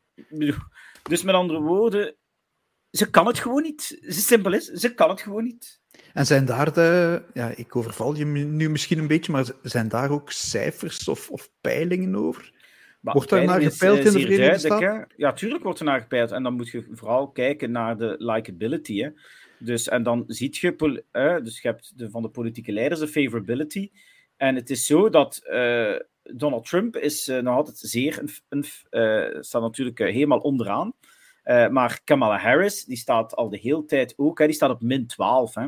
Dus 1.03 1.23
met 1.23 1.35
andere 1.35 1.59
woorden, 1.59 2.15
ze 2.91 3.09
kan 3.09 3.27
het 3.27 3.39
gewoon 3.39 3.61
niet. 3.61 3.97
Simpel 4.01 4.53
is, 4.53 4.65
ze 4.65 4.93
kan 4.93 5.09
het 5.09 5.21
gewoon 5.21 5.43
niet. 5.43 5.81
En 6.15 6.25
zijn 6.25 6.45
daar 6.45 6.73
de, 6.73 7.21
ja, 7.33 7.51
ik 7.55 7.75
overval 7.75 8.15
je 8.15 8.25
nu 8.25 8.69
misschien 8.69 8.99
een 8.99 9.07
beetje, 9.07 9.31
maar 9.31 9.45
zijn 9.61 9.87
daar 9.87 10.09
ook 10.09 10.31
cijfers 10.31 11.07
of, 11.07 11.29
of 11.29 11.49
peilingen 11.61 12.15
over? 12.15 12.53
Maar 12.99 13.13
Wordt 13.13 13.29
daar 13.29 13.45
naar 13.45 13.61
is, 13.61 13.73
gepeild 13.73 13.99
eh, 13.99 14.05
in 14.05 14.11
de 14.11 14.19
Verenigde 14.19 14.57
Staten? 14.57 15.07
Ja, 15.17 15.33
tuurlijk 15.33 15.63
wordt 15.63 15.79
er 15.79 15.85
naar 15.85 16.01
gepeild. 16.01 16.31
En 16.31 16.43
dan 16.43 16.53
moet 16.53 16.69
je 16.69 16.87
vooral 16.91 17.31
kijken 17.31 17.71
naar 17.71 17.97
de 17.97 18.15
likability. 18.17 19.01
Hè. 19.01 19.09
Dus, 19.59 19.87
en 19.87 20.03
dan 20.03 20.23
zie 20.27 20.57
je, 20.59 21.03
eh, 21.11 21.37
dus 21.43 21.61
je 21.61 21.67
hebt 21.67 21.97
de, 21.97 22.09
van 22.09 22.21
de 22.21 22.29
politieke 22.29 22.71
leiders 22.71 22.99
de 22.99 23.07
favorability. 23.07 23.91
En 24.37 24.55
het 24.55 24.69
is 24.69 24.85
zo 24.85 25.09
dat 25.09 25.37
eh, 25.37 25.95
Donald 26.23 26.65
Trump 26.65 26.95
is 26.97 27.27
eh, 27.27 27.39
nog 27.39 27.55
altijd 27.55 27.77
zeer, 27.77 28.19
een, 28.19 28.29
een, 28.49 29.43
staat 29.43 29.61
natuurlijk 29.61 29.99
helemaal 29.99 30.39
onderaan. 30.39 30.93
Maar 31.71 32.01
Kamala 32.03 32.37
Harris, 32.37 32.85
die 32.85 32.97
staat 32.97 33.35
al 33.35 33.49
de 33.49 33.57
hele 33.57 33.85
tijd 33.85 34.13
ook, 34.17 34.39
hè, 34.39 34.45
die 34.45 34.55
staat 34.55 34.69
op 34.69 34.81
min 34.81 35.07
12. 35.07 35.55
Hè. 35.55 35.65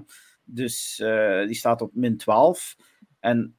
Dus 0.49 0.99
eh, 0.99 1.45
die 1.45 1.55
staat 1.55 1.81
op 1.81 1.95
min 1.95 2.17
12. 2.17 2.75
En 3.19 3.57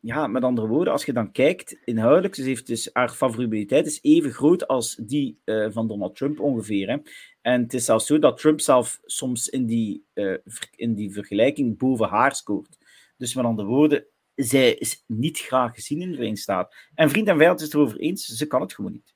ja, 0.00 0.26
met 0.26 0.42
andere 0.42 0.66
woorden, 0.66 0.92
als 0.92 1.04
je 1.04 1.12
dan 1.12 1.32
kijkt, 1.32 1.76
inhoudelijk, 1.84 2.34
ze 2.34 2.42
heeft 2.42 2.66
dus, 2.66 2.90
haar 2.92 3.08
favorabiliteit 3.08 3.86
is 3.86 3.98
even 4.02 4.30
groot 4.32 4.66
als 4.66 4.94
die 4.94 5.40
eh, 5.44 5.66
van 5.70 5.88
Donald 5.88 6.16
Trump 6.16 6.40
ongeveer. 6.40 6.88
Hè. 6.88 6.96
En 7.40 7.62
het 7.62 7.74
is 7.74 7.84
zelfs 7.84 8.06
zo 8.06 8.18
dat 8.18 8.38
Trump 8.38 8.60
zelf 8.60 9.00
soms 9.04 9.48
in 9.48 9.66
die, 9.66 10.04
eh, 10.12 10.34
in 10.76 10.94
die 10.94 11.12
vergelijking 11.12 11.78
boven 11.78 12.08
haar 12.08 12.34
scoort. 12.34 12.78
Dus 13.16 13.34
met 13.34 13.44
andere 13.44 13.68
woorden, 13.68 14.06
zij 14.34 14.74
is 14.74 15.04
niet 15.06 15.38
graag 15.38 15.74
gezien 15.74 16.00
in 16.00 16.08
de 16.08 16.14
Verenigde 16.14 16.40
Staten. 16.40 16.78
En 16.94 17.10
vriend 17.10 17.28
en 17.28 17.36
vijand 17.36 17.58
is 17.58 17.64
het 17.64 17.74
erover 17.74 17.98
eens, 17.98 18.24
ze 18.24 18.46
kan 18.46 18.60
het 18.60 18.74
gewoon 18.74 18.92
niet. 18.92 19.14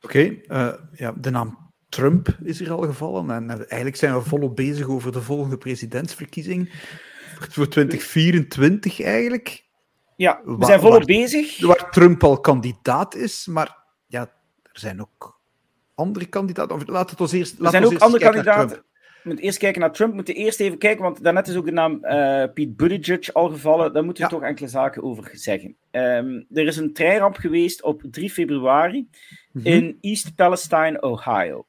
Oké, 0.00 0.40
ja, 0.92 1.12
de 1.12 1.30
naam 1.30 1.71
Trump 1.92 2.36
is 2.42 2.58
hier 2.58 2.70
al 2.72 2.82
gevallen. 2.82 3.30
En 3.30 3.50
eh, 3.50 3.56
eigenlijk 3.58 3.96
zijn 3.96 4.14
we 4.14 4.20
volop 4.20 4.56
bezig 4.56 4.88
over 4.88 5.12
de 5.12 5.20
volgende 5.22 5.58
presidentsverkiezing. 5.58 6.70
Voor 7.50 7.68
2024 7.68 9.02
eigenlijk. 9.02 9.64
Ja, 10.16 10.40
we 10.44 10.64
zijn 10.64 10.80
volop 10.80 11.04
bezig. 11.04 11.60
Waar 11.60 11.90
Trump 11.90 12.24
al 12.24 12.40
kandidaat 12.40 13.14
is. 13.14 13.46
Maar 13.46 13.76
ja, 14.06 14.20
er 14.62 14.78
zijn 14.80 15.00
ook 15.00 15.40
andere 15.94 16.26
kandidaten. 16.26 16.76
Of 16.76 16.86
Laat 16.86 17.10
het 17.10 17.20
ons 17.20 17.32
eerst. 17.32 17.60
Er 17.60 17.70
zijn 17.70 17.84
ook 17.84 17.98
andere 17.98 18.24
kandidaten. 18.24 18.82
We 19.22 19.28
moeten 19.28 19.44
eerst 19.46 19.58
kijken 19.58 19.80
naar 19.80 19.92
Trump. 19.92 20.10
We 20.10 20.16
moeten 20.16 20.34
eerst 20.34 20.60
even 20.60 20.78
kijken, 20.78 21.02
want 21.02 21.22
daarnet 21.22 21.48
is 21.48 21.56
ook 21.56 21.64
de 21.64 21.72
naam 21.72 22.04
eh 22.04 22.52
Pete 22.54 22.72
Buttigieg 22.76 23.32
al 23.34 23.48
gevallen. 23.48 23.92
Daar 23.92 24.04
moeten 24.04 24.24
we 24.24 24.30
Ja. 24.30 24.38
toch 24.38 24.48
enkele 24.48 24.68
zaken 24.68 25.02
over 25.02 25.30
zeggen. 25.32 25.76
Ehm, 25.90 26.42
er 26.52 26.66
is 26.66 26.76
een 26.76 26.92
treinramp 26.92 27.36
geweest 27.36 27.82
op 27.82 28.02
3 28.10 28.30
februari 28.30 29.08
Mhm. 29.52 29.66
in 29.66 29.98
East 30.00 30.34
Palestine, 30.34 31.02
Ohio. 31.02 31.66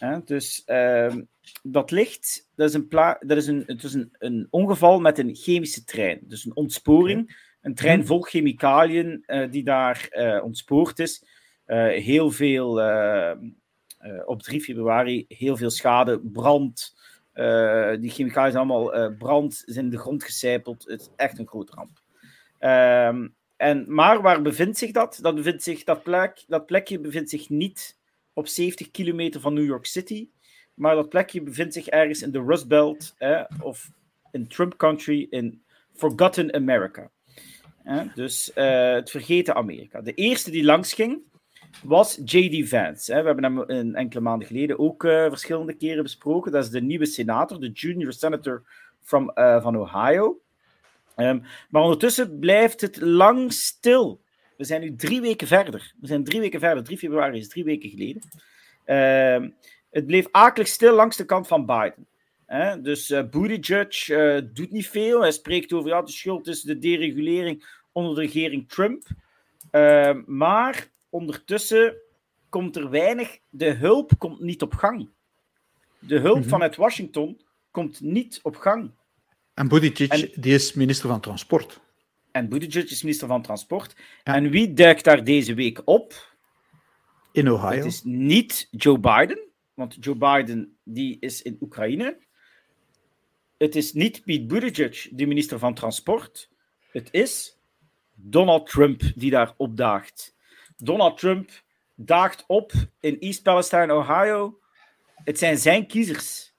Hè, 0.00 0.18
dus 0.24 0.62
ehm, 0.64 1.22
dat 1.62 1.90
ligt, 1.90 2.48
dat 2.54 2.68
is, 2.68 2.74
een, 2.74 2.88
pla- 2.88 3.16
dat 3.20 3.36
is, 3.36 3.46
een, 3.46 3.62
het 3.66 3.82
is 3.84 3.94
een, 3.94 4.10
een 4.18 4.46
ongeval 4.50 5.00
met 5.00 5.18
een 5.18 5.34
chemische 5.34 5.84
trein. 5.84 6.20
Dus 6.22 6.44
een 6.44 6.56
ontsporing. 6.56 7.48
Een 7.60 7.74
trein 7.74 7.98
Mhm. 7.98 8.06
vol 8.06 8.20
chemicaliën 8.20 9.22
eh, 9.26 9.50
die 9.50 9.64
daar 9.64 10.06
eh, 10.10 10.44
ontspoord 10.44 10.98
is. 10.98 11.24
Eh, 11.64 11.86
heel 11.86 12.30
veel, 12.30 12.80
eh, 12.80 13.30
eh, 13.30 13.36
op 14.24 14.42
3 14.42 14.60
februari, 14.60 15.24
heel 15.28 15.56
veel 15.56 15.70
schade, 15.70 16.20
brand. 16.20 16.98
Die 18.00 18.10
chemicaliën 18.10 18.52
zijn 18.52 18.68
allemaal 18.68 19.14
brand, 19.14 19.62
zijn 19.66 19.84
in 19.84 19.90
de 19.90 19.98
grond 19.98 20.24
gecijpeld. 20.24 20.84
Het 20.88 21.00
is 21.00 21.08
echt 21.16 21.38
een 21.38 21.46
grote 21.46 21.72
ramp. 21.74 22.00
Ehm, 22.58 23.28
en, 23.56 23.84
maar 23.94 24.22
waar 24.22 24.42
bevindt 24.42 24.78
zich 24.78 24.90
dat? 24.90 25.18
Dat, 25.22 25.34
bevindt 25.34 25.62
zich, 25.62 25.84
dat, 25.84 26.02
plek, 26.02 26.44
dat 26.46 26.66
plekje 26.66 27.00
bevindt 27.00 27.30
zich 27.30 27.48
niet 27.48 27.98
op 28.32 28.48
70 28.48 28.90
kilometer 28.90 29.40
van 29.40 29.54
New 29.54 29.64
York 29.64 29.86
City, 29.86 30.28
maar 30.74 30.94
dat 30.94 31.08
plekje 31.08 31.42
bevindt 31.42 31.74
zich 31.74 31.86
ergens 31.86 32.22
in 32.22 32.30
de 32.30 32.42
Rust 32.42 32.68
Belt 32.68 33.14
of 33.62 33.90
in 34.32 34.48
Trump 34.48 34.76
Country 34.76 35.26
in 35.30 35.62
Forgotten 35.92 36.54
America. 36.54 37.10
Dus 38.14 38.52
eh, 38.52 38.92
het 38.92 39.10
vergeten 39.10 39.54
Amerika. 39.54 40.00
De 40.00 40.14
eerste 40.14 40.50
die 40.50 40.64
langs 40.64 40.92
ging 40.92 41.22
was 41.82 42.20
J.D. 42.24 42.68
Vance. 42.68 43.14
We 43.14 43.26
hebben 43.26 43.44
hem 43.44 43.64
een 43.66 43.94
enkele 43.94 44.20
maanden 44.20 44.46
geleden 44.46 44.78
ook 44.78 45.04
eh, 45.04 45.28
verschillende 45.28 45.74
keren 45.74 46.02
besproken. 46.02 46.52
Dat 46.52 46.64
is 46.64 46.70
de 46.70 46.82
nieuwe 46.82 47.06
senator, 47.06 47.60
de 47.60 47.70
junior 47.70 48.12
senator 48.12 48.62
from, 49.02 49.30
eh, 49.30 49.62
van 49.62 49.76
Ohio. 49.76 50.40
Ehm, 51.16 51.38
maar 51.70 51.82
ondertussen 51.82 52.38
blijft 52.38 52.80
het 52.80 53.00
lang 53.00 53.52
stil. 53.52 54.20
We 54.60 54.66
zijn 54.66 54.80
nu 54.80 54.96
drie 54.96 55.20
weken 55.20 55.46
verder. 55.46 55.92
We 56.00 56.06
zijn 56.06 56.24
drie 56.24 56.40
weken 56.40 56.60
verder. 56.60 56.84
3 56.84 56.98
februari 56.98 57.38
is 57.38 57.48
drie 57.48 57.64
weken 57.64 57.90
geleden. 57.90 58.22
Ehm, 58.84 59.50
het 59.90 60.06
bleef 60.06 60.26
akelig 60.30 60.68
stil 60.68 60.94
langs 60.94 61.16
de 61.16 61.24
kant 61.24 61.46
van 61.46 61.66
Biden. 61.66 62.06
Dus 62.82 63.10
eh 63.10 63.22
Buttigieg 63.28 64.08
eh, 64.08 64.38
doet 64.52 64.70
niet 64.70 64.88
veel. 64.88 65.20
Hij 65.20 65.32
spreekt 65.32 65.72
over 65.72 65.88
ja, 65.90 66.02
de 66.02 66.10
schuld 66.10 66.46
is 66.46 66.62
de 66.62 66.78
deregulering 66.78 67.66
onder 67.92 68.14
de 68.14 68.20
regering 68.20 68.68
Trump. 68.68 69.02
Ehm, 69.70 70.22
maar 70.26 70.88
ondertussen 71.08 71.94
komt 72.48 72.76
er 72.76 72.90
weinig. 72.90 73.38
De 73.48 73.70
hulp 73.70 74.12
komt 74.18 74.40
niet 74.40 74.62
op 74.62 74.74
gang. 74.74 75.08
De 75.98 76.18
hulp 76.18 76.38
Mhm. 76.38 76.48
vanuit 76.48 76.76
Washington 76.76 77.40
komt 77.70 78.00
niet 78.00 78.40
op 78.42 78.56
gang. 78.56 78.90
En 79.54 79.68
Buttigieg, 79.68 80.08
En- 80.08 80.40
die 80.42 80.54
is 80.54 80.72
minister 80.72 81.08
van 81.08 81.20
Transport. 81.20 81.80
En 82.32 82.48
Buttigieg 82.48 82.90
is 82.90 83.02
minister 83.02 83.28
van 83.28 83.42
Transport. 83.42 83.96
Ja. 84.24 84.34
En 84.34 84.50
wie 84.50 84.72
duikt 84.72 85.04
daar 85.04 85.24
deze 85.24 85.54
week 85.54 85.82
op? 85.84 86.36
In 87.32 87.50
Ohio. 87.50 87.76
Het 87.76 87.84
is 87.84 88.02
niet 88.04 88.68
Joe 88.70 88.98
Biden, 88.98 89.40
want 89.74 89.96
Joe 90.00 90.16
Biden 90.16 90.76
die 90.84 91.16
is 91.20 91.42
in 91.42 91.56
Oekraïne. 91.60 92.18
Het 93.58 93.76
is 93.76 93.92
niet 93.92 94.24
Pete 94.24 94.46
Buttigieg, 94.46 95.08
de 95.12 95.26
minister 95.26 95.58
van 95.58 95.74
Transport. 95.74 96.50
Het 96.92 97.08
is 97.10 97.58
Donald 98.14 98.66
Trump 98.70 99.02
die 99.14 99.30
daar 99.30 99.54
opdaagt. 99.56 100.36
Donald 100.76 101.18
Trump 101.18 101.50
daagt 101.94 102.44
op 102.46 102.72
in 103.00 103.18
East 103.18 103.42
Palestine, 103.42 103.94
Ohio. 103.94 104.60
Het 105.14 105.38
zijn 105.38 105.58
zijn 105.58 105.86
kiezers. 105.86 106.54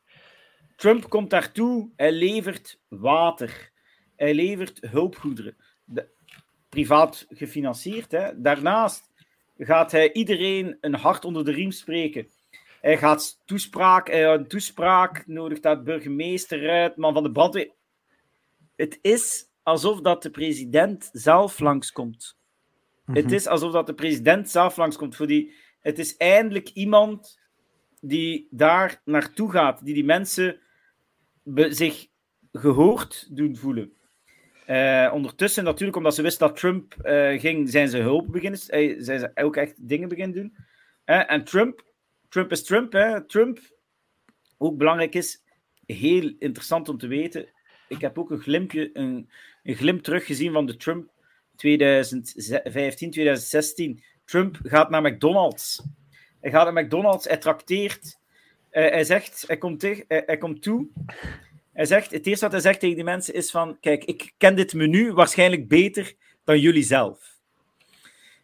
Trump 0.75 1.09
komt 1.09 1.29
daartoe, 1.29 1.89
hij 1.95 2.11
levert 2.11 2.79
water. 2.87 3.70
Hij 4.21 4.33
levert 4.33 4.77
hulpgoederen. 4.81 5.55
De- 5.85 6.07
privaat 6.69 7.25
gefinancierd. 7.29 8.11
Hè. 8.11 8.41
Daarnaast 8.41 9.11
gaat 9.57 9.91
hij 9.91 10.13
iedereen 10.13 10.77
een 10.81 10.93
hart 10.93 11.25
onder 11.25 11.45
de 11.45 11.51
riem 11.51 11.71
spreken. 11.71 12.27
Hij 12.81 12.97
gaat 12.97 13.41
toespraak, 13.45 14.09
een 14.09 14.47
toespraak, 14.47 15.27
nodigt 15.27 15.63
dat 15.63 15.83
burgemeester 15.83 16.69
uit, 16.69 16.95
man 16.97 17.13
van 17.13 17.23
de 17.23 17.31
brandweer. 17.31 17.71
Het 18.75 18.99
is 19.01 19.45
alsof 19.63 20.01
dat 20.01 20.23
de 20.23 20.29
president 20.31 21.09
zelf 21.13 21.59
langskomt. 21.59 22.37
Het 23.05 23.31
is 23.31 23.47
alsof 23.47 23.71
dat 23.71 23.87
de 23.87 23.93
president 23.93 24.49
zelf 24.49 24.77
langskomt. 24.77 25.15
Voor 25.15 25.27
die, 25.27 25.53
het 25.79 25.99
is 25.99 26.17
eindelijk 26.17 26.69
iemand 26.69 27.39
die 28.01 28.47
daar 28.51 29.01
naartoe 29.05 29.51
gaat, 29.51 29.85
die 29.85 29.93
die 29.93 30.05
mensen 30.05 30.59
zich 31.69 32.07
gehoord 32.51 33.35
doen 33.35 33.55
voelen. 33.55 33.93
Eh, 34.65 35.11
ondertussen, 35.13 35.63
natuurlijk, 35.63 35.97
omdat 35.97 36.15
ze 36.15 36.21
wist 36.21 36.39
dat 36.39 36.55
Trump 36.55 36.93
eh, 36.93 37.39
ging, 37.39 37.69
zijn 37.69 37.89
ze 37.89 37.97
hulp 37.97 38.31
beginnen, 38.31 38.59
eh, 38.67 38.95
zijn 38.97 39.19
ze 39.19 39.31
ook 39.33 39.55
echt 39.55 39.87
dingen 39.87 40.09
beginnen 40.09 40.35
doen. 40.35 40.55
En 41.05 41.43
Trump, 41.43 41.83
Trump 42.29 42.51
is 42.51 42.63
Trump, 42.63 42.93
hè. 42.93 43.25
Trump, 43.25 43.59
ook 44.57 44.77
belangrijk 44.77 45.15
is, 45.15 45.43
heel 45.85 46.33
interessant 46.39 46.89
om 46.89 46.97
te 46.97 47.07
weten. 47.07 47.49
Ik 47.87 48.01
heb 48.01 48.19
ook 48.19 48.31
een 48.31 48.39
glimpje, 48.39 48.89
een, 48.93 49.29
glimp 49.63 50.03
teruggezien 50.03 50.51
van 50.51 50.65
de 50.65 50.77
Trump 50.77 51.11
2015, 51.55 53.11
2016. 53.11 54.03
Trump 54.25 54.59
gaat 54.63 54.89
naar 54.89 55.01
McDonald's. 55.01 55.83
Hij 56.41 56.51
gaat 56.51 56.73
naar 56.73 56.83
McDonald's, 56.83 57.27
hij 57.27 57.37
trakteert. 57.37 58.19
Hij 58.69 59.03
zegt, 59.03 59.43
hij 59.47 59.57
komt, 59.57 59.79
tegen, 59.79 60.05
hij 60.07 60.37
komt 60.37 60.61
toe. 60.61 60.87
Hij 61.73 61.85
zegt, 61.85 62.11
het 62.11 62.27
eerste 62.27 62.43
wat 62.43 62.53
hij 62.53 62.61
zegt 62.61 62.79
tegen 62.79 62.95
die 62.95 63.03
mensen 63.03 63.33
is 63.33 63.51
van, 63.51 63.79
kijk, 63.79 64.03
ik 64.03 64.33
ken 64.37 64.55
dit 64.55 64.73
menu 64.73 65.13
waarschijnlijk 65.13 65.67
beter 65.67 66.13
dan 66.43 66.59
jullie 66.59 66.83
zelf. 66.83 67.39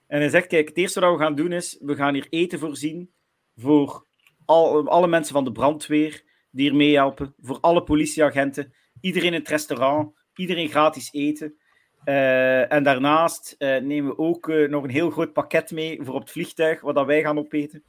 En 0.07 0.19
hij 0.19 0.29
zegt, 0.29 0.47
kijk, 0.47 0.67
het 0.67 0.77
eerste 0.77 0.99
wat 0.99 1.11
we 1.11 1.23
gaan 1.23 1.35
doen 1.35 1.51
is, 1.51 1.77
we 1.81 1.95
gaan 1.95 2.13
hier 2.13 2.27
eten 2.29 2.59
voorzien 2.59 3.11
voor 3.55 4.05
al, 4.45 4.87
alle 4.87 5.07
mensen 5.07 5.33
van 5.33 5.43
de 5.43 5.51
brandweer 5.51 6.23
die 6.51 6.69
hier 6.69 6.75
meehelpen, 6.75 7.33
voor 7.41 7.59
alle 7.59 7.83
politieagenten, 7.83 8.73
iedereen 9.01 9.33
in 9.33 9.39
het 9.39 9.49
restaurant, 9.49 10.15
iedereen 10.35 10.69
gratis 10.69 11.09
eten. 11.11 11.57
Eh, 12.03 12.71
en 12.71 12.83
daarnaast 12.83 13.55
eh, 13.57 13.77
nemen 13.77 14.09
we 14.09 14.17
ook 14.17 14.49
eh, 14.49 14.69
nog 14.69 14.83
een 14.83 14.89
heel 14.89 15.09
groot 15.09 15.33
pakket 15.33 15.71
mee 15.71 15.99
voor 16.01 16.13
op 16.13 16.21
het 16.21 16.31
vliegtuig, 16.31 16.81
wat 16.81 17.05
wij 17.05 17.21
gaan 17.21 17.37
opeten. 17.37 17.83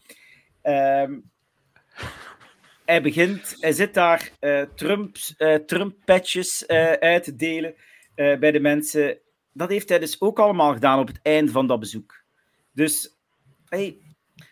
Ehm, 0.63 1.19
hij 2.89 3.03
begint, 3.03 3.57
hij 3.61 3.73
zit 3.73 3.95
daar 3.95 4.31
eh 4.41 4.63
Trumps, 4.75 5.37
eh, 5.37 5.55
Trump-patches 5.55 6.67
eh, 6.67 6.93
uit 6.93 7.25
te 7.25 7.37
delen 7.37 7.75
eh, 8.15 8.39
bij 8.39 8.51
de 8.51 8.61
mensen. 8.61 9.19
Dat 9.53 9.69
heeft 9.69 9.89
hij 9.89 9.99
dus 9.99 10.21
ook 10.21 10.39
allemaal 10.39 10.73
gedaan 10.73 10.99
op 10.99 11.07
het 11.07 11.21
einde 11.23 11.53
van 11.53 11.67
dat 11.67 11.81
bezoek. 11.81 12.23
Dus, 12.73 13.19
hey, 13.69 13.99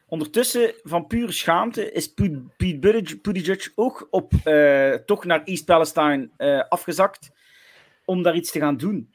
Ondertussen, 0.08 0.74
van 0.82 1.06
pure 1.06 1.32
schaamte, 1.32 1.92
is 1.92 2.12
Pete 2.56 2.78
Buttigieg 3.22 3.72
ook 3.74 4.06
op, 4.10 4.32
toch 5.06 5.24
naar 5.24 5.44
East 5.44 5.64
Palestine 5.64 6.30
afgezakt 6.68 7.30
om 8.04 8.22
daar 8.22 8.34
iets 8.34 8.50
te 8.50 8.58
gaan 8.58 8.76
doen. 8.76 9.14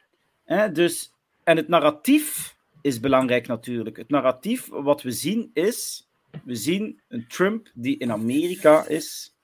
Dus, 0.74 1.14
en 1.44 1.58
het 1.58 1.68
narratief 1.68 2.56
is 2.82 3.00
belangrijk 3.00 3.48
natuurlijk. 3.48 3.98
Het 3.98 4.10
narratief 4.10 4.68
wat 4.68 5.02
we 5.02 5.12
zien 5.12 5.52
is, 5.54 6.11
we 6.44 6.56
zien 6.56 7.02
een 7.08 7.28
Trump 7.28 7.72
die 7.74 7.98
in 7.98 8.12
Amerika 8.12 8.88
is, 8.88 9.36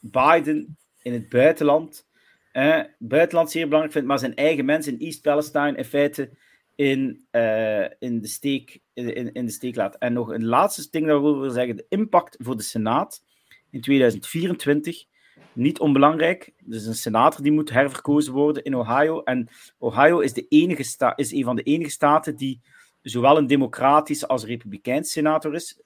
Biden 0.00 0.76
in 1.02 1.12
het 1.12 1.28
buitenland, 1.28 2.06
eh, 2.52 2.80
buitenland 2.98 3.50
zeer 3.50 3.64
belangrijk 3.64 3.92
vindt, 3.92 4.08
maar 4.08 4.18
zijn 4.18 4.34
eigen 4.34 4.64
mensen 4.64 4.92
in 4.92 5.06
East 5.06 5.22
Palestine 5.22 5.76
in 5.76 5.84
feite 5.84 6.30
in, 6.74 7.26
uh, 7.32 7.82
in, 7.98 8.20
de, 8.20 8.26
steek, 8.26 8.80
in, 8.94 9.32
in 9.32 9.46
de 9.46 9.52
steek 9.52 9.76
laat. 9.76 9.96
En 9.96 10.12
nog 10.12 10.28
een 10.28 10.44
laatste 10.44 10.88
ding 10.90 11.06
dat 11.06 11.22
we 11.22 11.32
willen 11.32 11.52
zeggen, 11.52 11.76
de 11.76 11.86
impact 11.88 12.36
voor 12.38 12.56
de 12.56 12.62
Senaat 12.62 13.24
in 13.70 13.80
2024 13.80 15.04
niet 15.52 15.80
onbelangrijk. 15.80 16.52
Dus 16.64 16.86
een 16.86 16.94
senator 16.94 17.42
die 17.42 17.52
moet 17.52 17.70
herverkozen 17.70 18.32
worden 18.32 18.64
in 18.64 18.76
Ohio. 18.76 19.22
En 19.22 19.48
Ohio 19.78 20.18
is, 20.18 20.32
de 20.32 20.46
enige 20.48 20.82
sta 20.82 21.16
is 21.16 21.32
een 21.32 21.44
van 21.44 21.56
de 21.56 21.62
enige 21.62 21.90
staten 21.90 22.36
die 22.36 22.60
zowel 23.02 23.38
een 23.38 23.46
democratische 23.46 24.28
als 24.28 24.44
republikeinse 24.44 25.10
senator 25.10 25.54
is. 25.54 25.80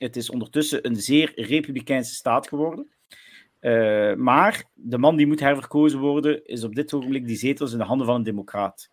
Het 0.00 0.16
is 0.16 0.30
ondertussen 0.30 0.86
een 0.86 0.96
zeer 0.96 1.32
republikeinse 1.34 2.14
staat 2.14 2.48
geworden. 2.48 2.90
Uh, 3.60 4.14
maar 4.14 4.64
de 4.74 4.98
man 4.98 5.16
die 5.16 5.26
moet 5.26 5.40
herverkozen 5.40 5.98
worden, 5.98 6.44
is 6.44 6.64
op 6.64 6.74
dit 6.74 6.92
ogenblik 6.94 7.26
die 7.26 7.36
zetels 7.36 7.72
in 7.72 7.78
de 7.78 7.84
handen 7.84 8.06
van 8.06 8.14
een 8.14 8.22
democraat. 8.22 8.90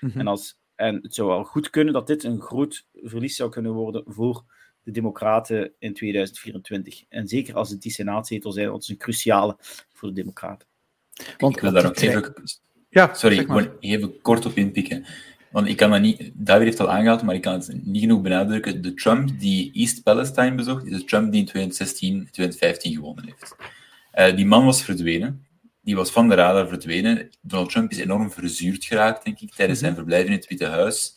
Mhm. 0.00 0.18
en, 0.18 0.26
als, 0.26 0.58
en 0.74 0.98
het 1.02 1.14
zou 1.14 1.28
wel 1.28 1.44
goed 1.44 1.70
kunnen 1.70 1.92
dat 1.92 2.06
dit 2.06 2.24
een 2.24 2.40
groot 2.40 2.86
verlies 2.92 3.36
zou 3.36 3.50
kunnen 3.50 3.72
worden 3.72 4.02
voor 4.06 4.44
de 4.82 4.90
Democraten 4.90 5.72
in 5.78 5.94
2024. 5.94 7.04
En 7.08 7.28
zeker 7.28 7.54
als 7.54 7.70
het 7.70 7.82
die 7.82 7.92
senaatzetels 7.92 8.54
zijn, 8.54 8.66
want 8.68 8.82
het 8.82 8.90
is 8.90 8.96
een 8.96 9.02
cruciale 9.02 9.56
voor 9.92 10.08
de 10.08 10.14
Democraten. 10.14 10.68
Want, 11.38 11.56
ik 11.56 11.62
wil 11.62 11.72
daar 11.72 11.86
ook 11.86 11.96
even... 11.96 12.34
Ja, 12.88 13.14
Sorry, 13.14 13.38
ik 13.38 13.46
wil 13.46 13.76
even 13.80 14.20
kort 14.20 14.46
op 14.46 14.56
inpikken. 14.56 15.04
Want 15.54 15.68
ik 15.68 15.76
kan 15.76 15.90
dat 15.90 16.00
niet... 16.00 16.30
David 16.34 16.64
heeft 16.64 16.80
al 16.80 16.90
aangehaald, 16.90 17.22
maar 17.22 17.34
ik 17.34 17.42
kan 17.42 17.52
het 17.52 17.84
niet 17.84 18.00
genoeg 18.00 18.20
benadrukken. 18.20 18.82
De 18.82 18.94
Trump 18.94 19.40
die 19.40 19.72
East 19.72 20.02
Palestine 20.02 20.54
bezocht, 20.54 20.86
is 20.86 20.98
de 20.98 21.04
Trump 21.04 21.32
die 21.32 21.40
in 21.40 21.46
2016, 21.46 22.28
2015 22.30 22.94
gewonnen 22.94 23.24
heeft. 23.24 23.56
Uh, 24.14 24.36
die 24.36 24.46
man 24.46 24.64
was 24.64 24.82
verdwenen 24.82 25.46
die 25.84 25.96
was 25.96 26.10
van 26.10 26.28
de 26.28 26.34
radar 26.34 26.68
verdwenen. 26.68 27.30
Donald 27.42 27.70
Trump 27.70 27.90
is 27.90 27.98
enorm 27.98 28.30
verzuurd 28.30 28.84
geraakt, 28.84 29.24
denk 29.24 29.40
ik, 29.40 29.54
tijdens 29.54 29.78
zijn 29.78 29.92
mhm. 29.92 30.00
verblijf 30.00 30.26
in 30.26 30.32
het 30.32 30.46
Witte 30.46 30.66
Huis. 30.66 31.16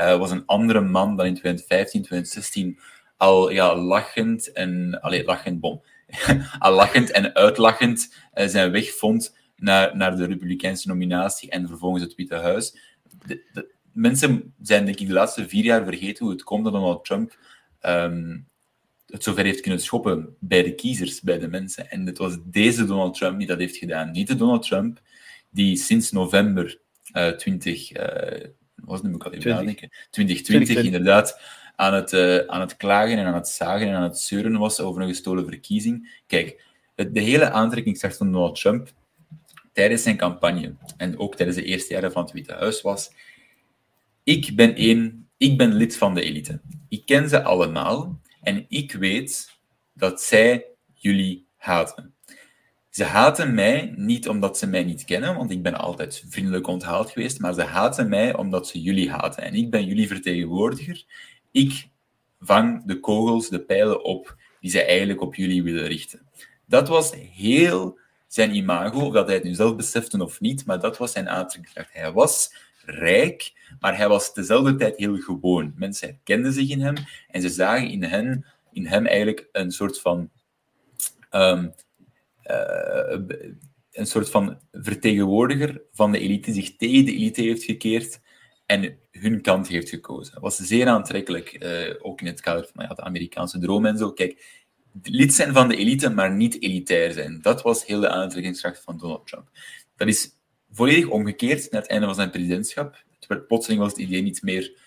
Uh, 0.00 0.18
was 0.18 0.30
een 0.30 0.46
andere 0.46 0.80
man 0.80 1.16
dan 1.16 1.26
in 1.26 1.34
2015, 1.34 2.02
2016 2.02 2.78
al 3.16 3.50
ja, 3.50 3.76
lachend 3.76 4.52
en... 4.52 5.00
Allee, 5.00 5.24
lachend, 5.24 5.60
bom. 5.60 5.82
al 6.58 6.72
lachend 6.72 7.10
en 7.10 7.34
uitlachend 7.34 8.14
uh, 8.34 8.46
zijn 8.46 8.70
weg 8.70 8.90
vond 8.90 9.36
naar, 9.56 9.96
naar 9.96 10.16
de 10.16 10.26
Republikeinse 10.26 10.88
nominatie 10.88 11.50
en 11.50 11.68
vervolgens 11.68 12.02
het 12.02 12.14
Witte 12.14 12.34
Huis. 12.34 12.76
De, 13.26 13.42
de, 13.52 13.74
mensen 13.96 14.54
zijn, 14.62 14.84
denk 14.84 14.98
ik, 14.98 15.06
de 15.06 15.12
laatste 15.12 15.48
vier 15.48 15.64
jaar 15.64 15.84
vergeten 15.84 16.24
hoe 16.24 16.34
het 16.34 16.42
komt 16.42 16.64
dat 16.64 16.72
Donald 16.72 17.04
Trump 17.04 17.38
um, 17.82 18.48
het 19.06 19.22
zover 19.22 19.44
heeft 19.44 19.60
kunnen 19.60 19.80
schoppen 19.80 20.36
bij 20.38 20.62
de 20.62 20.74
kiezers, 20.74 21.20
bij 21.20 21.38
de 21.38 21.48
mensen. 21.48 21.90
En 21.90 22.06
het 22.06 22.18
was 22.18 22.36
deze 22.44 22.84
Donald 22.84 23.16
Trump 23.16 23.38
die 23.38 23.46
dat 23.46 23.58
heeft 23.58 23.76
gedaan. 23.76 24.10
Niet 24.10 24.28
de 24.28 24.34
Donald 24.34 24.66
Trump 24.66 25.00
die 25.50 25.76
sinds 25.76 26.12
november 26.12 26.78
uh, 27.12 27.28
20, 27.28 27.96
uh, 27.96 28.48
was 28.74 28.98
het 29.00 29.08
nu 29.08 29.14
ook 29.14 29.24
al 29.24 29.32
even 29.32 29.50
nadenken, 29.50 29.90
2020 30.10 30.84
inderdaad 30.84 31.40
aan 31.76 31.94
het, 31.94 32.12
uh, 32.12 32.36
aan 32.36 32.60
het 32.60 32.76
klagen 32.76 33.18
en 33.18 33.26
aan 33.26 33.34
het 33.34 33.48
zagen 33.48 33.88
en 33.88 33.94
aan 33.94 34.02
het 34.02 34.18
zeuren 34.18 34.58
was 34.58 34.80
over 34.80 35.02
een 35.02 35.08
gestolen 35.08 35.46
verkiezing. 35.46 36.20
Kijk, 36.26 36.62
het, 36.94 37.14
de 37.14 37.20
hele 37.20 37.50
aantrekkingskracht 37.50 38.16
van 38.16 38.32
Donald 38.32 38.60
Trump 38.60 38.88
tijdens 39.72 40.02
zijn 40.02 40.16
campagne 40.16 40.74
en 40.96 41.18
ook 41.18 41.36
tijdens 41.36 41.58
de 41.58 41.64
eerste 41.64 41.94
jaren 41.94 42.12
van 42.12 42.22
het 42.22 42.32
Witte 42.32 42.52
Huis 42.52 42.82
was 42.82 43.10
ik 44.26 44.56
ben, 44.56 44.74
één, 44.74 45.28
ik 45.36 45.58
ben 45.58 45.74
lid 45.74 45.96
van 45.96 46.14
de 46.14 46.22
elite. 46.22 46.60
Ik 46.88 47.06
ken 47.06 47.28
ze 47.28 47.42
allemaal. 47.42 48.20
En 48.42 48.64
ik 48.68 48.92
weet 48.92 49.50
dat 49.92 50.22
zij 50.22 50.64
jullie 50.94 51.46
haten. 51.56 52.14
Ze 52.90 53.04
haten 53.04 53.54
mij 53.54 53.92
niet 53.96 54.28
omdat 54.28 54.58
ze 54.58 54.66
mij 54.66 54.84
niet 54.84 55.04
kennen, 55.04 55.36
want 55.36 55.50
ik 55.50 55.62
ben 55.62 55.74
altijd 55.74 56.24
vriendelijk 56.28 56.66
onthaald 56.66 57.10
geweest, 57.10 57.40
maar 57.40 57.54
ze 57.54 57.62
haten 57.62 58.08
mij 58.08 58.36
omdat 58.36 58.68
ze 58.68 58.80
jullie 58.80 59.10
haten. 59.10 59.42
En 59.42 59.54
ik 59.54 59.70
ben 59.70 59.84
jullie 59.84 60.06
vertegenwoordiger. 60.06 61.04
Ik 61.50 61.88
vang 62.40 62.84
de 62.84 63.00
kogels, 63.00 63.48
de 63.48 63.60
pijlen 63.60 64.04
op 64.04 64.36
die 64.60 64.70
zij 64.70 64.86
eigenlijk 64.86 65.20
op 65.20 65.34
jullie 65.34 65.62
willen 65.62 65.86
richten. 65.86 66.26
Dat 66.64 66.88
was 66.88 67.12
heel 67.14 67.98
zijn 68.26 68.54
imago, 68.54 69.00
of 69.00 69.12
dat 69.12 69.26
hij 69.26 69.34
het 69.34 69.44
nu 69.44 69.54
zelf 69.54 69.76
besefte 69.76 70.22
of 70.22 70.40
niet, 70.40 70.66
maar 70.66 70.80
dat 70.80 70.96
was 70.98 71.12
zijn 71.12 71.28
aantrekkingskracht. 71.28 71.92
Hij 71.92 72.12
was 72.12 72.54
rijk, 72.86 73.52
maar 73.80 73.96
hij 73.96 74.08
was 74.08 74.32
tezelfde 74.32 74.76
tijd 74.76 74.96
heel 74.96 75.16
gewoon. 75.16 75.72
Mensen 75.76 76.08
herkenden 76.08 76.52
zich 76.52 76.68
in 76.68 76.80
hem 76.80 76.94
en 77.28 77.42
ze 77.42 77.48
zagen 77.48 77.90
in, 77.90 78.02
hen, 78.02 78.44
in 78.72 78.86
hem 78.86 79.06
eigenlijk 79.06 79.48
een 79.52 79.70
soort 79.70 80.00
van, 80.00 80.30
um, 81.30 81.74
uh, 82.50 83.18
een 83.92 84.06
soort 84.06 84.30
van 84.30 84.60
vertegenwoordiger 84.72 85.82
van 85.92 86.12
de 86.12 86.18
elite, 86.18 86.52
die 86.52 86.62
zich 86.62 86.76
tegen 86.76 87.04
de 87.04 87.12
elite 87.14 87.42
heeft 87.42 87.64
gekeerd 87.64 88.20
en 88.66 88.98
hun 89.10 89.40
kant 89.40 89.68
heeft 89.68 89.88
gekozen. 89.88 90.32
Dat 90.32 90.42
was 90.42 90.56
zeer 90.56 90.86
aantrekkelijk, 90.86 91.64
uh, 91.64 91.94
ook 91.98 92.20
in 92.20 92.26
het 92.26 92.40
kader 92.40 92.68
van 92.74 92.84
ja, 92.84 92.94
de 92.94 93.02
Amerikaanse 93.02 93.58
droom 93.58 93.86
en 93.86 93.98
zo. 93.98 94.12
Kijk, 94.12 94.64
lid 95.02 95.34
zijn 95.34 95.52
van 95.52 95.68
de 95.68 95.76
elite, 95.76 96.10
maar 96.10 96.34
niet 96.34 96.62
elitair 96.62 97.12
zijn. 97.12 97.42
Dat 97.42 97.62
was 97.62 97.86
heel 97.86 98.00
de 98.00 98.08
aantrekkingskracht 98.08 98.82
van 98.82 98.98
Donald 98.98 99.26
Trump. 99.26 99.48
Dat 99.96 100.08
is 100.08 100.35
volledig 100.70 101.08
omgekeerd 101.08 101.70
naar 101.70 101.80
het 101.80 101.90
einde 101.90 102.06
van 102.06 102.14
zijn 102.14 102.30
presidentschap. 102.30 103.04
Werd 103.28 103.46
plotseling 103.46 103.80
was 103.80 103.90
het 103.90 104.00
idee 104.00 104.22
niet 104.22 104.42
meer 104.42 104.84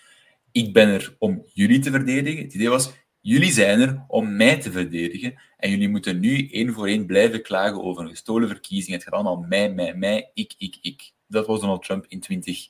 ik 0.52 0.72
ben 0.72 0.88
er 0.88 1.16
om 1.18 1.44
jullie 1.52 1.78
te 1.78 1.90
verdedigen. 1.90 2.42
Het 2.42 2.54
idee 2.54 2.68
was 2.68 2.92
jullie 3.20 3.52
zijn 3.52 3.80
er 3.80 4.04
om 4.08 4.36
mij 4.36 4.60
te 4.60 4.72
verdedigen 4.72 5.40
en 5.56 5.70
jullie 5.70 5.88
moeten 5.88 6.20
nu 6.20 6.48
één 6.50 6.72
voor 6.72 6.86
één 6.86 7.06
blijven 7.06 7.42
klagen 7.42 7.82
over 7.82 8.02
een 8.02 8.10
gestolen 8.10 8.48
verkiezing. 8.48 8.94
Het 8.94 9.04
gaat 9.04 9.12
allemaal 9.12 9.46
mij, 9.48 9.72
mij, 9.72 9.94
mij, 9.94 10.30
ik, 10.34 10.54
ik, 10.58 10.78
ik. 10.82 11.12
Dat 11.26 11.46
was 11.46 11.60
Donald 11.60 11.84
Trump 11.84 12.04
in 12.08 12.20
20, 12.20 12.68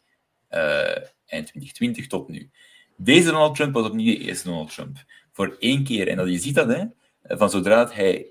uh, 0.51 0.81
eh, 0.81 1.03
eind 1.27 1.47
2020 1.47 2.07
tot 2.07 2.29
nu. 2.29 2.51
Deze 2.97 3.31
Donald 3.31 3.55
Trump 3.55 3.75
was 3.75 3.87
opnieuw 3.87 4.15
de 4.15 4.19
eerste 4.19 4.49
Donald 4.49 4.75
Trump. 4.75 5.05
Voor 5.33 5.57
één 5.59 5.85
keer. 5.85 6.09
En 6.09 6.17
dat, 6.17 6.29
je 6.29 6.39
ziet 6.39 6.55
dat, 6.55 6.69
hè, 6.69 6.85
van 7.37 7.51
zodra 7.51 7.91
hij 7.93 8.27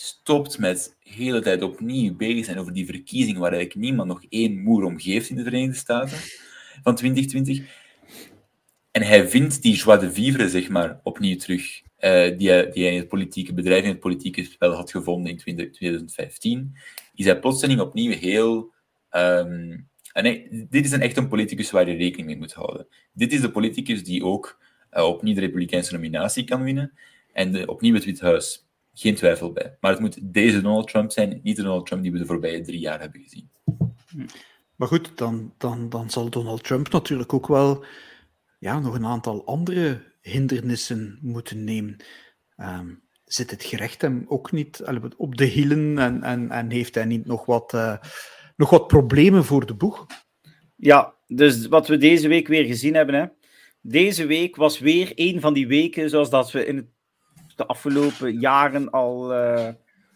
stopt 0.00 0.58
met 0.58 0.96
de 1.02 1.10
hele 1.10 1.40
tijd 1.40 1.62
opnieuw 1.62 2.16
bezig 2.16 2.44
zijn 2.44 2.58
over 2.58 2.72
die 2.72 2.86
verkiezing 2.86 3.38
waar 3.38 3.52
eigenlijk 3.52 3.80
niemand 3.80 4.08
nog 4.08 4.24
één 4.28 4.62
moer 4.62 4.84
om 4.84 5.00
geeft 5.00 5.30
in 5.30 5.36
de 5.36 5.42
Verenigde 5.42 5.76
Staten 5.76 6.18
van 6.82 6.94
2020. 6.94 7.60
En 8.90 9.02
hij 9.02 9.28
vindt 9.28 9.62
die 9.62 9.74
joie 9.74 9.98
de 9.98 10.12
vivre, 10.12 10.48
zeg 10.48 10.68
maar, 10.68 11.00
opnieuw 11.02 11.36
terug, 11.36 11.82
uh, 12.00 12.38
die, 12.38 12.50
hij, 12.50 12.70
die 12.70 12.90
in 12.90 12.98
het 12.98 13.08
politieke 13.08 13.54
bedrijf, 13.54 13.82
in 13.82 13.88
het 13.88 14.00
politieke 14.00 14.44
spel 14.44 14.72
had 14.72 14.90
gevonden 14.90 15.30
in 15.30 15.70
2015. 15.72 16.76
Is 17.14 17.24
hij 17.24 17.38
plotseling 17.38 17.80
opnieuw 17.80 18.12
heel... 18.12 18.72
Um, 19.10 19.88
nee, 20.12 20.66
dit 20.70 20.84
is 20.84 20.92
een 20.92 21.00
echt 21.00 21.16
een 21.16 21.28
politicus 21.28 21.70
waar 21.70 21.88
je 21.88 21.96
rekening 21.96 22.26
mee 22.26 22.36
moet 22.36 22.52
houden. 22.52 22.86
Dit 23.12 23.32
is 23.32 23.40
de 23.40 23.50
politicus 23.50 24.04
die 24.04 24.24
ook 24.24 24.60
uh, 24.92 25.04
opnieuw 25.04 25.34
de 25.34 25.40
Republikeinse 25.40 25.92
nominatie 25.92 26.44
kan 26.44 26.62
winnen 26.62 26.92
en 27.32 27.52
de, 27.52 27.66
opnieuw 27.66 27.94
het 27.94 28.04
Wit 28.04 28.20
Huis 28.20 28.67
geen 28.98 29.14
twijfel 29.14 29.52
bij. 29.52 29.76
Maar 29.80 29.90
het 29.90 30.00
moet 30.00 30.18
deze 30.22 30.60
Donald 30.60 30.88
Trump 30.88 31.10
zijn, 31.10 31.40
niet 31.42 31.56
de 31.56 31.62
Donald 31.62 31.86
Trump 31.86 32.02
die 32.02 32.12
we 32.12 32.18
de 32.18 32.26
voorbije 32.26 32.60
drie 32.60 32.80
jaar 32.80 33.00
hebben 33.00 33.20
gezien. 33.20 33.50
Maar 34.76 34.88
goed, 34.88 35.10
dan, 35.14 35.54
dan, 35.58 35.88
dan 35.88 36.10
zal 36.10 36.30
Donald 36.30 36.64
Trump 36.64 36.90
natuurlijk 36.90 37.32
ook 37.32 37.46
wel 37.48 37.84
ja, 38.58 38.78
nog 38.78 38.94
een 38.94 39.06
aantal 39.06 39.46
andere 39.46 40.02
hindernissen 40.20 41.18
moeten 41.22 41.64
nemen. 41.64 41.96
Um, 42.56 43.02
zit 43.24 43.50
het 43.50 43.64
gerecht 43.64 44.02
hem 44.02 44.24
ook 44.28 44.52
niet 44.52 44.82
op 45.16 45.36
de 45.36 45.44
hielen 45.44 45.98
en, 45.98 46.22
en, 46.22 46.50
en 46.50 46.70
heeft 46.70 46.94
hij 46.94 47.04
niet 47.04 47.26
nog 47.26 47.44
wat, 47.44 47.72
uh, 47.72 47.96
nog 48.56 48.70
wat 48.70 48.86
problemen 48.86 49.44
voor 49.44 49.66
de 49.66 49.74
boeg? 49.74 50.06
Ja, 50.76 51.14
dus 51.26 51.66
wat 51.66 51.88
we 51.88 51.96
deze 51.96 52.28
week 52.28 52.48
weer 52.48 52.64
gezien 52.64 52.94
hebben. 52.94 53.14
Hè. 53.14 53.26
Deze 53.80 54.26
week 54.26 54.56
was 54.56 54.78
weer 54.78 55.12
een 55.14 55.40
van 55.40 55.54
die 55.54 55.66
weken 55.66 56.10
zoals 56.10 56.30
dat 56.30 56.52
we 56.52 56.66
in 56.66 56.76
het 56.76 56.86
de 57.58 57.66
afgelopen 57.66 58.38
jaren 58.38 58.90
al, 58.90 59.34
uh, 59.34 59.68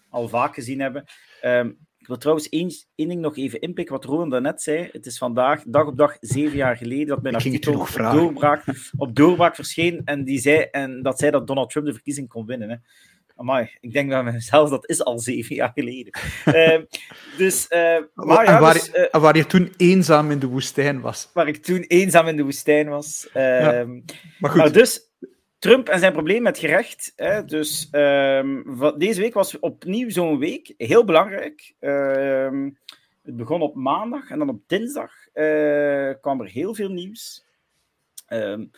al 0.08 0.28
vaak 0.28 0.54
gezien 0.54 0.80
hebben. 0.80 1.04
Um, 1.44 1.78
ik 2.02 2.08
wil 2.08 2.16
trouwens 2.16 2.48
één, 2.48 2.70
één 2.94 3.08
ding 3.08 3.20
nog 3.20 3.36
even 3.36 3.60
inpikken 3.60 3.94
wat 3.94 4.04
Roland 4.04 4.30
daarnet 4.30 4.62
zei. 4.62 4.88
Het 4.92 5.06
is 5.06 5.18
vandaag, 5.18 5.62
dag 5.66 5.86
op 5.86 5.96
dag, 5.96 6.16
zeven 6.20 6.56
jaar 6.56 6.76
geleden, 6.76 7.06
dat 7.06 7.22
mijn 7.22 7.34
artikel 7.34 7.80
op 7.80 7.88
doorbraak, 8.12 8.64
op 8.96 9.16
doorbraak 9.16 9.54
verscheen. 9.54 10.02
En, 10.04 10.24
die 10.24 10.38
zei, 10.38 10.60
en 10.70 11.02
dat 11.02 11.18
zei 11.18 11.30
dat 11.30 11.46
Donald 11.46 11.70
Trump 11.70 11.86
de 11.86 11.92
verkiezing 11.92 12.28
kon 12.28 12.46
winnen. 12.46 12.70
Hè. 12.70 12.76
Amai, 13.36 13.70
ik 13.80 13.92
denk 13.92 14.08
bij 14.08 14.22
mezelf, 14.22 14.70
dat 14.70 14.88
is 14.88 15.04
al 15.04 15.18
zeven 15.18 15.54
jaar 15.54 15.70
geleden. 15.74 16.12
uh, 16.46 16.78
dus, 17.38 17.66
uh, 17.70 17.98
maar 18.14 18.44
ja, 18.44 18.60
waar, 18.60 18.74
dus, 18.74 18.90
uh, 18.94 19.20
waar 19.20 19.36
je 19.36 19.46
toen 19.46 19.72
eenzaam 19.76 20.30
in 20.30 20.38
de 20.38 20.46
woestijn 20.46 21.00
was. 21.00 21.30
Waar 21.32 21.48
ik 21.48 21.56
toen 21.56 21.80
eenzaam 21.80 22.26
in 22.26 22.36
de 22.36 22.42
woestijn 22.42 22.88
was. 22.88 23.28
Ja. 23.32 23.72
Ehm, 23.72 24.00
maar 24.38 24.50
goed. 24.50 24.60
Maar 24.60 24.72
dus, 24.72 25.11
Trump 25.62 25.88
en 25.88 25.98
zijn 25.98 26.12
probleem 26.12 26.42
met 26.42 26.58
gerecht. 26.58 27.12
Hè, 27.16 27.44
dus 27.44 27.88
ehm, 27.90 28.62
deze 28.98 29.20
week 29.20 29.34
was 29.34 29.58
opnieuw 29.58 30.10
zo'n 30.10 30.38
week. 30.38 30.74
Heel 30.76 31.04
belangrijk. 31.04 31.74
Ehm, 31.78 32.70
het 33.22 33.36
begon 33.36 33.62
op 33.62 33.74
maandag 33.74 34.30
en 34.30 34.38
dan 34.38 34.48
op 34.48 34.62
dinsdag 34.66 35.12
uh, 35.34 36.12
kwam 36.20 36.40
er 36.40 36.46
heel 36.46 36.74
veel 36.74 36.88
nieuws 36.88 37.46
um, 38.28 38.70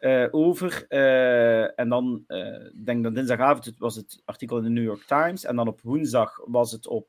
uh, 0.00 0.26
over. 0.30 0.86
Uh, 0.88 1.78
en 1.78 1.88
dan, 1.88 2.24
ik 2.72 2.86
denk 2.86 3.02
dat 3.02 3.14
dinsdagavond 3.14 3.74
was 3.78 3.96
het 3.96 4.22
artikel 4.24 4.56
in 4.56 4.62
de 4.62 4.70
New 4.70 4.84
York 4.84 5.04
Times. 5.04 5.44
En 5.44 5.56
dan 5.56 5.68
op 5.68 5.80
woensdag 5.80 6.40
was 6.44 6.72
het 6.72 6.86
op. 6.86 7.08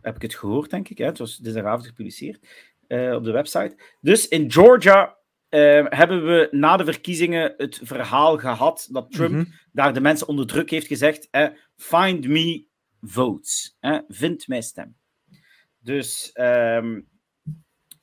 heb 0.00 0.14
ik 0.14 0.22
het 0.22 0.34
gehoord, 0.34 0.70
denk 0.70 0.88
ik. 0.88 0.98
Hè? 0.98 1.04
Het 1.04 1.18
was 1.18 1.36
dinsdagavond 1.36 1.86
gepubliceerd 1.86 2.70
op 2.92 3.24
de 3.24 3.30
website. 3.32 3.76
Dus 4.00 4.28
in 4.28 4.52
Georgia 4.52 5.16
uh, 5.54 5.86
hebben 5.88 6.26
we 6.26 6.48
na 6.50 6.76
de 6.76 6.84
verkiezingen 6.84 7.54
het 7.56 7.80
verhaal 7.82 8.38
gehad 8.38 8.88
dat 8.90 9.10
Trump 9.10 9.30
mm 9.30 9.36
-hmm. 9.36 9.52
daar 9.72 9.94
de 9.94 10.00
mensen 10.00 10.28
onder 10.28 10.46
druk 10.46 10.70
heeft 10.70 10.86
gezegd: 10.86 11.28
eh, 11.30 11.48
find 11.76 12.28
me 12.28 12.66
votes. 13.00 13.76
Eh, 13.80 13.98
vind 14.08 14.48
mijn 14.48 14.62
stem. 14.62 14.96
Dus 15.78 16.30
um, 16.34 17.08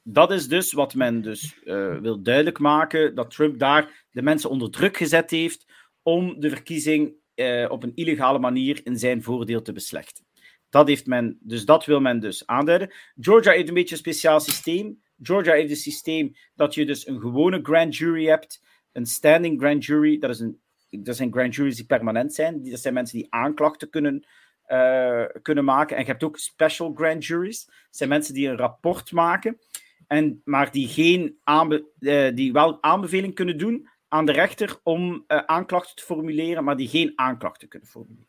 dat 0.03 0.31
is 0.31 0.47
dus 0.47 0.73
wat 0.73 0.95
men 0.95 1.21
dus 1.21 1.59
uh, 1.63 1.97
wil 1.97 2.21
duidelijk 2.21 2.59
maken: 2.59 3.15
dat 3.15 3.31
Trump 3.31 3.59
daar 3.59 4.05
de 4.11 4.21
mensen 4.21 4.49
onder 4.49 4.71
druk 4.71 4.97
gezet 4.97 5.29
heeft 5.29 5.65
om 6.01 6.39
de 6.39 6.49
verkiezing 6.49 7.13
uh, 7.35 7.71
op 7.71 7.83
een 7.83 7.95
illegale 7.95 8.39
manier 8.39 8.81
in 8.83 8.97
zijn 8.97 9.23
voordeel 9.23 9.61
te 9.61 9.71
beslechten. 9.71 10.25
Dat 10.69 10.87
heeft 10.87 11.05
men, 11.05 11.37
dus 11.41 11.65
dat 11.65 11.85
wil 11.85 11.99
men 11.99 12.19
dus 12.19 12.47
aanduiden. 12.47 12.91
Georgia 13.19 13.51
heeft 13.51 13.67
een 13.67 13.73
beetje 13.73 13.95
een 13.95 14.01
speciaal 14.01 14.39
systeem. 14.39 15.01
Georgia 15.21 15.53
heeft 15.53 15.69
een 15.69 15.75
systeem 15.75 16.35
dat 16.55 16.73
je 16.73 16.85
dus 16.85 17.07
een 17.07 17.19
gewone 17.19 17.59
grand 17.63 17.97
jury 17.97 18.25
hebt, 18.25 18.63
een 18.91 19.05
standing 19.05 19.59
grand 19.59 19.85
jury. 19.85 20.17
Dat, 20.17 20.29
is 20.29 20.39
een, 20.39 20.59
dat 20.89 21.15
zijn 21.15 21.31
grand 21.31 21.55
juries 21.55 21.75
die 21.75 21.85
permanent 21.85 22.33
zijn. 22.33 22.69
Dat 22.69 22.79
zijn 22.79 22.93
mensen 22.93 23.17
die 23.17 23.27
aanklachten 23.33 23.89
kunnen, 23.89 24.27
uh, 24.67 25.25
kunnen 25.41 25.65
maken. 25.65 25.95
En 25.95 26.01
je 26.01 26.09
hebt 26.09 26.23
ook 26.23 26.37
special 26.37 26.93
grand 26.93 27.25
juries. 27.25 27.65
Dat 27.65 27.75
zijn 27.89 28.09
mensen 28.09 28.33
die 28.33 28.47
een 28.47 28.57
rapport 28.57 29.11
maken, 29.11 29.59
en, 30.07 30.41
maar 30.43 30.71
die, 30.71 30.87
geen 30.87 31.39
aanbe, 31.43 31.85
uh, 31.99 32.35
die 32.35 32.51
wel 32.51 32.83
aanbeveling 32.83 33.35
kunnen 33.35 33.57
doen 33.57 33.89
aan 34.07 34.25
de 34.25 34.31
rechter 34.31 34.79
om 34.83 35.13
uh, 35.27 35.37
aanklachten 35.37 35.95
te 35.95 36.03
formuleren, 36.03 36.63
maar 36.63 36.77
die 36.77 36.87
geen 36.87 37.11
aanklachten 37.15 37.67
kunnen 37.67 37.89
formuleren. 37.89 38.27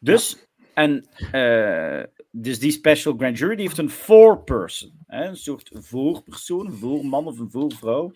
Dus, 0.00 0.46
en 0.74 1.06
uh, 1.32 2.02
dus 2.30 2.58
die 2.58 2.70
special 2.70 3.14
grand 3.16 3.38
jury 3.38 3.56
die 3.56 3.66
heeft 3.66 3.78
een 3.78 3.90
four-person, 3.90 5.04
een 5.06 5.36
soort 5.36 5.70
voorpersoon, 5.72 6.66
een 6.66 6.72
voorman 6.72 7.26
of 7.26 7.38
een 7.38 7.50
voorvrouw. 7.50 8.12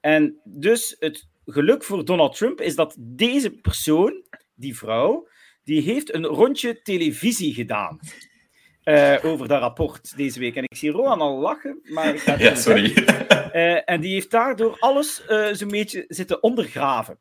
En 0.00 0.40
dus 0.44 0.96
het 0.98 1.28
geluk 1.46 1.84
voor 1.84 2.04
Donald 2.04 2.36
Trump 2.36 2.60
is 2.60 2.74
dat 2.74 2.96
deze 2.98 3.50
persoon, 3.50 4.22
die 4.54 4.76
vrouw, 4.76 5.28
die 5.64 5.82
heeft 5.82 6.14
een 6.14 6.24
rondje 6.24 6.82
televisie 6.82 7.54
gedaan. 7.54 7.98
Uh, 8.84 9.16
over 9.22 9.48
dat 9.48 9.60
rapport 9.60 10.16
deze 10.16 10.38
week. 10.38 10.56
En 10.56 10.62
ik 10.62 10.76
zie 10.76 10.90
Rohan 10.90 11.20
al 11.20 11.38
lachen, 11.38 11.80
maar 11.82 12.14
ik 12.14 12.20
ga 12.20 12.38
Ja, 12.38 12.54
sorry. 12.54 12.92
Uh, 13.52 13.90
en 13.90 14.00
die 14.00 14.12
heeft 14.12 14.30
daardoor 14.30 14.76
alles 14.78 15.24
zo'n 15.52 15.68
beetje 15.68 16.04
zitten 16.08 16.42
ondergraven. 16.42 17.18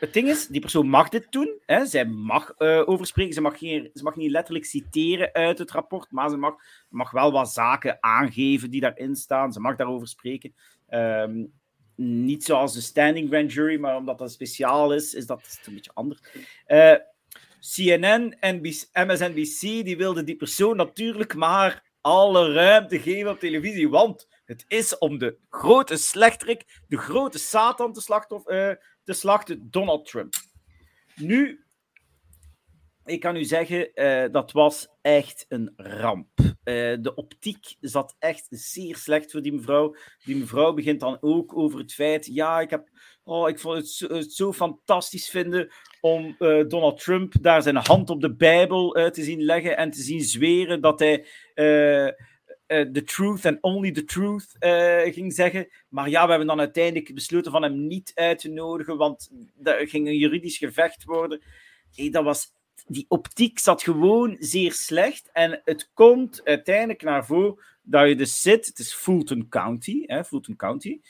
Het 0.00 0.12
ding 0.12 0.28
is, 0.28 0.46
die 0.46 0.60
persoon 0.60 0.88
mag 0.88 1.08
dit 1.08 1.26
doen. 1.30 1.58
Hè? 1.66 1.86
Zij 1.86 2.04
mag 2.04 2.54
uh, 2.58 2.88
overspreken. 2.88 3.34
Ze 3.34 3.40
mag, 3.40 3.58
geen, 3.58 3.90
ze 3.94 4.02
mag 4.02 4.16
niet 4.16 4.30
letterlijk 4.30 4.64
citeren 4.64 5.32
uit 5.32 5.58
het 5.58 5.70
rapport, 5.70 6.10
maar 6.10 6.30
ze 6.30 6.36
mag, 6.36 6.54
mag 6.88 7.10
wel 7.10 7.32
wat 7.32 7.52
zaken 7.52 7.96
aangeven 8.00 8.70
die 8.70 8.80
daarin 8.80 9.16
staan. 9.16 9.52
Ze 9.52 9.60
mag 9.60 9.76
daarover 9.76 10.08
spreken. 10.08 10.54
Um, 10.90 11.52
niet 11.96 12.44
zoals 12.44 12.74
de 12.74 12.80
standing 12.80 13.28
grand 13.28 13.52
jury, 13.52 13.80
maar 13.80 13.96
omdat 13.96 14.18
dat 14.18 14.32
speciaal 14.32 14.94
is, 14.94 15.14
is 15.14 15.26
dat 15.26 15.60
een 15.64 15.74
beetje 15.74 15.90
anders. 15.94 16.20
Uh, 16.68 16.94
CNN 17.74 18.36
en 18.40 18.60
MSNBC 18.92 19.60
die 19.60 19.96
wilden 19.96 20.24
die 20.24 20.36
persoon 20.36 20.76
natuurlijk 20.76 21.34
maar 21.34 21.82
alle 22.00 22.52
ruimte 22.52 23.00
geven 23.00 23.30
op 23.30 23.38
televisie, 23.38 23.88
want 23.88 24.28
het 24.44 24.64
is 24.68 24.98
om 24.98 25.18
de 25.18 25.36
grote 25.48 25.96
slechterik, 25.96 26.82
de 26.88 26.96
grote 26.96 27.38
Satan 27.38 27.92
te, 27.92 28.00
slachtoffer, 28.00 28.70
uh, 28.70 28.76
te 29.04 29.12
slachten, 29.12 29.70
Donald 29.70 30.06
Trump. 30.06 30.34
Nu, 31.14 31.64
ik 33.04 33.20
kan 33.20 33.36
u 33.36 33.44
zeggen, 33.44 33.90
uh, 33.94 34.32
dat 34.32 34.52
was 34.52 34.88
echt 35.02 35.46
een 35.48 35.72
ramp. 35.76 36.28
Uh, 36.38 36.96
de 37.00 37.12
optiek 37.14 37.76
zat 37.80 38.16
echt 38.18 38.46
zeer 38.50 38.96
slecht 38.96 39.30
voor 39.30 39.42
die 39.42 39.52
mevrouw. 39.52 39.96
Die 40.24 40.36
mevrouw 40.36 40.72
begint 40.72 41.00
dan 41.00 41.18
ook 41.20 41.56
over 41.56 41.78
het 41.78 41.92
feit, 41.92 42.26
ja, 42.26 42.60
ik 42.60 42.70
heb, 42.70 42.88
oh, 43.24 43.48
ik 43.48 43.58
vond 43.58 43.98
het 43.98 44.32
zo, 44.32 44.52
fantastisch 44.52 45.28
vinden 45.28 45.72
om 46.00 46.36
uh, 46.38 46.64
Donald 46.68 47.00
Trump 47.00 47.34
daar 47.40 47.62
zijn 47.62 47.76
hand 47.76 48.10
op 48.10 48.20
de 48.20 48.34
Bijbel 48.34 48.98
uh, 48.98 49.06
te 49.06 49.22
zien 49.22 49.42
leggen 49.42 49.76
en 49.76 49.90
te 49.90 50.02
zien 50.02 50.20
zweren 50.20 50.80
dat 50.80 50.98
hij 50.98 51.26
the 52.92 53.02
truth 53.04 53.46
and 53.46 53.58
only 53.60 53.92
the 53.92 54.04
truth 54.04 54.56
ging 55.14 55.32
zeggen. 55.32 55.68
Maar 55.88 56.08
ja, 56.08 56.22
we 56.24 56.30
hebben 56.30 56.48
dan 56.48 56.58
uiteindelijk 56.58 57.14
besloten 57.14 57.52
van 57.52 57.62
hem 57.62 57.86
niet 57.86 58.12
uit 58.14 58.38
te 58.38 58.48
nodigen, 58.48 58.96
want 58.96 59.30
er 59.62 59.88
ging 59.88 60.06
een 60.06 60.16
juridisch 60.16 60.58
gevecht 60.58 61.04
worden. 61.04 61.42
Dat 62.10 62.24
was, 62.24 62.52
die 62.86 63.06
optiek 63.08 63.58
zat 63.58 63.82
gewoon 63.82 64.36
zeer 64.38 64.72
slecht 64.72 65.30
en 65.32 65.60
het 65.64 65.90
komt 65.94 66.44
uiteindelijk 66.44 67.02
naar 67.02 67.26
voren 67.26 67.58
dat 67.82 68.08
je 68.08 68.16
dus 68.16 68.40
zit, 68.40 68.66
het 68.66 68.78
is 68.78 68.94
Fulton 68.94 69.48
County, 69.48 70.02
hè, 70.06 70.24
Fulton 70.24 70.56
County, 70.56 71.00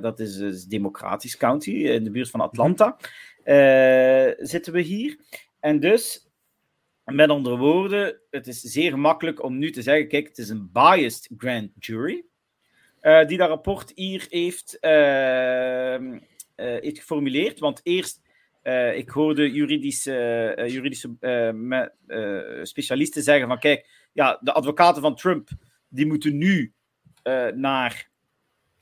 dat 0.00 0.20
is, 0.20 0.36
is 0.36 0.64
Democratisch 0.64 1.36
County 1.36 1.70
in 1.70 2.04
de 2.04 2.10
buurt 2.10 2.30
van 2.30 2.40
Atlanta. 2.40 2.96
Uh, 3.44 4.30
zitten 4.36 4.72
we 4.72 4.80
hier. 4.80 5.18
En 5.60 5.80
dus, 5.80 6.25
met 7.14 7.30
andere 7.30 7.56
woorden, 7.56 8.20
het 8.30 8.46
is 8.46 8.60
zeer 8.60 8.98
makkelijk 8.98 9.42
om 9.42 9.58
nu 9.58 9.70
te 9.70 9.82
zeggen: 9.82 10.08
kijk, 10.08 10.28
het 10.28 10.38
is 10.38 10.48
een 10.48 10.70
biased 10.72 11.28
grand 11.36 11.70
jury. 11.78 12.24
Uh, 13.02 13.26
die 13.26 13.38
dat 13.38 13.48
rapport 13.48 13.92
hier 13.94 14.26
heeft, 14.28 14.78
uh, 14.80 16.18
heeft 16.56 16.98
geformuleerd. 16.98 17.58
Want 17.58 17.80
eerst, 17.82 18.20
ik 18.94 19.08
hoorde 19.08 19.50
juridische, 19.50 20.64
juridische 20.68 21.16
specialisten 22.62 23.22
zeggen: 23.22 23.48
van 23.48 23.58
kijk, 23.58 23.88
ja, 24.12 24.38
de 24.40 24.52
advocaten 24.52 25.02
van 25.02 25.16
Trump 25.16 25.48
die 25.88 26.06
moeten 26.06 26.38
nu 26.38 26.72
naar 27.54 28.10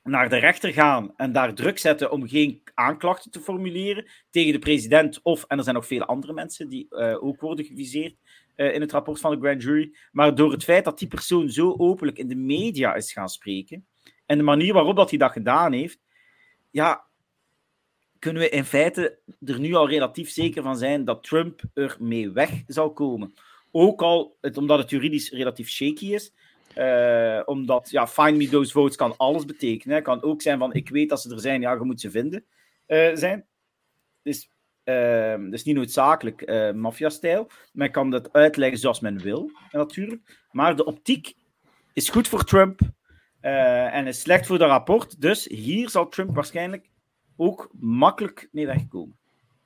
naar 0.05 0.29
de 0.29 0.37
rechter 0.37 0.73
gaan 0.73 1.13
en 1.17 1.33
daar 1.33 1.55
druk 1.55 1.79
zetten 1.79 2.11
om 2.11 2.29
geen 2.29 2.63
aanklachten 2.75 3.31
te 3.31 3.41
formuleren 3.41 4.07
tegen 4.31 4.53
de 4.53 4.59
president 4.59 5.21
of, 5.23 5.45
en 5.49 5.59
er 5.59 5.65
zijn 5.65 5.75
nog 5.75 5.87
vele 5.87 6.05
andere 6.05 6.33
mensen 6.33 6.69
die 6.69 6.87
uh, 6.91 7.25
ook 7.25 7.41
worden 7.41 7.65
geviseerd 7.65 8.15
uh, 8.57 8.75
in 8.75 8.81
het 8.81 8.93
rapport 8.93 9.21
van 9.21 9.31
de 9.31 9.41
grand 9.41 9.63
jury, 9.63 9.95
maar 10.13 10.35
door 10.35 10.53
het 10.53 10.65
feit 10.65 10.85
dat 10.85 10.99
die 10.99 11.09
persoon 11.09 11.51
zo 11.51 11.75
openlijk 11.79 12.19
in 12.19 12.29
de 12.29 12.37
media 12.37 12.95
is 12.95 13.13
gaan 13.13 13.29
spreken 13.29 13.87
en 14.27 14.39
de 14.39 14.45
manier 14.45 14.73
waarop 14.73 14.97
dat 14.97 15.11
hij 15.11 15.19
dat 15.19 15.33
gedaan 15.33 15.73
heeft, 15.73 15.99
ja, 16.71 17.05
kunnen 18.19 18.43
we 18.43 18.49
in 18.49 18.65
feite 18.65 19.19
er 19.45 19.61
nu 19.61 19.75
al 19.75 19.89
relatief 19.89 20.31
zeker 20.31 20.63
van 20.63 20.77
zijn 20.77 21.05
dat 21.05 21.23
Trump 21.23 21.63
er 21.75 21.97
mee 22.01 22.31
weg 22.31 22.63
zal 22.67 22.93
komen. 22.93 23.35
Ook 23.71 24.03
al, 24.03 24.37
omdat 24.55 24.79
het 24.79 24.91
juridisch 24.91 25.31
relatief 25.31 25.69
shaky 25.69 26.15
is, 26.15 26.33
uh, 26.77 27.43
omdat, 27.45 27.91
ja, 27.91 28.07
find 28.07 28.37
me 28.37 28.49
those 28.49 28.73
votes 28.73 28.97
kan 28.97 29.17
alles 29.17 29.45
betekenen. 29.45 29.95
Het 29.95 30.05
kan 30.05 30.23
ook 30.23 30.43
zijn 30.43 30.59
van, 30.59 30.75
ik 30.75 30.89
weet 30.89 31.09
dat 31.09 31.23
ze 31.23 31.31
er 31.31 31.41
zijn, 31.41 31.61
ja, 31.61 31.73
je 31.73 31.85
moet 31.85 32.01
ze 32.01 32.11
vinden 32.11 32.45
uh, 32.87 33.11
zijn. 33.15 33.47
Dus, 34.23 34.51
dus 35.51 35.65
niet 35.65 35.75
noodzakelijk 35.75 36.51
uh, 36.51 36.73
maffia-stijl. 36.73 37.51
Men 37.73 37.91
kan 37.91 38.11
dat 38.11 38.33
uitleggen 38.33 38.79
zoals 38.79 39.01
men 39.01 39.19
wil, 39.19 39.51
natuurlijk. 39.71 40.47
Maar 40.51 40.77
de 40.77 40.85
optiek 40.85 41.35
is 41.93 42.09
goed 42.09 42.29
voor 42.29 42.45
Trump 42.45 42.81
en 43.41 44.07
is 44.07 44.21
slecht 44.21 44.47
voor 44.47 44.59
dat 44.59 44.69
rapport. 44.69 45.21
Dus 45.21 45.45
hier 45.45 45.91
zal 45.91 46.09
Trump 46.09 46.35
waarschijnlijk 46.35 46.91
ook 47.37 47.69
makkelijk 47.81 48.49
mee 48.53 48.67
wegkomen. 48.67 49.17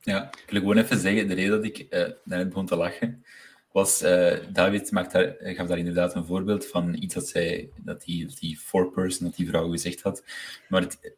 Ja, 0.01 0.31
ik 0.31 0.51
wil 0.51 0.61
gewoon 0.61 0.77
even 0.77 0.99
zeggen, 0.99 1.29
de 1.29 1.35
reden 1.35 1.51
dat 1.51 1.65
ik 1.65 1.87
net 2.25 2.49
begon 2.49 2.67
te 2.67 2.77
lachen, 2.77 3.25
was, 3.73 4.03
uh, 4.03 4.33
David 4.53 4.91
maakt 4.91 5.13
daar, 5.13 5.37
gaf 5.39 5.67
daar 5.67 5.79
inderdaad 5.79 6.15
een 6.15 6.27
voorbeeld 6.27 6.67
van 6.67 6.95
iets 6.95 7.15
dat, 7.15 7.29
zij, 7.29 7.69
dat 7.77 8.05
die, 8.05 8.27
die 8.41 8.59
four-person, 8.59 9.27
dat 9.27 9.37
die 9.37 9.49
vrouw 9.49 9.71
gezegd 9.71 10.03
had. 10.03 10.25
Maar 10.69 10.81
het, 10.81 11.17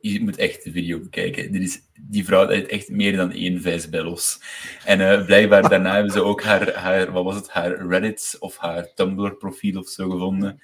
je 0.00 0.20
moet 0.20 0.36
echt 0.36 0.64
de 0.64 0.72
video 0.72 1.00
bekijken. 1.00 1.52
Dit 1.52 1.62
is, 1.62 1.80
die 2.00 2.24
vrouw 2.24 2.48
heeft 2.48 2.68
echt 2.68 2.88
meer 2.88 3.16
dan 3.16 3.32
één 3.32 3.60
vijs 3.60 3.88
bij 3.88 4.02
los. 4.02 4.40
En 4.84 5.00
uh, 5.00 5.24
blijkbaar 5.26 5.68
daarna 5.68 5.94
hebben 5.94 6.12
ze 6.12 6.22
ook 6.22 6.42
haar, 6.42 6.74
haar, 6.74 7.12
wat 7.12 7.24
was 7.24 7.34
het, 7.34 7.50
haar 7.50 7.86
Reddit 7.86 8.36
of 8.38 8.56
haar 8.56 8.94
Tumblr 8.94 9.36
profiel 9.36 9.80
of 9.80 9.88
zo 9.88 10.10
gevonden. 10.10 10.60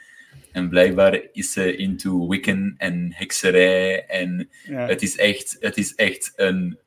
En 0.53 0.69
blijkbaar 0.69 1.21
is 1.33 1.53
ze 1.53 1.77
into 1.77 2.29
Wiccan 2.29 2.75
en 2.77 3.13
hekserij. 3.15 4.07
En 4.07 4.49
ja. 4.63 4.87
het, 4.87 5.03
is 5.03 5.17
echt, 5.17 5.57
het 5.61 5.77
is 5.77 5.95
echt 5.95 6.33
een 6.37 6.79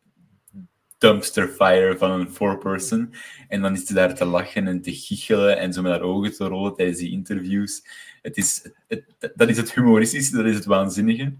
dumpster 0.99 1.47
fire 1.47 1.97
van 1.97 2.11
een 2.11 2.31
four-person. 2.31 3.13
En 3.47 3.61
dan 3.61 3.73
is 3.73 3.85
ze 3.85 3.93
daar 3.93 4.15
te 4.15 4.25
lachen 4.25 4.67
en 4.67 4.81
te 4.81 4.93
giechelen 4.93 5.57
en 5.57 5.73
zo 5.73 5.81
met 5.81 5.91
haar 5.91 6.01
ogen 6.01 6.33
te 6.33 6.47
rollen 6.47 6.73
tijdens 6.73 6.97
die 6.97 7.11
interviews. 7.11 7.83
Het 8.21 8.37
is, 8.37 8.71
het, 8.87 9.03
dat 9.35 9.49
is 9.49 9.57
het 9.57 9.73
humoristische, 9.73 10.35
dat 10.35 10.45
is 10.45 10.55
het 10.55 10.65
waanzinnige. 10.65 11.33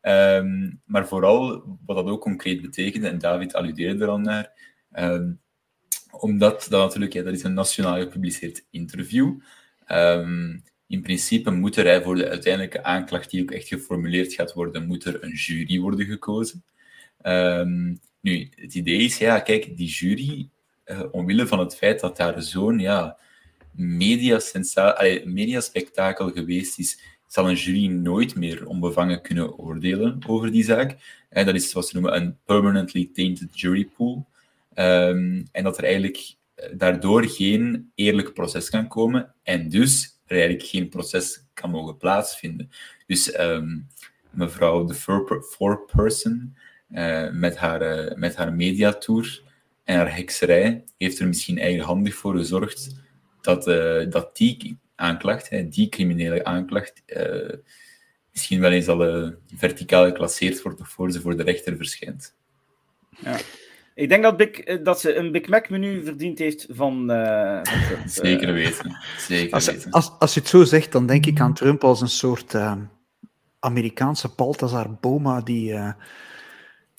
Ehm, 0.00 0.70
maar 0.84 1.08
vooral 1.08 1.64
wat 1.86 1.96
dat 1.96 2.06
ook 2.06 2.20
concreet 2.20 2.62
betekende, 2.62 3.08
en 3.08 3.18
David 3.18 3.54
alludeerde 3.54 4.04
er 4.04 4.10
al 4.10 4.18
naar, 4.18 4.52
ehm, 4.92 5.32
omdat 6.10 6.66
dat 6.70 6.84
natuurlijk, 6.84 7.12
ja, 7.12 7.22
dat 7.22 7.32
is 7.32 7.42
een 7.42 7.54
nationaal 7.54 7.98
gepubliceerd 7.98 8.66
interview. 8.70 9.40
Um, 9.88 10.62
in 10.86 11.02
principe 11.02 11.50
moet 11.50 11.76
er 11.76 12.02
voor 12.02 12.14
de 12.14 12.28
uiteindelijke 12.28 12.82
aanklacht 12.82 13.30
die 13.30 13.42
ook 13.42 13.50
echt 13.50 13.68
geformuleerd 13.68 14.32
gaat 14.32 14.52
worden, 14.52 14.86
moet 14.86 15.04
er 15.04 15.24
een 15.24 15.32
jury 15.32 15.80
worden 15.80 16.06
gekozen. 16.06 16.64
Nu, 18.26 18.48
het 18.54 18.74
idee 18.74 18.98
is, 18.98 19.18
ja, 19.18 19.40
kijk, 19.40 19.76
die 19.76 19.88
jury, 19.88 20.48
uh, 20.86 21.02
omwille 21.10 21.46
van 21.46 21.58
het 21.58 21.76
feit 21.76 22.00
dat 22.00 22.16
daar 22.16 22.42
zo'n 22.42 22.78
ja, 22.78 23.18
mediaspectakel 25.24 26.30
geweest 26.30 26.78
is, 26.78 27.00
zal 27.26 27.48
een 27.48 27.54
jury 27.54 27.86
nooit 27.86 28.34
meer 28.34 28.66
onbevangen 28.66 29.22
kunnen 29.22 29.58
oordelen 29.58 30.18
over 30.26 30.50
die 30.50 30.64
zaak. 30.64 30.96
En 31.28 31.46
dat 31.46 31.54
is 31.54 31.72
wat 31.72 31.88
ze 31.88 31.94
noemen 31.94 32.16
een 32.16 32.36
permanently 32.44 33.10
tainted 33.12 33.60
jury 33.60 33.84
pool. 33.96 34.26
Ehm, 34.74 35.44
en 35.52 35.64
dat 35.64 35.78
er 35.78 35.84
eigenlijk 35.84 36.34
eh, 36.54 36.70
daardoor 36.76 37.24
geen 37.24 37.90
eerlijk 37.94 38.32
proces 38.32 38.70
kan 38.70 38.88
komen 38.88 39.34
en 39.42 39.68
dus 39.68 40.18
eigenlijk 40.26 40.62
geen 40.62 40.88
proces 40.88 41.44
kan 41.54 41.70
mogen 41.70 41.96
plaatsvinden. 41.96 42.70
Dus 43.06 43.32
ehm, 43.32 43.78
mevrouw 44.30 44.84
de 44.84 44.94
four-person 45.42 46.56
uh, 46.90 47.30
met, 47.32 47.56
haar, 47.56 48.08
uh, 48.08 48.14
met 48.14 48.36
haar 48.36 48.52
mediatour 48.52 49.42
en 49.84 49.96
haar 49.96 50.16
hekserij 50.16 50.84
heeft 50.98 51.18
er 51.18 51.26
misschien 51.26 51.58
eigenhandig 51.58 52.14
voor 52.14 52.36
gezorgd 52.36 53.04
dat, 53.40 53.64
dat 54.12 54.36
die 54.36 54.78
aanklacht, 54.96 55.48
hè, 55.48 55.68
die 55.68 55.88
criminele 55.88 56.44
aanklacht, 56.44 57.02
uh, 57.06 57.52
misschien 58.32 58.60
wel 58.60 58.70
eens 58.70 58.88
al 58.88 59.24
uh, 59.24 59.30
verticaal 59.54 60.04
geclasseerd 60.04 60.62
wordt 60.62 60.80
voor 60.84 61.10
ze 61.10 61.20
voor 61.20 61.36
de 61.36 61.42
rechter 61.42 61.76
verschijnt. 61.76 62.34
Ja. 63.10 63.36
Ik 63.94 64.08
denk 64.08 64.22
dat, 64.22 64.36
Big, 64.36 64.48
eh, 64.48 64.84
dat 64.84 65.00
ze 65.00 65.14
een 65.14 65.32
Big 65.32 65.48
Mac-menu 65.48 66.04
verdiend 66.04 66.38
heeft 66.38 66.66
van, 66.70 67.10
uh. 67.10 67.60
Zeker 68.06 68.52
weten. 68.52 68.96
Zeker 69.18 69.52
als, 69.52 69.66
weten. 69.66 69.90
Als, 69.90 70.12
als 70.18 70.34
je 70.34 70.40
het 70.40 70.48
zo 70.48 70.64
zegt, 70.64 70.92
dan 70.92 71.06
denk 71.06 71.26
ik 71.26 71.40
aan 71.40 71.54
Trump 71.54 71.84
als 71.84 72.00
een 72.00 72.08
soort 72.08 72.54
uh, 72.54 72.76
Amerikaanse 73.58 74.28
Balthazar 74.36 74.94
Boma 75.00 75.40
die... 75.40 75.72
Uh, 75.72 75.92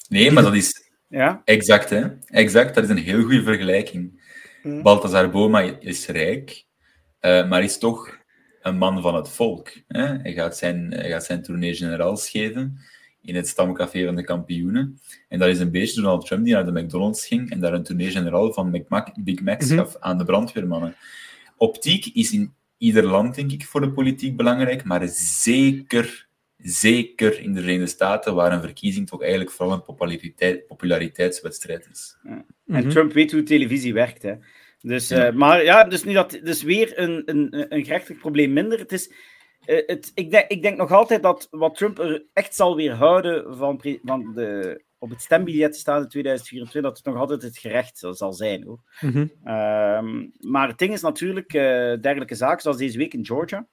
nee, 0.09 0.31
maar 0.31 0.43
dat 0.43 0.55
is 0.55 0.91
ja? 1.07 1.41
exact, 1.43 1.89
hè. 1.89 2.03
Exact, 2.25 2.75
dat 2.75 2.83
is 2.83 2.89
een 2.89 2.97
heel 2.97 3.21
goede 3.21 3.43
vergelijking. 3.43 4.25
Hmm. 4.61 4.81
Balthazar 4.81 5.29
Boma 5.29 5.61
is 5.79 6.07
rijk, 6.07 6.65
uh, 7.21 7.49
maar 7.49 7.63
is 7.63 7.77
toch 7.77 8.17
een 8.61 8.77
man 8.77 9.01
van 9.01 9.15
het 9.15 9.29
volk. 9.29 9.73
Hè? 9.87 10.05
Hij, 10.05 10.33
gaat 10.33 10.57
zijn, 10.57 10.91
hij 10.91 11.09
gaat 11.09 11.25
zijn 11.25 11.41
tournee 11.41 11.75
generaals 11.75 12.29
geven 12.29 12.79
in 13.21 13.35
het 13.35 13.47
stamcafé 13.47 14.05
van 14.05 14.15
de 14.15 14.23
kampioenen. 14.23 14.99
En 15.27 15.39
dat 15.39 15.47
is 15.47 15.59
een 15.59 15.71
beetje 15.71 16.01
Donald 16.01 16.25
Trump 16.25 16.43
die 16.43 16.53
naar 16.53 16.65
de 16.65 16.81
McDonald's 16.81 17.27
ging 17.27 17.51
en 17.51 17.59
daar 17.59 17.73
een 17.73 17.83
tournee 17.83 18.11
generaal 18.11 18.53
van 18.53 18.69
McMac, 18.69 19.23
Big 19.23 19.41
Macs 19.41 19.71
gaf 19.71 19.93
mm 19.93 20.01
aan 20.01 20.17
de 20.17 20.23
brandweermannen. 20.23 20.95
Optiek 21.57 22.05
is 22.05 22.31
in 22.31 22.53
ieder 22.77 23.05
land, 23.05 23.35
denk 23.35 23.51
ik, 23.51 23.65
voor 23.65 23.81
de 23.81 23.91
politiek 23.91 24.37
belangrijk, 24.37 24.83
maar 24.83 25.07
zeker, 25.07 26.26
zeker 26.57 27.39
in 27.39 27.53
de 27.53 27.59
Verenigde 27.59 27.87
Staten, 27.87 28.35
waar 28.35 28.51
een 28.51 28.61
verkiezing 28.61 29.07
toch 29.07 29.21
eigenlijk 29.21 29.51
vooral 29.51 29.75
een 29.75 29.83
populariteit, 29.83 30.67
populariteitswedstrijd 30.67 31.87
is. 31.91 32.17
Ja. 32.23 32.45
En 32.65 32.83
mm 32.83 32.89
Trump 32.89 33.13
weet 33.13 33.31
hoe 33.31 33.43
televisie 33.43 33.93
werkt, 33.93 34.21
hè. 34.21 34.33
Dus, 34.81 35.11
uh, 35.11 35.31
maar 35.31 35.63
ja, 35.63 35.83
dus 35.83 36.03
nu 36.03 36.13
dat 36.13 36.39
dus 36.43 36.63
weer 36.63 36.99
een, 36.99 37.21
een, 37.25 37.73
een 37.73 37.83
gerechtelijk 37.83 38.19
probleem 38.19 38.53
minder. 38.53 38.79
Het 38.79 38.91
is, 38.91 39.11
uh, 39.65 39.87
het, 39.87 40.11
ik, 40.13 40.31
denk, 40.31 40.47
ik 40.47 40.61
denk 40.61 40.77
nog 40.77 40.91
altijd 40.91 41.23
dat 41.23 41.47
wat 41.51 41.75
Trump 41.75 41.99
er 41.99 42.25
echt 42.33 42.55
zal 42.55 42.75
weerhouden 42.75 43.57
van, 43.57 43.81
van 44.03 44.33
de, 44.33 44.81
op 44.97 45.09
het 45.09 45.21
stembiljet 45.21 45.73
te 45.73 45.79
staan 45.79 46.01
in 46.01 46.07
2024, 46.07 46.81
dat 46.81 46.97
het 46.97 47.05
nog 47.05 47.15
altijd 47.15 47.41
het 47.41 47.57
gerecht 47.57 48.07
zal 48.11 48.33
zijn. 48.33 48.63
Hoor. 48.63 48.79
Mm 49.01 49.11
-hmm. 49.11 49.31
uh, 49.43 50.23
maar 50.51 50.67
het 50.67 50.77
ding 50.77 50.93
is 50.93 51.01
natuurlijk, 51.01 51.53
uh, 51.53 51.61
dergelijke 52.01 52.35
zaken 52.35 52.61
zoals 52.61 52.77
deze 52.77 52.97
week 52.97 53.13
in 53.13 53.25
Georgia, 53.25 53.67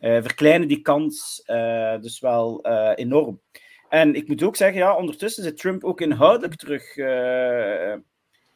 verkleinen 0.00 0.68
die 0.68 0.80
kans 0.80 1.42
dus 2.00 2.20
wel 2.20 2.66
enorm. 2.94 3.40
En 3.88 4.14
ik 4.14 4.28
moet 4.28 4.42
ook 4.42 4.56
zeggen, 4.56 4.78
ja, 4.78 4.96
ondertussen 4.96 5.42
zit 5.42 5.56
Trump 5.56 5.84
ook 5.84 6.00
inhoudelijk 6.00 6.54
terug 6.54 6.96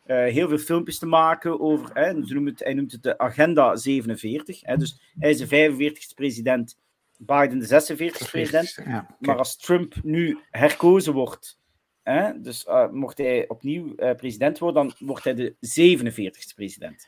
uh, 0.06 0.32
heel 0.32 0.48
veel 0.48 0.58
filmpjes 0.58 0.98
te 0.98 1.06
maken 1.06 1.60
over, 1.60 1.90
hè, 1.92 2.12
noemt 2.12 2.48
het, 2.48 2.58
hij 2.58 2.74
noemt 2.74 2.92
het 2.92 3.02
de 3.02 3.18
Agenda 3.18 3.76
47. 3.76 4.60
Hè, 4.62 4.76
dus 4.76 5.00
hij 5.18 5.30
is 5.30 5.38
de 5.38 5.70
45ste 5.72 6.14
president, 6.14 6.78
Biden 7.18 7.58
de 7.58 7.66
46ste 7.66 8.30
president. 8.30 8.72
Ja, 8.74 8.82
okay. 8.84 9.06
Maar 9.18 9.38
als 9.38 9.56
Trump 9.56 9.94
nu 10.02 10.38
herkozen 10.50 11.12
wordt, 11.12 11.58
hè, 12.02 12.40
dus 12.40 12.66
uh, 12.66 12.90
mocht 12.90 13.18
hij 13.18 13.48
opnieuw 13.48 13.92
uh, 13.96 14.14
president 14.14 14.58
worden, 14.58 14.82
dan 14.82 15.08
wordt 15.08 15.24
hij 15.24 15.34
de 15.34 15.54
47ste 15.54 16.54
president. 16.54 17.06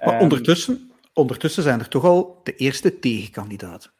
Maar 0.00 0.14
um, 0.14 0.20
ondertussen, 0.20 0.91
ondertussen 1.12 1.62
zijn 1.62 1.80
er 1.80 1.88
toch 1.88 2.04
al 2.04 2.40
de 2.42 2.54
eerste 2.54 2.98
tegenkandidaten. 2.98 3.92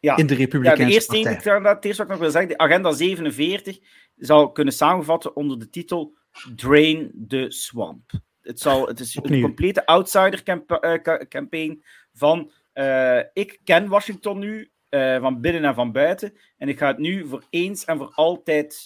Ja, 0.00 0.16
in 0.16 0.26
de 0.26 0.34
Republikeinse 0.34 0.82
ja, 0.82 0.88
de 0.88 0.94
eerste 0.94 1.12
tegenkandidaat, 1.12 1.76
het 1.76 1.84
eerste 1.84 2.02
wat 2.02 2.12
ik 2.12 2.18
nog 2.18 2.22
wil 2.22 2.30
zeggen, 2.30 2.50
de 2.50 2.58
Agenda 2.58 2.92
47 2.92 3.78
zou 4.16 4.52
kunnen 4.52 4.74
samenvatten 4.74 5.36
onder 5.36 5.58
de 5.58 5.70
titel 5.70 6.14
Drain 6.56 7.24
the 7.28 7.46
Swamp. 7.48 8.10
Het, 8.42 8.60
zal, 8.60 8.86
het 8.86 9.00
is 9.00 9.16
Opnieuw. 9.16 9.36
een 9.36 9.42
complete 9.42 9.86
outsider-campaign 9.86 11.82
van 12.14 12.50
uh, 12.74 13.18
ik 13.32 13.60
ken 13.64 13.88
Washington 13.88 14.38
nu 14.38 14.70
uh, 14.90 15.20
van 15.20 15.40
binnen 15.40 15.64
en 15.64 15.74
van 15.74 15.92
buiten 15.92 16.36
en 16.56 16.68
ik 16.68 16.78
ga 16.78 16.86
het 16.86 16.98
nu 16.98 17.26
voor 17.26 17.42
eens 17.50 17.84
en 17.84 17.98
voor 17.98 18.12
altijd 18.14 18.84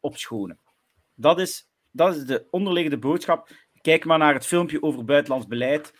opschonen. 0.00 0.58
Dat 1.14 1.40
is, 1.40 1.68
dat 1.90 2.16
is 2.16 2.24
de 2.24 2.46
onderliggende 2.50 2.98
boodschap. 2.98 3.50
Kijk 3.80 4.04
maar 4.04 4.18
naar 4.18 4.34
het 4.34 4.46
filmpje 4.46 4.82
over 4.82 5.04
buitenlands 5.04 5.46
beleid, 5.46 5.94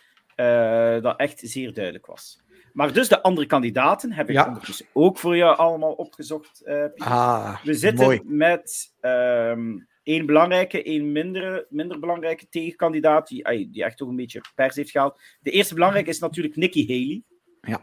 dat 1.01 1.17
echt 1.19 1.39
zeer 1.39 1.73
duidelijk 1.73 2.05
was. 2.05 2.39
Maar 2.73 2.93
dus 2.93 3.07
de 3.09 3.21
andere 3.21 3.47
kandidaten 3.47 4.11
heb 4.11 4.29
ik 4.29 4.35
Ja. 4.35 4.47
ondertussen 4.47 4.85
ook 4.93 5.17
voor 5.17 5.35
jou 5.37 5.57
allemaal 5.57 5.93
opgezocht. 5.93 6.61
eh. 6.61 6.85
Ah, 6.97 7.63
We 7.63 7.73
zitten 7.73 8.05
mooi. 8.05 8.21
met 8.25 8.93
ehm 8.99 9.77
één 10.03 10.25
belangrijke, 10.25 10.83
één 10.83 11.11
minder, 11.11 11.65
minder 11.69 11.99
belangrijke 11.99 12.49
tegenkandidaat, 12.49 13.27
die, 13.27 13.69
die 13.71 13.83
echt 13.83 13.97
toch 13.97 14.09
een 14.09 14.15
beetje 14.15 14.41
pers 14.55 14.75
heeft 14.75 14.91
gehaald. 14.91 15.21
De 15.41 15.51
eerste 15.51 15.73
belangrijke 15.73 16.09
is 16.09 16.19
natuurlijk 16.19 16.55
Nikki 16.55 16.87
Haley, 16.87 17.23
Ja. 17.61 17.81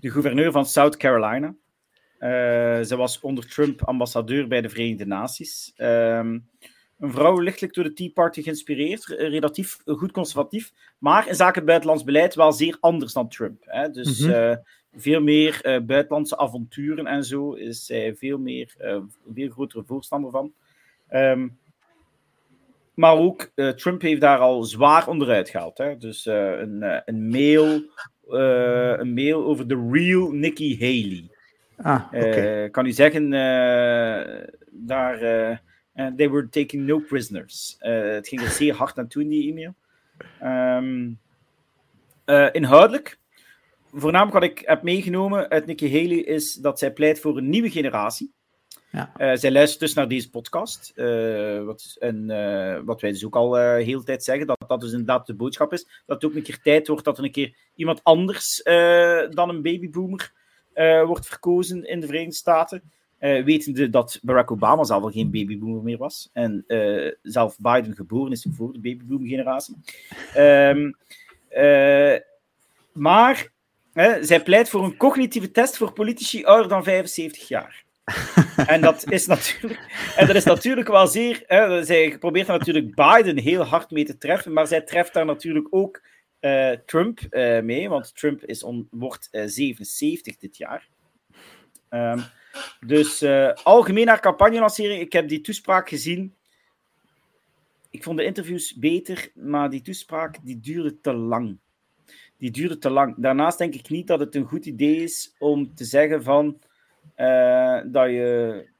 de 0.00 0.10
gouverneur 0.10 0.52
van 0.52 0.66
South 0.66 0.96
Carolina. 0.96 1.54
Eh, 2.18 2.80
ze 2.82 2.96
was 2.96 3.20
onder 3.20 3.48
Trump 3.48 3.84
ambassadeur 3.84 4.48
bij 4.48 4.60
de 4.60 4.68
Verenigde 4.68 5.06
Naties. 5.06 5.72
Ehm, 5.76 6.38
een 7.02 7.12
vrouw 7.12 7.40
lichtelijk 7.40 7.74
door 7.74 7.84
de 7.84 7.92
Tea 7.92 8.10
Party 8.14 8.42
geïnspireerd, 8.42 9.04
re- 9.06 9.26
relatief 9.28 9.78
goed 9.84 10.12
conservatief, 10.12 10.72
maar 10.98 11.28
in 11.28 11.34
zaken 11.34 11.64
buitenlands 11.64 12.04
beleid 12.04 12.34
wel 12.34 12.52
zeer 12.52 12.76
anders 12.80 13.12
dan 13.12 13.28
Trump. 13.28 13.62
Hè? 13.66 13.90
Dus 13.90 14.18
Mhm. 14.20 14.30
eh, 14.32 14.56
veel 14.94 15.20
meer 15.20 15.60
eh, 15.62 15.80
buitenlandse 15.80 16.36
avonturen 16.38 17.06
en 17.06 17.24
zo 17.24 17.52
is 17.52 17.86
zij 17.86 18.14
veel 18.14 18.38
meer, 18.38 18.74
eh, 18.78 18.90
een 18.90 19.10
veel 19.34 19.50
grotere 19.50 19.84
voorstander 19.86 20.30
van. 20.30 20.52
Ehm, 21.08 21.48
maar 22.94 23.16
ook 23.16 23.50
eh, 23.54 23.68
Trump 23.68 24.02
heeft 24.02 24.20
daar 24.20 24.38
al 24.38 24.62
zwaar 24.64 25.08
onderuit 25.08 25.48
gehaald. 25.48 25.78
Hè? 25.78 25.96
Dus 25.96 26.26
eh, 26.26 26.58
een, 26.58 26.82
eh, 26.82 27.00
een, 27.04 27.28
mail, 27.28 27.82
eh, 28.30 28.94
een 28.98 29.14
mail 29.14 29.44
over 29.44 29.68
de 29.68 29.88
real 29.90 30.30
Nikki 30.30 30.78
Haley. 30.78 31.30
Ah. 31.76 32.02
Eh, 32.12 32.70
kan 32.70 32.86
u 32.86 32.92
zeggen, 32.92 33.24
eh, 33.32 34.44
daar, 34.70 35.18
eh, 35.20 35.50
eh, 35.50 35.58
they 35.94 36.30
were 36.30 36.48
taking 36.48 36.86
no 36.86 36.98
prisoners. 36.98 37.76
Eh, 37.78 38.02
het 38.02 38.28
ging 38.28 38.40
er 38.40 38.50
zeer 38.50 38.74
hard 38.74 38.98
aan 38.98 39.08
toe 39.08 39.22
in 39.22 39.28
die 39.28 39.50
e-mail. 39.50 39.74
Ehm, 40.40 41.10
eh, 42.24 42.48
inhoudelijk, 42.52 43.18
voornamelijk 43.92 44.34
wat 44.34 44.42
ik 44.42 44.62
heb 44.66 44.82
meegenomen 44.82 45.48
uit 45.48 45.66
Nikki 45.66 45.92
Haley 45.92 46.18
is 46.18 46.54
dat 46.54 46.78
zij 46.78 46.92
pleit 46.92 47.20
voor 47.20 47.36
een 47.36 47.48
nieuwe 47.48 47.70
generatie. 47.70 48.32
Ja. 48.90 49.12
Eh, 49.16 49.36
zij 49.36 49.52
luistert 49.52 49.80
dus 49.80 49.94
naar 49.94 50.08
deze 50.08 50.30
podcast. 50.30 50.92
eh, 50.94 51.64
wat, 51.64 51.96
en, 51.98 52.30
eh, 52.30 52.80
wat 52.84 53.00
wij 53.00 53.10
dus 53.10 53.24
ook 53.24 53.36
al 53.36 53.58
eh 53.58 53.84
heel 53.84 53.98
de 53.98 54.04
tijd 54.04 54.24
zeggen, 54.24 54.46
dat 54.46 54.64
dat 54.66 54.80
dus 54.80 54.90
inderdaad 54.90 55.26
de 55.26 55.34
boodschap 55.34 55.72
is. 55.72 55.84
Dat 56.06 56.22
het 56.22 56.24
ook 56.24 56.36
een 56.36 56.42
keer 56.42 56.60
tijd 56.62 56.88
wordt 56.88 57.04
dat 57.04 57.18
er 57.18 57.24
een 57.24 57.32
keer 57.32 57.56
iemand 57.74 58.00
anders 58.04 58.62
eh, 58.62 59.30
dan 59.30 59.48
een 59.48 59.62
babyboomer 59.62 60.32
eh, 60.72 61.04
wordt 61.04 61.26
verkozen 61.26 61.84
in 61.84 62.00
de 62.00 62.06
Verenigde 62.06 62.34
Staten. 62.34 62.92
Eh, 63.22 63.44
wetende 63.44 63.90
dat 63.90 64.18
Barack 64.22 64.50
Obama 64.50 64.84
zelf 64.84 65.02
al 65.02 65.10
geen 65.10 65.30
babyboomer 65.30 65.82
meer 65.82 65.98
was. 65.98 66.30
En 66.32 66.64
eh, 66.66 67.12
zelf 67.22 67.56
Biden 67.58 67.94
geboren 67.94 68.32
is 68.32 68.46
voor 68.50 68.72
de 68.72 68.80
babyboomer-generatie. 68.80 69.76
Ehm, 70.34 70.92
eh, 71.48 72.20
maar 72.92 73.48
hè, 73.92 74.24
zij 74.24 74.42
pleit 74.42 74.68
voor 74.68 74.84
een 74.84 74.96
cognitieve 74.96 75.50
test 75.50 75.76
voor 75.76 75.92
politici 75.92 76.44
ouder 76.44 76.68
dan 76.68 76.84
75 76.84 77.48
jaar. 77.48 77.84
en, 78.66 78.80
dat 78.80 79.10
is 79.10 79.26
natuurlijk, 79.26 80.12
en 80.16 80.26
dat 80.26 80.36
is 80.36 80.44
natuurlijk 80.44 80.88
wel 80.88 81.06
zeer. 81.06 81.42
Hè, 81.46 81.84
zij 81.84 82.18
probeert 82.18 82.46
natuurlijk 82.46 82.94
Biden 82.94 83.38
heel 83.38 83.62
hard 83.62 83.90
mee 83.90 84.04
te 84.04 84.18
treffen, 84.18 84.52
maar 84.52 84.66
zij 84.66 84.80
treft 84.80 85.14
daar 85.14 85.26
natuurlijk 85.26 85.66
ook 85.70 86.02
uh, 86.40 86.70
Trump 86.70 87.20
uh, 87.30 87.60
mee, 87.60 87.88
want 87.88 88.16
Trump 88.16 88.44
is 88.44 88.62
on, 88.62 88.88
wordt 88.90 89.28
uh, 89.32 89.42
77 89.46 90.36
dit 90.36 90.56
jaar. 90.56 90.88
Um, 91.90 92.24
dus 92.86 93.24
algemeen 93.62 94.06
naar 94.06 94.20
campagne-lancering, 94.20 95.00
ik 95.00 95.12
heb 95.12 95.28
die 95.28 95.40
toespraak 95.40 95.88
gezien. 95.88 96.34
Ik 97.90 98.02
vond 98.02 98.18
de 98.18 98.24
interviews 98.24 98.74
beter, 98.74 99.30
maar 99.34 99.70
die 99.70 99.82
toespraak 99.82 100.38
die 100.42 100.60
duurde 100.60 101.00
te 101.00 101.12
lang. 101.12 101.58
Die 102.36 102.50
duurde 102.50 102.78
te 102.78 102.90
lang. 102.90 103.14
Daarnaast 103.18 103.58
denk 103.58 103.74
ik 103.74 103.88
niet 103.88 104.06
dat 104.06 104.20
het 104.20 104.34
een 104.34 104.46
goed 104.46 104.66
idee 104.66 105.02
is 105.02 105.34
om 105.38 105.74
te 105.74 105.84
zeggen 105.84 106.22
van 106.22 106.58
dat 107.86 108.10
je 108.10 108.70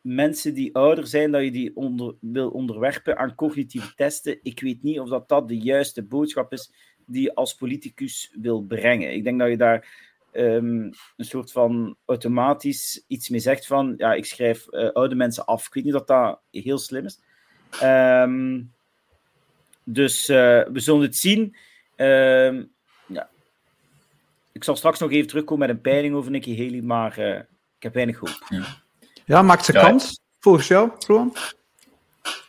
mensen 0.00 0.54
die 0.54 0.74
ouder 0.74 1.06
zijn, 1.06 1.30
dat 1.30 1.42
je 1.42 1.50
die 1.50 1.76
onder, 1.76 2.14
wil 2.20 2.50
onderwerpen 2.50 3.18
aan 3.18 3.34
cognitieve 3.34 3.94
testen. 3.94 4.38
Ik 4.42 4.60
weet 4.60 4.82
niet 4.82 5.00
of 5.00 5.08
dat, 5.08 5.28
dat 5.28 5.48
de 5.48 5.58
juiste 5.58 6.02
boodschap 6.02 6.52
is 6.52 6.72
die 7.06 7.22
je 7.22 7.34
als 7.34 7.54
politicus 7.54 8.34
wil 8.40 8.62
brengen. 8.62 9.14
Ik 9.14 9.24
denk 9.24 9.38
dat 9.38 9.48
je 9.48 9.56
daar 9.56 10.10
um, 10.32 10.90
een 11.16 11.24
soort 11.24 11.52
van 11.52 11.96
automatisch 12.04 13.04
iets 13.06 13.28
mee 13.28 13.40
zegt 13.40 13.66
van, 13.66 13.94
ja, 13.96 14.12
ik 14.12 14.24
schrijf 14.24 14.66
uh, 14.70 14.90
oude 14.90 15.14
mensen 15.14 15.44
af. 15.44 15.66
Ik 15.66 15.74
weet 15.74 15.84
niet 15.84 15.94
of 15.94 16.04
dat 16.04 16.40
heel 16.50 16.78
slim 16.78 17.04
is. 17.04 17.20
Um, 17.82 18.72
dus 19.84 20.28
uh, 20.28 20.36
we 20.72 20.80
zullen 20.80 21.02
het 21.02 21.16
zien. 21.16 21.56
Um, 21.96 22.70
ja. 23.06 23.28
Ik 24.52 24.64
zal 24.64 24.76
straks 24.76 24.98
nog 24.98 25.10
even 25.10 25.28
terugkomen 25.28 25.66
met 25.66 25.76
een 25.76 25.82
peiling 25.82 26.14
over 26.14 26.30
Nikki 26.30 26.64
Haley, 26.64 26.82
maar 26.82 27.18
uh, 27.18 27.36
ik 27.76 27.82
heb 27.82 27.94
weinig 27.94 28.18
hoop. 28.18 28.46
Ja. 28.48 28.80
Ja, 29.24 29.42
maakt 29.42 29.64
ze 29.64 29.72
kans 29.72 30.20
volgens 30.38 30.68
jou? 30.68 30.90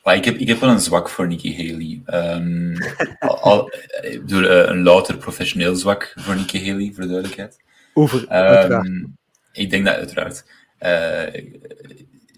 Maar 0.03 0.15
ik, 0.15 0.25
heb, 0.25 0.35
ik 0.35 0.47
heb 0.47 0.59
wel 0.59 0.69
een 0.69 0.79
zwak 0.79 1.09
voor 1.09 1.27
Nikki 1.27 1.55
Haley. 1.55 2.01
Um, 2.37 2.77
al, 3.19 3.71
ik 4.01 4.21
bedoel, 4.21 4.49
een 4.49 4.83
louter 4.83 5.17
professioneel 5.17 5.75
zwak 5.75 6.13
voor 6.15 6.35
Nikki 6.35 6.69
Haley, 6.69 6.91
voor 6.93 7.03
de 7.03 7.09
duidelijkheid. 7.09 7.62
Over, 7.93 8.35
um, 8.71 9.17
Ik 9.51 9.69
denk 9.69 9.85
dat 9.85 9.95
uiteraard. 9.95 10.45
Uh, 10.79 11.51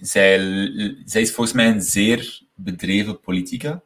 zij, 0.01 0.39
zij 1.05 1.21
is 1.21 1.31
volgens 1.31 1.55
mij 1.55 1.67
een 1.67 1.81
zeer 1.81 2.41
bedreven 2.55 3.19
politica. 3.19 3.81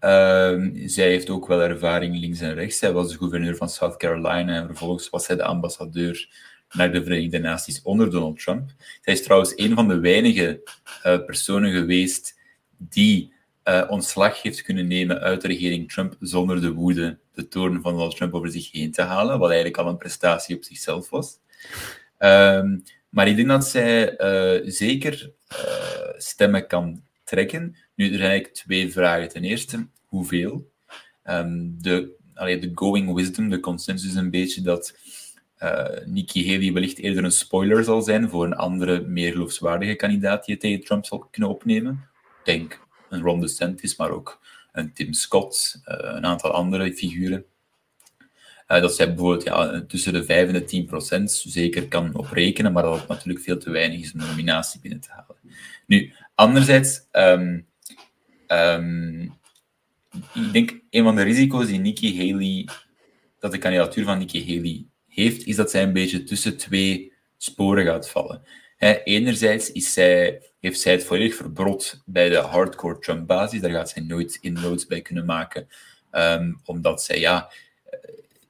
Um, 0.00 0.88
zij 0.88 1.08
heeft 1.08 1.30
ook 1.30 1.46
wel 1.46 1.62
ervaring 1.62 2.18
links 2.18 2.40
en 2.40 2.54
rechts. 2.54 2.78
Zij 2.78 2.92
was 2.92 3.10
de 3.10 3.18
gouverneur 3.18 3.56
van 3.56 3.68
South 3.68 3.96
Carolina 3.96 4.54
en 4.54 4.66
vervolgens 4.66 5.10
was 5.10 5.24
zij 5.24 5.36
de 5.36 5.44
ambassadeur 5.44 6.28
naar 6.70 6.92
de 6.92 7.02
Verenigde 7.02 7.38
Naties 7.38 7.82
onder 7.82 8.10
Donald 8.10 8.38
Trump. 8.38 8.70
Zij 9.00 9.12
is 9.12 9.22
trouwens 9.22 9.52
een 9.56 9.74
van 9.74 9.88
de 9.88 10.00
weinige 10.00 10.60
uh, 11.06 11.24
personen 11.24 11.72
geweest 11.72 12.38
die 12.76 13.32
uh, 13.64 13.84
ontslag 13.88 14.42
heeft 14.42 14.62
kunnen 14.62 14.86
nemen 14.86 15.20
uit 15.20 15.40
de 15.40 15.48
regering 15.48 15.92
Trump 15.92 16.16
zonder 16.20 16.60
de 16.60 16.72
woede, 16.72 17.18
de 17.34 17.48
toorn 17.48 17.80
van 17.80 17.92
Donald 17.92 18.16
Trump 18.16 18.34
over 18.34 18.50
zich 18.50 18.72
heen 18.72 18.92
te 18.92 19.02
halen, 19.02 19.38
wat 19.38 19.50
eigenlijk 19.50 19.78
al 19.78 19.88
een 19.88 19.98
prestatie 19.98 20.56
op 20.56 20.64
zichzelf 20.64 21.10
was. 21.10 21.38
Um, 22.18 22.82
maar 23.08 23.28
ik 23.28 23.36
denk 23.36 23.48
dat 23.48 23.66
zij 23.66 24.20
uh, 24.20 24.70
zeker 24.70 25.32
stemmen 26.16 26.66
kan 26.66 27.02
trekken. 27.24 27.76
Nu, 27.94 28.04
er 28.04 28.16
zijn 28.16 28.30
eigenlijk 28.30 28.54
twee 28.54 28.92
vragen. 28.92 29.28
Ten 29.28 29.44
eerste, 29.44 29.86
hoeveel? 30.06 30.70
Um, 31.24 31.76
de, 31.82 32.10
allee, 32.34 32.58
de 32.58 32.70
going 32.74 33.14
wisdom, 33.14 33.48
de 33.48 33.60
consensus 33.60 34.14
een 34.14 34.30
beetje 34.30 34.60
dat 34.60 34.94
uh, 35.62 35.84
Nikki 36.04 36.52
Haley 36.52 36.72
wellicht 36.72 36.98
eerder 36.98 37.24
een 37.24 37.32
spoiler 37.32 37.84
zal 37.84 38.02
zijn 38.02 38.28
voor 38.28 38.44
een 38.44 38.54
andere, 38.54 39.00
meer 39.00 39.32
geloofswaardige 39.32 39.94
kandidaat 39.94 40.44
die 40.44 40.54
het 40.54 40.62
tegen 40.62 40.84
Trump 40.84 41.04
zal 41.04 41.28
kunnen 41.30 41.50
opnemen. 41.50 42.08
Denk 42.44 42.80
een 43.12 43.22
Ron 43.22 43.40
DeSantis, 43.40 43.96
maar 43.96 44.10
ook 44.10 44.40
een 44.72 44.92
Tim 44.92 45.12
Scott, 45.12 45.80
uh, 45.84 45.96
een 45.98 46.26
aantal 46.26 46.50
andere 46.50 46.92
figuren. 46.92 47.44
Uh, 48.68 48.80
dat 48.80 48.94
zij 48.94 49.06
bijvoorbeeld 49.06 49.42
ja, 49.42 49.84
tussen 49.86 50.12
de 50.12 50.24
5 50.24 50.46
en 50.46 50.52
de 50.52 50.64
10 50.64 50.86
procent 50.86 51.30
zeker 51.30 51.88
kan 51.88 52.14
oprekenen, 52.14 52.72
maar 52.72 52.82
dat 52.82 52.98
het 52.98 53.08
natuurlijk 53.08 53.44
veel 53.44 53.58
te 53.58 53.70
weinig 53.70 54.00
is 54.00 54.12
om 54.12 54.20
een 54.20 54.26
nominatie 54.26 54.80
binnen 54.80 55.00
te 55.00 55.10
halen. 55.10 55.36
Nu, 55.86 56.12
anderzijds, 56.34 57.06
um, 57.12 57.66
um, 58.48 59.34
ik 60.34 60.52
denk 60.52 60.80
een 60.90 61.04
van 61.04 61.16
de 61.16 61.22
risico's 61.22 61.66
die 61.66 61.78
Nikki 61.78 62.16
Haley, 62.16 62.68
dat 63.38 63.52
de 63.52 63.58
kandidatuur 63.58 64.04
van 64.04 64.18
Nikki 64.18 64.54
Haley 64.54 64.84
heeft, 65.08 65.46
is 65.46 65.56
dat 65.56 65.70
zij 65.70 65.82
een 65.82 65.92
beetje 65.92 66.24
tussen 66.24 66.56
twee 66.56 67.12
sporen 67.36 67.84
gaat 67.84 68.10
vallen. 68.10 68.42
Enerzijds 69.04 69.72
is 69.72 69.92
zij, 69.92 70.42
heeft 70.62 70.80
zij 70.80 70.92
het 70.92 71.04
volledig 71.04 71.34
verbrod 71.34 72.02
bij 72.04 72.28
de 72.28 72.36
hardcore 72.36 72.98
Trump-basis. 72.98 73.60
Daar 73.60 73.70
gaat 73.70 73.90
zij 73.90 74.02
nooit 74.02 74.38
inroads 74.40 74.86
bij 74.86 75.02
kunnen 75.02 75.24
maken. 75.24 75.68
Um, 76.12 76.60
omdat 76.64 77.02
zij, 77.02 77.18
ja, 77.18 77.52
eh, 77.84 77.98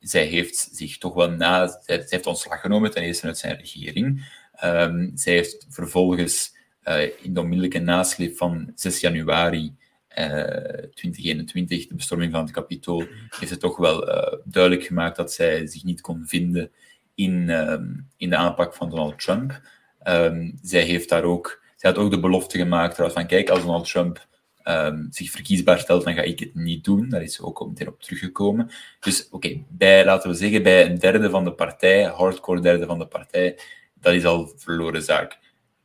zij 0.01 0.25
heeft 0.25 0.69
zich 0.73 0.99
toch 0.99 1.15
wel 1.15 1.31
na... 1.31 1.79
Zij, 1.83 2.05
heeft 2.09 2.27
ontslag 2.27 2.61
genomen 2.61 2.91
ten 2.91 3.03
eerste 3.03 3.27
uit 3.27 3.39
zijn 3.39 3.57
regering. 3.57 4.35
Um, 4.65 5.11
zij 5.15 5.33
heeft 5.33 5.67
vervolgens 5.69 6.57
uh, 6.85 7.03
in 7.03 7.35
de 7.35 7.41
onmiddellijke 7.41 7.79
nasleep 7.79 8.37
van 8.37 8.73
6 8.75 9.01
januari 9.01 9.77
2021, 10.09 11.83
eh, 11.83 11.89
de 11.89 11.95
bestorming 11.95 12.33
van 12.33 12.43
het 12.43 12.51
kapitool, 12.51 13.05
heeft 13.39 13.51
het 13.51 13.61
toch 13.61 13.77
wel 13.77 14.05
duidelijk 14.45 14.85
gemaakt 14.85 15.17
dat 15.17 15.33
zij 15.33 15.67
zich 15.67 15.85
niet 15.85 16.01
kon 16.01 16.23
vinden 16.27 16.71
in, 17.15 17.49
um, 17.49 18.09
in 18.17 18.31
de 18.31 18.37
aanpak 18.37 18.75
van 18.75 18.91
Donald 18.91 19.21
Trump. 19.21 19.61
Um, 20.09 20.59
zij 20.63 20.83
heeft 20.83 21.09
daar 21.09 21.25
ook, 21.25 21.62
zij 21.83 21.91
had 21.91 21.99
ook 21.99 22.11
de 22.11 22.21
belofte 22.21 22.59
gemaakt 22.59 22.97
van 22.97 23.27
kijk, 23.27 23.51
als 23.51 23.61
Donald 23.61 23.89
Trump 23.89 24.27
um, 24.65 25.07
zich 25.11 25.31
verkiesbaar 25.31 25.79
stelt, 25.79 26.05
dan 26.05 26.15
ga 26.15 26.23
ik 26.23 26.39
het 26.39 26.55
niet 26.55 26.85
doen. 26.85 27.09
Daar 27.09 27.23
is 27.23 27.35
ze 27.35 27.45
ook 27.45 27.67
meteen 27.67 27.89
op 27.89 28.03
teruggekomen. 28.03 28.71
Dus 29.01 29.27
oké, 29.27 29.35
okay, 29.35 29.65
bij, 29.69 30.05
laten 30.05 30.31
we 30.31 30.37
zeggen, 30.37 30.63
bij 30.63 30.87
een 30.87 30.99
derde 30.99 31.31
van 31.31 31.45
de 31.45 31.53
partij, 31.53 32.03
hardcore 32.03 32.61
derde 32.61 32.87
van 32.87 32.99
de 32.99 33.07
partij, 33.07 33.59
dat 33.95 34.15
is 34.15 34.25
al 34.25 34.53
verloren 34.57 35.03
zaak. 35.03 35.39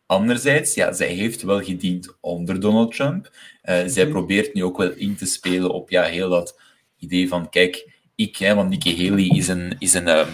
Anderzijds, 0.05 0.73
ja, 0.73 0.93
zij 0.93 1.07
heeft 1.07 1.41
wel 1.41 1.61
gediend 1.61 2.17
onder 2.21 2.59
Donald 2.59 2.95
Trump. 2.95 3.31
Uh, 3.63 3.81
zij 3.85 4.03
mhm. 4.03 4.11
probeert 4.11 4.53
nu 4.53 4.63
ook 4.63 4.77
wel 4.77 4.91
in 4.91 5.15
te 5.15 5.25
spelen 5.25 5.73
op 5.73 5.89
ja, 5.89 6.03
heel 6.03 6.29
dat 6.29 6.59
idee 6.97 7.27
van, 7.27 7.49
kijk, 7.49 7.91
ik, 8.15 8.37
hè, 8.37 8.55
want 8.55 8.69
Nikki 8.69 9.07
Haley 9.07 9.27
is 9.37 9.47
een, 9.47 9.75
is 9.79 9.93
een, 9.93 10.07
um, 10.07 10.27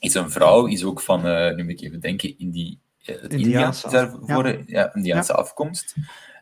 is 0.00 0.14
een 0.14 0.30
vrouw, 0.30 0.66
is 0.66 0.84
ook 0.84 1.00
van, 1.00 1.26
uh, 1.26 1.54
nu 1.54 1.62
moet 1.62 1.72
ik 1.72 1.80
even 1.80 2.00
denken, 2.00 2.38
in 2.38 2.50
die, 2.50 2.78
uh, 3.10 3.38
Indiaanse 3.38 3.90
daarvoor, 3.90 4.62
ja. 4.66 4.94
Indiaanse 4.94 5.34
afkomst. 5.34 5.94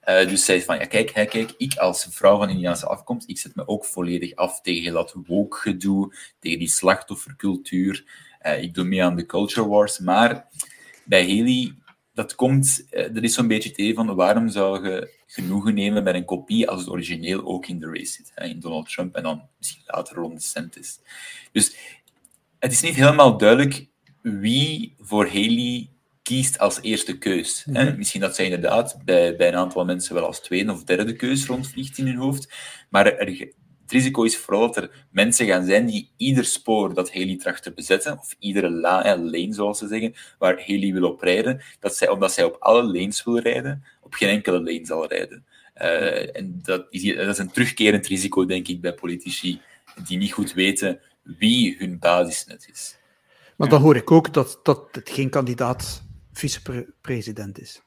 Uh, 0.09 0.29
dus 0.29 0.45
zij 0.45 0.63
van, 0.63 0.79
ja, 0.79 0.85
kijk, 0.87 1.11
hè, 1.11 1.25
kijk, 1.25 1.55
ik 1.57 1.77
als 1.77 2.07
vrouw 2.11 2.39
van 2.39 2.49
Indiaanse 2.49 2.87
afkomst, 2.87 3.29
ik 3.29 3.39
zet 3.39 3.55
me 3.55 3.69
ook 3.69 3.85
volledig 3.85 4.35
af 4.35 4.61
tegen 4.61 4.93
dat 4.93 5.15
woke 5.27 5.57
gedoe, 5.57 6.15
tegen 6.41 6.59
die 6.59 6.69
slachtoffercultuur. 6.69 8.05
Uh, 8.43 8.63
ik 8.63 8.75
doe 8.75 8.85
mee 8.85 9.05
aan 9.05 9.17
de 9.17 9.27
culture 9.27 9.69
wars, 9.69 9.99
maar 9.99 10.49
bij 11.05 11.23
Haley 11.23 11.75
dat 12.19 12.35
komt, 12.35 12.87
er 12.91 13.17
eh, 13.17 13.23
is 13.23 13.35
zo'n 13.35 13.47
beetje 13.47 13.69
het 13.69 13.79
idee 13.79 13.95
van 13.95 14.15
waarom 14.15 14.49
zou 14.49 14.89
je 14.89 15.15
genoegen 15.27 15.75
nemen 15.75 16.03
met 16.03 16.15
een 16.15 16.25
kopie 16.25 16.69
als 16.69 16.81
het 16.81 16.91
origineel 16.91 17.45
ook 17.45 17.67
in 17.67 17.79
de 17.79 17.87
race 17.87 18.13
zit, 18.13 18.33
hè, 18.35 18.45
in 18.45 18.61
Donald 18.61 18.89
Trump 18.89 19.17
en 19.17 19.23
dan 19.23 19.43
misschien 19.59 19.83
later 19.87 20.17
Ron 20.17 20.35
DeSantis. 20.35 20.99
Dus 21.53 21.77
het 22.59 22.73
is 22.73 22.81
niet 22.81 22.95
helemaal 22.95 23.37
duidelijk 23.37 23.87
wie 24.23 24.95
voor 25.01 25.27
Haley 25.27 25.89
kiest 26.29 26.59
als 26.59 26.79
eerste 26.83 27.19
keus. 27.19 27.65
Hè. 27.73 27.85
Mhm. 27.85 27.97
Misschien 27.97 28.21
dat 28.21 28.35
zij 28.35 28.45
inderdaad 28.45 28.99
bij, 29.05 29.37
bij 29.37 29.49
een 29.49 29.55
aantal 29.55 29.85
mensen 29.85 30.15
wel 30.15 30.27
als 30.27 30.41
tweede 30.41 30.73
of 30.73 30.85
derde 30.85 31.13
keus 31.13 31.47
rondvliegt 31.47 31.99
in 31.99 32.07
hun 32.07 32.17
hoofd, 32.17 32.53
maar 32.89 33.07
er, 33.07 33.27
het 33.27 33.93
risico 33.93 34.23
is 34.23 34.37
vooral 34.37 34.67
dat 34.67 34.77
er 34.77 35.07
mensen 35.11 35.47
gaan 35.47 35.65
zijn 35.65 35.87
die 35.87 36.11
ieder 36.17 36.45
spoor 36.45 36.95
dat 36.95 37.13
Haley 37.13 37.37
tracht 37.37 37.63
te 37.63 37.73
bezetten, 37.73 38.19
of 38.19 38.37
iedere 38.39 38.71
la, 38.71 39.17
lane, 39.19 39.55
zoals 39.55 39.79
ze 39.79 39.87
zeggen, 39.87 40.15
waar 40.39 40.65
Haley 40.67 40.93
wil 40.93 41.11
op 41.11 41.21
rijden, 41.21 41.63
dat 41.81 41.97
zij, 41.97 42.09
omdat 42.09 42.33
zij 42.33 42.45
op 42.45 42.57
alle 42.59 42.83
lanes 42.83 43.25
wil 43.25 43.39
rijden, 43.39 43.85
op 44.01 44.15
geen 44.15 44.29
enkele 44.29 44.59
lane 44.59 44.87
zal 44.87 45.07
rijden. 45.07 45.45
Uh, 45.77 46.37
en 46.37 46.59
dat 46.63 46.87
is, 46.91 47.15
dat 47.17 47.29
is 47.29 47.39
een 47.39 47.51
terugkerend 47.51 48.07
risico, 48.07 48.47
denk 48.47 48.69
ik, 48.69 48.81
bij 48.81 48.95
politici 48.95 49.61
die 50.07 50.19
niet 50.19 50.33
goed 50.33 50.53
weten 50.53 51.01
wie 51.23 51.77
hun 51.79 51.99
basisnet 51.99 52.69
is. 52.73 52.97
Maar 53.57 53.69
dan 53.69 53.81
hoor 53.81 53.97
ik 53.97 54.11
ook 54.11 54.33
dat, 54.33 54.61
dat 54.63 54.89
het 54.93 55.11
geen 55.11 55.31
kandidaat 55.31 56.07
vicepresident 56.39 57.61
is. 57.61 57.83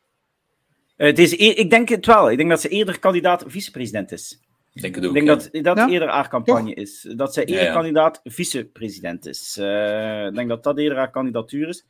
Uh, 0.97 1.08
het 1.08 1.20
is. 1.20 1.32
E- 1.32 1.36
ik 1.36 1.70
denk 1.70 1.89
het 1.89 2.06
wel. 2.06 2.32
Ik 2.32 2.38
denk 2.38 2.49
dat 2.49 2.62
ze 2.62 2.70
eerder 2.70 2.99
kandidaat 2.99 3.43
vicepresident 3.47 4.12
is. 4.12 4.39
Ik 4.74 4.82
denk, 4.82 4.95
het 4.95 5.06
ook, 5.06 5.16
ik 5.16 5.26
denk 5.26 5.28
dat 5.28 5.64
dat 5.64 5.78
ja? 5.78 5.89
eerder 5.89 6.10
haar 6.10 6.30
campagne 6.30 6.74
is. 6.74 7.14
Dat 7.16 7.34
zij 7.34 7.45
eerder 7.45 7.64
ja, 7.64 7.70
ja. 7.70 7.74
kandidaat 7.74 8.20
vicepresident 8.24 9.26
is. 9.26 9.58
Uh, 9.60 10.26
ik 10.26 10.36
denk 10.36 10.49
dat 10.49 10.64
dat 10.64 10.78
eerder 10.78 10.97
haar 10.97 11.12
kandidatuur 11.12 11.68
is. 11.68 11.86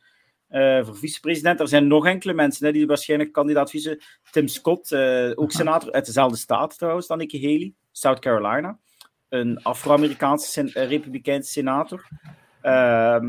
Uh, 0.50 0.84
voor 0.84 0.96
vicepresident. 0.96 1.60
Er 1.60 1.68
zijn 1.68 1.86
nog 1.86 2.06
enkele 2.06 2.32
mensen 2.32 2.66
hè, 2.66 2.72
die 2.72 2.86
waarschijnlijk 2.86 3.32
kandidaat 3.32 3.70
vice. 3.70 4.02
Tim 4.30 4.48
Scott, 4.48 4.90
uh, 4.90 5.30
ook 5.34 5.52
senator 5.52 5.92
uit 5.92 6.06
dezelfde 6.06 6.36
staat 6.36 6.78
trouwens 6.78 7.06
dan 7.06 7.18
Nikki 7.18 7.40
Haley, 7.42 7.72
South 7.92 8.18
Carolina. 8.18 8.78
Een 9.28 9.62
Afro-Amerikaanse 9.62 10.50
sen 10.50 10.68
republikeinse 10.68 11.52
senator. 11.52 12.08
Uh, 12.62 13.22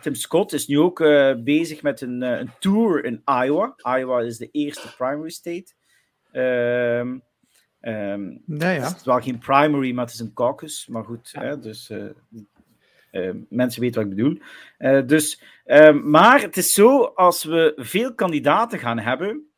Tim 0.00 0.14
Scott 0.14 0.52
is 0.52 0.66
nu 0.66 0.78
ook 0.78 1.00
uh, 1.00 1.34
bezig 1.34 1.82
met 1.82 2.00
een, 2.00 2.22
uh, 2.22 2.38
een, 2.38 2.50
tour 2.58 3.04
in 3.04 3.22
Iowa. 3.24 3.74
Iowa 3.98 4.20
is 4.20 4.38
de 4.38 4.48
eerste 4.50 4.94
primary 4.96 5.30
state. 5.30 5.72
Um, 6.32 7.22
um, 7.80 8.42
ja, 8.46 8.70
ja. 8.70 8.82
Het 8.82 8.96
is 8.96 9.04
wel 9.04 9.20
geen 9.20 9.38
primary, 9.38 9.92
maar 9.92 10.04
het 10.04 10.14
is 10.14 10.20
een 10.20 10.32
caucus. 10.32 10.86
Maar 10.86 11.04
goed, 11.04 11.30
ja. 11.32 11.42
hè, 11.42 11.60
dus 11.60 11.90
uh, 11.90 13.30
mensen 13.48 13.80
weten 13.80 14.02
wat 14.02 14.10
ik 14.10 14.16
bedoel. 14.16 14.38
dus, 15.06 15.42
ehm, 15.64 16.10
maar 16.10 16.40
het 16.40 16.56
is 16.56 16.74
zo, 16.74 17.02
als 17.02 17.44
we 17.44 17.72
veel 17.76 18.14
kandidaten 18.14 18.78
gaan 18.78 18.98
hebben, 18.98 19.48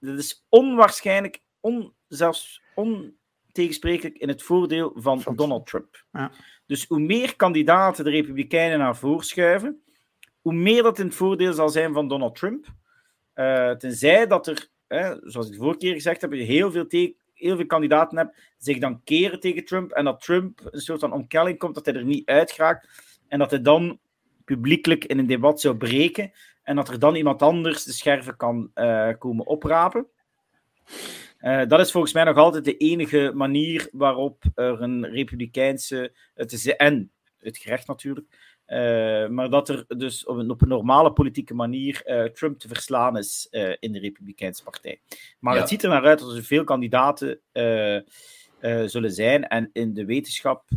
dat 0.00 0.18
is 0.18 0.46
onwaarschijnlijk, 0.48 1.40
on, 1.60 1.94
zelfs 2.08 2.62
ontegensprekelijk 2.74 4.16
in 4.16 4.28
het 4.28 4.42
voordeel 4.42 4.92
van, 4.94 5.20
van 5.20 5.36
Donald 5.36 5.66
Trump. 5.66 6.04
Ja. 6.12 6.30
Dus 6.66 6.84
hoe 6.84 7.00
meer 7.00 7.36
kandidaten 7.36 8.04
de 8.04 8.10
Republikeinen 8.10 8.78
naar 8.78 8.96
voren 8.96 9.24
schuiven, 9.24 9.82
hoe 10.46 10.54
meer 10.54 10.82
dat 10.82 10.98
in 10.98 11.06
het 11.06 11.14
voordeel 11.14 11.52
zal 11.52 11.68
zijn 11.68 11.92
van 11.92 12.08
Donald 12.08 12.34
Trump. 12.34 12.66
Uh, 13.34 13.70
tenzij 13.70 14.26
dat 14.26 14.46
er, 14.46 14.68
zoals 15.22 15.46
ik 15.46 15.52
de 15.52 15.58
vorige 15.58 15.78
keer 15.78 15.92
gezegd 15.92 16.20
heb, 16.20 16.32
heel 16.32 16.70
veel, 16.70 16.86
heel 17.34 17.56
veel 17.56 17.66
kandidaten 17.66 18.18
hebt 18.18 18.38
zich 18.58 18.78
dan 18.78 19.02
keren 19.04 19.40
tegen 19.40 19.64
Trump 19.64 19.90
en 19.92 20.04
dat 20.04 20.20
Trump 20.20 20.60
een 20.70 20.80
soort 20.80 21.00
van 21.00 21.12
omkelling 21.12 21.58
komt, 21.58 21.74
dat 21.74 21.86
hij 21.86 21.94
er 21.94 22.04
niet 22.04 22.28
uit 22.28 22.52
geraakt 22.52 22.88
en 23.28 23.38
dat 23.38 23.50
hij 23.50 23.60
dan 23.60 23.98
publiekelijk 24.44 25.04
in 25.04 25.18
een 25.18 25.26
debat 25.26 25.60
zou 25.60 25.76
breken 25.76 26.32
en 26.62 26.76
dat 26.76 26.88
er 26.88 26.98
dan 26.98 27.14
iemand 27.14 27.42
anders 27.42 27.84
de 27.84 27.92
scherven 27.92 28.36
kan 28.36 28.70
uh, 28.74 29.10
komen 29.18 29.46
oprapen. 29.46 30.06
Uh, 31.40 31.66
dat 31.66 31.80
is 31.80 31.90
volgens 31.90 32.12
mij 32.12 32.24
nog 32.24 32.36
altijd 32.36 32.64
de 32.64 32.76
enige 32.76 33.32
manier 33.34 33.88
waarop 33.92 34.44
er 34.54 34.82
een 34.82 35.06
republikeinse, 35.06 36.12
het 36.34 36.52
is, 36.52 36.66
en 36.66 37.10
het 37.38 37.58
gerecht 37.58 37.86
natuurlijk, 37.86 38.55
uh, 38.68 39.28
maar 39.28 39.50
dat 39.50 39.68
er 39.68 39.84
dus 39.88 40.24
op 40.24 40.36
een, 40.36 40.50
op 40.50 40.62
een 40.62 40.68
normale 40.68 41.12
politieke 41.12 41.54
manier 41.54 42.02
uh, 42.06 42.24
Trump 42.24 42.58
te 42.58 42.68
verslaan 42.68 43.16
is 43.16 43.48
in 43.80 43.92
de 43.92 43.98
Republikeinse 43.98 44.62
Partij. 44.62 45.00
Maar 45.38 45.54
ja. 45.54 45.60
het 45.60 45.68
ziet 45.68 45.82
er 45.82 45.88
naar 45.88 46.04
uit 46.04 46.18
dat 46.18 46.36
er 46.36 46.42
veel 46.42 46.64
kandidaten 46.64 47.40
zullen 48.86 49.12
zijn 49.12 49.48
en 49.48 49.70
in 49.72 49.94
de 49.94 50.04
wetenschap 50.04 50.68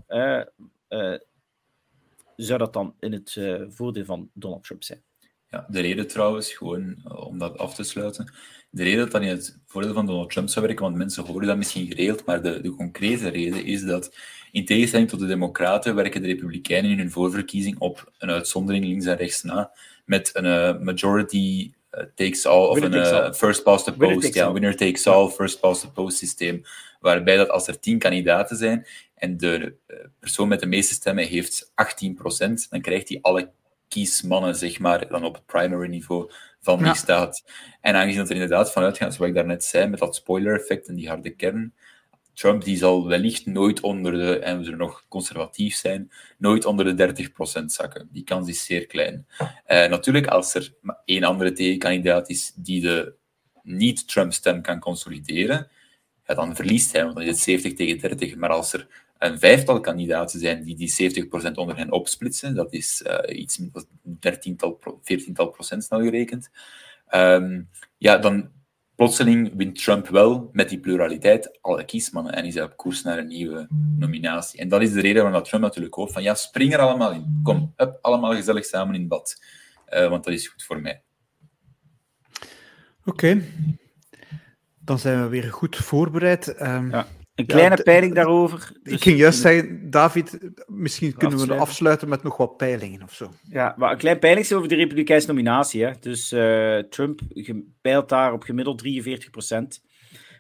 zou 2.35 2.57
dat 2.57 2.73
dan 2.73 2.95
in 2.99 3.11
het 3.11 3.39
voordeel 3.67 4.05
van 4.05 4.29
Donald 4.33 4.63
Trump 4.63 4.83
zijn. 4.83 5.01
Ja, 5.47 5.65
de 5.69 5.81
reden 5.81 6.07
trouwens, 6.07 6.53
gewoon 6.53 6.95
om 7.15 7.37
dat 7.37 7.57
af 7.57 7.75
te 7.75 7.83
sluiten, 7.83 8.33
de 8.69 8.83
reden 8.83 8.99
dat 8.99 9.11
dat 9.11 9.21
in 9.21 9.27
het 9.27 9.57
voordeel 9.65 9.93
van 9.93 10.05
Donald 10.05 10.31
Trump 10.31 10.49
zou 10.49 10.65
werken, 10.65 10.83
want 10.83 10.97
mensen 10.97 11.25
horen 11.25 11.47
dat 11.47 11.57
misschien 11.57 11.87
geregeld, 11.87 12.25
maar 12.25 12.41
de, 12.41 12.61
de 12.61 12.75
concrete 12.75 13.29
reden 13.29 13.65
is 13.65 13.83
dat, 13.83 14.15
in 14.51 14.65
tegenstelling 14.65 15.09
tot 15.09 15.19
de 15.19 15.25
Democraten, 15.25 15.95
werken 15.95 16.21
de 16.21 16.27
Republikeinen 16.27 16.91
in 16.91 16.97
hun 16.97 17.11
voorverkiezing 17.11 17.79
op 17.79 18.11
een 18.17 18.29
uitzondering 18.29 18.85
links 18.85 19.05
en 19.05 19.17
rechts 19.17 19.43
na, 19.43 19.71
met 20.05 20.29
een 20.33 20.45
uh, 20.45 20.79
majority 20.79 21.71
uh, 21.91 22.03
takes 22.15 22.45
all, 22.45 22.67
of 22.67 22.81
een 22.81 22.93
uh, 22.93 23.33
first 23.33 23.63
past 23.63 23.85
the 23.85 23.93
post, 23.93 24.33
ja, 24.33 24.51
winner 24.51 24.75
takes 24.75 25.07
all, 25.07 25.29
first 25.29 25.59
past 25.59 25.81
the 25.81 25.91
post 25.91 26.17
systeem, 26.17 26.63
waarbij 26.99 27.35
dat 27.35 27.49
als 27.49 27.67
er 27.67 27.79
tien 27.79 27.99
kandidaten 27.99 28.57
zijn 28.57 28.85
en 29.15 29.37
de 29.37 29.73
persoon 30.19 30.47
met 30.47 30.59
de 30.59 30.65
meeste 30.65 30.93
stemmen 30.93 31.27
heeft 31.27 31.71
18%, 31.71 31.71
dan 32.69 32.81
krijgt 32.81 33.09
hij 33.09 33.19
alle 33.21 33.51
kiesmannen, 33.87 34.55
zeg 34.55 34.79
maar, 34.79 35.07
dan 35.07 35.23
op 35.23 35.33
het 35.33 35.45
primary 35.45 35.87
niveau 35.87 36.31
van 36.61 36.83
die 36.83 36.95
staat. 36.95 37.43
En 37.81 37.95
aangezien 37.95 38.19
dat 38.19 38.29
er 38.29 38.35
inderdaad 38.35 38.71
vanuit 38.71 38.97
gaat, 38.97 39.13
zoals 39.13 39.29
ik 39.29 39.35
daarnet 39.35 39.63
zei, 39.63 39.87
met 39.87 39.99
dat 39.99 40.15
spoiler-effect 40.15 40.87
en 40.87 40.95
die 40.95 41.07
harde 41.07 41.29
kern, 41.29 41.73
Trump 42.39 42.63
die 42.63 42.77
zal 42.77 43.07
wellicht 43.07 43.45
nooit 43.45 43.81
onder 43.81 44.11
de, 44.11 44.39
en 44.39 44.57
we 44.57 44.63
zullen 44.63 44.79
nog 44.79 45.05
conservatief 45.07 45.75
zijn, 45.75 46.11
nooit 46.37 46.65
onder 46.65 46.95
de 46.95 47.29
30% 47.61 47.65
zakken. 47.65 48.09
Die 48.11 48.23
kans 48.23 48.49
is 48.49 48.65
zeer 48.65 48.85
klein. 48.85 49.27
Uh, 49.39 49.47
natuurlijk, 49.67 50.27
als 50.27 50.53
er 50.53 50.73
één 51.05 51.23
andere 51.23 51.51
tegenkandidaat 51.51 52.29
is 52.29 52.51
die 52.55 52.81
de 52.81 53.13
niet-Trump-stem 53.63 54.61
kan 54.61 54.79
consolideren, 54.79 55.67
ja, 56.25 56.33
dan 56.33 56.55
verliest 56.55 56.91
hij, 56.91 57.03
want 57.03 57.15
dan 57.15 57.23
is 57.23 57.29
het 57.29 57.39
70 57.39 57.73
tegen 57.73 57.99
30. 57.99 58.35
Maar 58.35 58.49
als 58.49 58.73
er 58.73 58.87
een 59.19 59.39
vijftal 59.39 59.79
kandidaten 59.79 60.39
zijn 60.39 60.63
die 60.63 60.75
die 60.75 61.25
70% 61.25 61.51
onder 61.53 61.77
hen 61.77 61.91
opsplitsen. 61.91 62.55
Dat 62.55 62.73
is 62.73 63.03
uh, 63.07 63.39
iets 63.39 63.57
met 63.57 63.85
13tal, 64.03 64.79
14tal 65.01 65.47
procent 65.51 65.83
snel 65.83 66.01
gerekend. 66.01 66.49
Um, 67.15 67.69
ja, 67.97 68.17
dan 68.17 68.49
plotseling 68.95 69.51
wint 69.55 69.83
Trump 69.83 70.07
wel 70.07 70.49
met 70.51 70.69
die 70.69 70.79
pluraliteit 70.79 71.57
alle 71.61 71.85
kiesmannen 71.85 72.33
en 72.33 72.45
is 72.45 72.53
hij 72.53 72.63
op 72.63 72.77
koers 72.77 73.03
naar 73.03 73.17
een 73.17 73.27
nieuwe 73.27 73.67
nominatie. 73.97 74.59
En 74.59 74.69
dat 74.69 74.81
is 74.81 74.91
de 74.91 75.01
reden 75.01 75.23
waarom 75.23 75.43
Trump 75.43 75.63
natuurlijk 75.63 75.95
hoopt 75.95 76.11
van 76.11 76.23
ja, 76.23 76.33
spring 76.33 76.73
er 76.73 76.79
allemaal 76.79 77.11
in. 77.11 77.39
Kom, 77.43 77.73
up, 77.77 77.97
allemaal 78.01 78.33
gezellig 78.33 78.65
samen 78.65 78.95
in 78.95 79.07
bad. 79.07 79.41
Uh, 79.93 80.09
want 80.09 80.23
dat 80.23 80.33
is 80.33 80.47
goed 80.47 80.63
voor 80.63 80.81
mij. 80.81 81.01
Oké. 83.05 83.09
Okay. 83.09 83.43
Dan 84.79 84.99
zijn 84.99 85.21
we 85.21 85.27
weer 85.27 85.51
goed 85.53 85.75
voorbereid. 85.75 86.61
Um, 86.61 86.91
ja. 86.91 87.07
Een 87.39 87.45
kleine 87.45 87.77
ja, 87.77 87.83
peiling 87.83 88.15
daarover. 88.15 88.71
Dus 88.83 88.93
ik 88.93 89.01
ging 89.01 89.17
juist 89.17 89.39
zeggen, 89.39 89.89
David, 89.89 90.39
misschien 90.67 91.13
kunnen 91.13 91.37
afsluiten. 91.37 91.55
we 91.57 91.71
afsluiten 91.71 92.09
met 92.09 92.23
nog 92.23 92.37
wat 92.37 92.57
peilingen 92.57 93.03
of 93.03 93.13
zo. 93.13 93.31
Ja, 93.49 93.75
maar 93.77 93.91
een 93.91 93.97
klein 93.97 94.19
peiling 94.19 94.51
over 94.51 94.67
de 94.67 94.75
Republikeinse 94.75 95.27
nominatie. 95.27 95.83
Hè. 95.83 95.91
Dus 95.99 96.33
uh, 96.33 96.77
Trump 96.77 97.21
peilt 97.81 98.09
daar 98.09 98.33
op 98.33 98.43
gemiddeld 98.43 98.77
43 98.77 99.29
procent. 99.29 99.83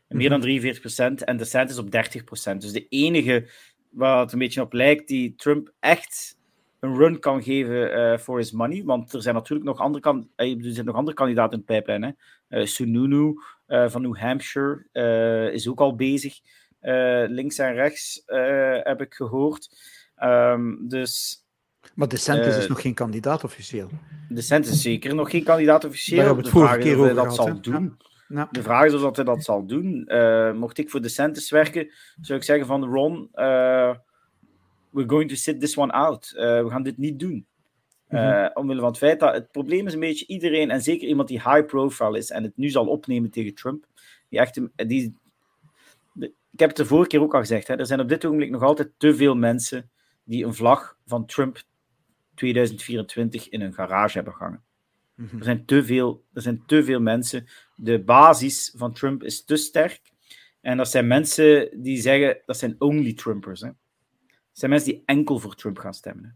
Meer 0.07 0.29
dan 0.29 0.41
43 0.41 0.79
procent. 0.81 1.23
En 1.23 1.37
DeSantis 1.37 1.77
op 1.77 1.91
30 1.91 2.23
procent. 2.23 2.61
Dus 2.61 2.71
de 2.71 2.87
enige 2.87 3.49
waar 3.89 4.19
het 4.19 4.31
een 4.33 4.39
beetje 4.39 4.61
op 4.61 4.73
lijkt, 4.73 5.07
die 5.07 5.35
Trump 5.35 5.71
echt 5.79 6.37
een 6.79 6.95
run 6.95 7.19
kan 7.19 7.43
geven 7.43 8.19
voor 8.19 8.37
uh, 8.37 8.41
his 8.43 8.51
money. 8.51 8.83
Want 8.83 9.13
er 9.13 9.21
zijn 9.21 9.35
natuurlijk 9.35 9.69
nog 9.69 9.79
andere, 9.79 10.01
kan 10.01 10.29
er 10.35 10.57
zijn 10.59 10.85
nog 10.85 10.95
andere 10.95 11.15
kandidaten 11.15 11.53
in 11.53 11.59
de 11.59 11.65
pijplijn. 11.65 12.03
Hè. 12.03 12.11
Uh, 12.59 12.65
Sununu 12.65 13.33
van 13.67 14.01
New 14.01 14.17
Hampshire 14.17 15.51
is 15.53 15.67
ook 15.67 15.79
al 15.79 15.95
bezig. 15.95 16.39
Uh, 16.81 17.23
links 17.27 17.57
en 17.57 17.73
rechts 17.73 18.23
uh, 18.27 18.77
heb 18.83 19.01
ik 19.01 19.13
gehoord. 19.13 19.69
Um, 20.23 20.87
dus, 20.87 21.43
maar 21.95 22.07
DeSantis 22.07 22.53
uh, 22.53 22.57
is 22.57 22.67
nog 22.67 22.81
geen 22.81 22.93
kandidaat 22.93 23.43
officieel. 23.43 23.89
DeSantis 24.29 24.71
is 24.71 24.81
zeker 24.81 25.15
nog 25.15 25.29
geen 25.29 25.43
kandidaat 25.43 25.85
officieel. 25.85 26.35
De 26.35 26.49
vraag 26.49 26.77
is 26.77 26.95
of 26.95 27.05
hij 27.05 27.13
dat 27.13 27.35
zal 27.35 27.61
doen. 27.61 27.97
Ja. 28.27 28.47
De 28.51 28.63
vraag 28.63 28.85
is 28.85 28.93
of 28.93 29.15
hij 29.15 29.25
dat 29.25 29.43
zal 29.43 29.65
doen. 29.65 30.09
mocht 30.55 30.77
ik 30.77 30.89
voor 30.89 31.01
DeSantis 31.01 31.49
werken, 31.49 31.91
zou 32.21 32.39
ik 32.39 32.45
zeggen 32.45 32.65
van 32.65 32.85
Ron, 32.85 33.29
we're 34.91 35.09
going 35.09 35.29
to 35.29 35.35
sit 35.35 35.59
this 35.59 35.77
one 35.77 35.91
out. 35.91 36.31
we 36.35 36.67
gaan 36.69 36.83
dit 36.83 36.97
niet 36.97 37.19
doen. 37.19 37.47
Uh, 38.09 38.19
mm-hmm. 38.19 38.51
Omwille 38.53 38.79
van 38.79 38.89
het 38.89 38.97
feit 38.97 39.19
dat 39.19 39.33
het 39.33 39.51
probleem 39.51 39.87
is 39.87 39.93
een 39.93 39.99
beetje 39.99 40.27
iedereen, 40.27 40.71
en 40.71 40.81
zeker 40.81 41.07
iemand 41.07 41.27
die 41.27 41.41
high 41.41 41.65
profile 41.65 42.17
is 42.17 42.29
en 42.29 42.43
het 42.43 42.57
nu 42.57 42.69
zal 42.69 42.87
opnemen 42.87 43.29
tegen 43.29 43.53
Trump, 43.53 43.85
die, 44.29 44.39
echt, 44.39 44.59
die 44.75 45.15
ik 46.51 46.59
heb 46.59 46.69
het 46.69 46.77
de 46.77 46.85
vorige 46.85 47.09
keer 47.09 47.21
ook 47.21 47.33
al 47.33 47.39
gezegd, 47.39 47.67
hè, 47.67 47.75
er 47.75 47.85
zijn 47.85 47.99
op 47.99 48.09
dit 48.09 48.25
ogenblik 48.25 48.49
nog 48.49 48.63
altijd 48.63 48.91
te 48.97 49.15
veel 49.15 49.35
mensen 49.35 49.91
die 50.23 50.45
een 50.45 50.53
vlag 50.53 50.97
van 51.05 51.25
Trump 51.25 51.61
2024 52.35 53.49
in 53.49 53.61
hun 53.61 53.73
garage 53.73 54.15
hebben 54.15 54.33
hangen. 54.33 54.63
Mhm. 55.15 55.37
Er, 55.37 55.43
zijn 55.43 55.65
te 55.65 55.85
veel, 55.85 56.25
er 56.33 56.41
zijn 56.41 56.63
te 56.65 56.83
veel 56.83 57.01
mensen. 57.01 57.47
De 57.75 58.03
basis 58.03 58.73
van 58.75 58.93
Trump 58.93 59.23
is 59.23 59.43
te 59.43 59.55
sterk. 59.55 60.01
En 60.61 60.77
dat 60.77 60.89
zijn 60.89 61.07
mensen 61.07 61.81
die 61.81 62.01
zeggen, 62.01 62.41
dat 62.45 62.57
zijn 62.57 62.75
only 62.79 63.13
Trumpers. 63.13 63.61
Hè. 63.61 63.67
Dat 63.67 64.37
zijn 64.51 64.71
mensen 64.71 64.89
die 64.89 65.03
enkel 65.05 65.39
voor 65.39 65.55
Trump 65.55 65.77
gaan 65.77 65.93
stemmen. 65.93 66.23
Hè. 66.23 66.31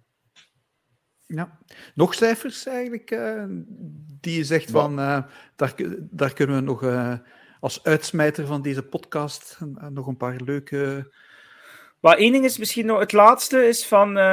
Ja. 1.36 1.60
Nog 1.96 2.14
cijfers 2.14 2.66
eigenlijk, 2.66 3.12
uh, 3.12 3.46
die 4.20 4.38
je 4.38 4.44
zegt 4.44 4.72
van, 4.72 5.00
uh, 5.00 5.24
daar, 5.56 5.76
daar 6.00 6.34
kunnen 6.34 6.56
we 6.56 6.62
nog... 6.62 6.84
Uh, 6.84 7.18
als 7.64 7.84
uitsmijter 7.84 8.48
van 8.48 8.62
deze 8.62 8.84
podcast 8.84 9.60
nog 9.90 10.08
een 10.08 10.18
paar 10.18 10.42
leuke. 10.46 11.12
Maar 12.00 12.18
één 12.18 12.32
ding 12.32 12.46
is 12.46 12.58
misschien 12.58 12.86
nog 12.86 13.00
het 13.00 13.12
laatste 13.12 13.68
is 13.68 13.86
van. 13.86 14.10
Uh, 14.10 14.24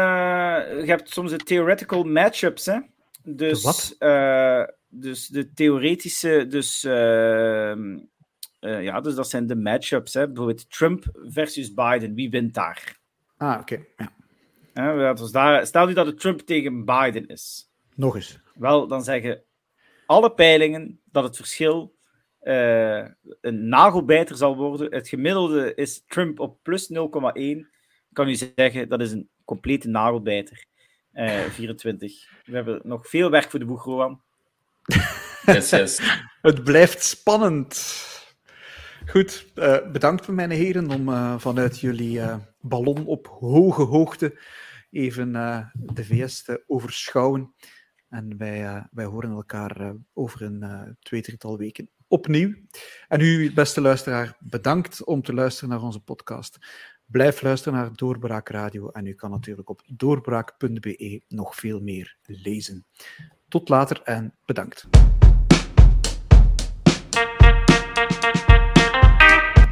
je 0.80 0.84
hebt 0.86 1.10
soms 1.10 1.30
de 1.30 1.36
theoretical 1.36 2.04
matchups, 2.04 2.66
hè? 2.66 2.78
Dus, 3.22 3.62
wat? 3.62 3.96
Uh, 3.98 4.64
dus 4.88 5.26
de 5.26 5.52
theoretische. 5.52 6.46
Dus, 6.48 6.84
uh, 6.84 7.74
ja, 8.60 9.00
dus 9.00 9.14
dat 9.14 9.28
zijn 9.28 9.46
de 9.46 9.56
matchups. 9.56 10.14
Hè? 10.14 10.26
Bijvoorbeeld 10.26 10.70
Trump 10.70 11.04
versus 11.12 11.74
Biden. 11.74 12.14
Wie 12.14 12.30
wint 12.30 12.54
daar? 12.54 12.98
Ah, 13.36 13.60
oké. 13.60 13.84
Okay. 13.94 14.10
Ja. 14.74 15.14
daar, 15.30 15.66
stel 15.66 15.86
nu 15.86 15.92
dat 15.92 16.06
het 16.06 16.20
Trump 16.20 16.40
tegen 16.40 16.84
Biden 16.84 17.26
is. 17.26 17.70
Nog 17.94 18.14
eens. 18.14 18.38
Wel, 18.54 18.86
dan 18.86 19.04
zeggen 19.04 19.42
alle 20.06 20.34
peilingen 20.34 21.00
dat 21.04 21.24
het 21.24 21.36
verschil 21.36 21.98
uh, 22.42 23.06
een 23.40 23.68
nagelbijter 23.68 24.36
zal 24.36 24.56
worden. 24.56 24.92
Het 24.92 25.08
gemiddelde 25.08 25.74
is 25.74 26.04
Trump 26.06 26.40
op 26.40 26.58
plus 26.62 26.92
0,1. 26.92 26.98
Kan 28.12 28.28
u 28.28 28.34
zeggen, 28.34 28.88
dat 28.88 29.00
is 29.00 29.12
een 29.12 29.28
complete 29.44 29.88
nagelbijter. 29.88 30.64
Uh, 31.14 31.44
eh, 31.44 31.50
24. 31.50 32.28
We 32.44 32.54
hebben 32.54 32.80
nog 32.84 33.08
veel 33.08 33.30
werk 33.30 33.50
voor 33.50 33.58
de 33.58 33.64
boeg, 33.64 33.84
Rowan. 33.84 34.20
Yes, 35.46 35.70
yes. 35.70 36.00
Het 36.42 36.64
blijft 36.64 37.02
spannend. 37.02 37.98
Goed, 39.06 39.46
uh, 39.54 39.90
bedankt 39.92 40.28
mijn 40.28 40.50
heren 40.50 40.90
om 40.90 41.08
uh, 41.08 41.38
vanuit 41.38 41.80
jullie 41.80 42.20
ballon 42.60 43.06
op 43.06 43.26
hoge 43.26 43.82
hoogte 43.82 44.38
even 44.90 45.32
de 45.72 46.04
VS 46.04 46.42
te 46.42 46.62
overschouwen. 46.66 47.54
En 48.10 48.36
wij, 48.36 48.86
wij 48.90 49.04
horen 49.04 49.30
elkaar 49.30 49.94
over 50.12 50.42
een 50.42 50.96
twee, 51.00 51.22
drietal 51.22 51.58
weken 51.58 51.90
opnieuw. 52.10 52.54
En 53.08 53.20
u, 53.20 53.52
beste 53.52 53.80
luisteraar, 53.80 54.36
bedankt 54.38 55.04
om 55.04 55.22
te 55.22 55.34
luisteren 55.34 55.68
naar 55.70 55.82
onze 55.82 56.00
podcast. 56.00 56.58
Blijf 57.06 57.42
luisteren 57.42 57.78
naar 57.78 57.90
Doorbraak 57.94 58.48
Radio 58.48 58.88
en 58.88 59.06
u 59.06 59.14
kan 59.14 59.30
natuurlijk 59.30 59.68
op 59.68 59.82
doorbraak.be 59.86 61.22
nog 61.28 61.54
veel 61.54 61.80
meer 61.80 62.16
lezen. 62.22 62.86
Tot 63.48 63.68
later 63.68 64.00
en 64.02 64.34
bedankt. 64.44 64.88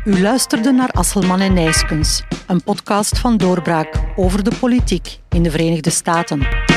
U 0.04 0.20
luisterde 0.20 0.72
naar 0.72 0.90
Asselman 0.90 1.40
en 1.40 1.54
Nijskens, 1.54 2.22
een 2.46 2.62
podcast 2.62 3.18
van 3.18 3.36
Doorbraak 3.36 4.02
over 4.16 4.44
de 4.44 4.56
politiek 4.60 5.18
in 5.28 5.42
de 5.42 5.50
Verenigde 5.50 5.90
Staten. 5.90 6.67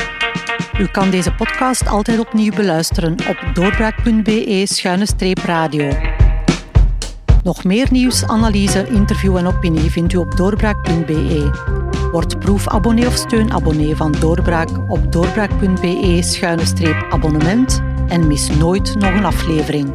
U 0.82 0.86
kan 0.86 1.10
deze 1.10 1.34
podcast 1.34 1.88
altijd 1.88 2.18
opnieuw 2.18 2.52
beluisteren 2.52 3.12
op 3.12 3.54
doorbraak.be-radio. 3.54 5.92
Nog 7.42 7.64
meer 7.64 7.88
nieuws, 7.90 8.26
analyse, 8.26 8.88
interview 8.88 9.36
en 9.36 9.46
opinie 9.46 9.90
vindt 9.90 10.12
u 10.12 10.16
op 10.16 10.36
doorbraak.be. 10.36 11.50
Word 12.12 12.38
proefabonnee 12.38 13.06
of 13.06 13.14
steunabonnee 13.14 13.96
van 13.96 14.12
Doorbraak 14.12 14.68
op 14.88 15.12
doorbraak.be-abonnement 15.12 17.82
en 18.08 18.26
mis 18.26 18.48
nooit 18.48 18.94
nog 18.94 19.14
een 19.14 19.24
aflevering. 19.24 19.92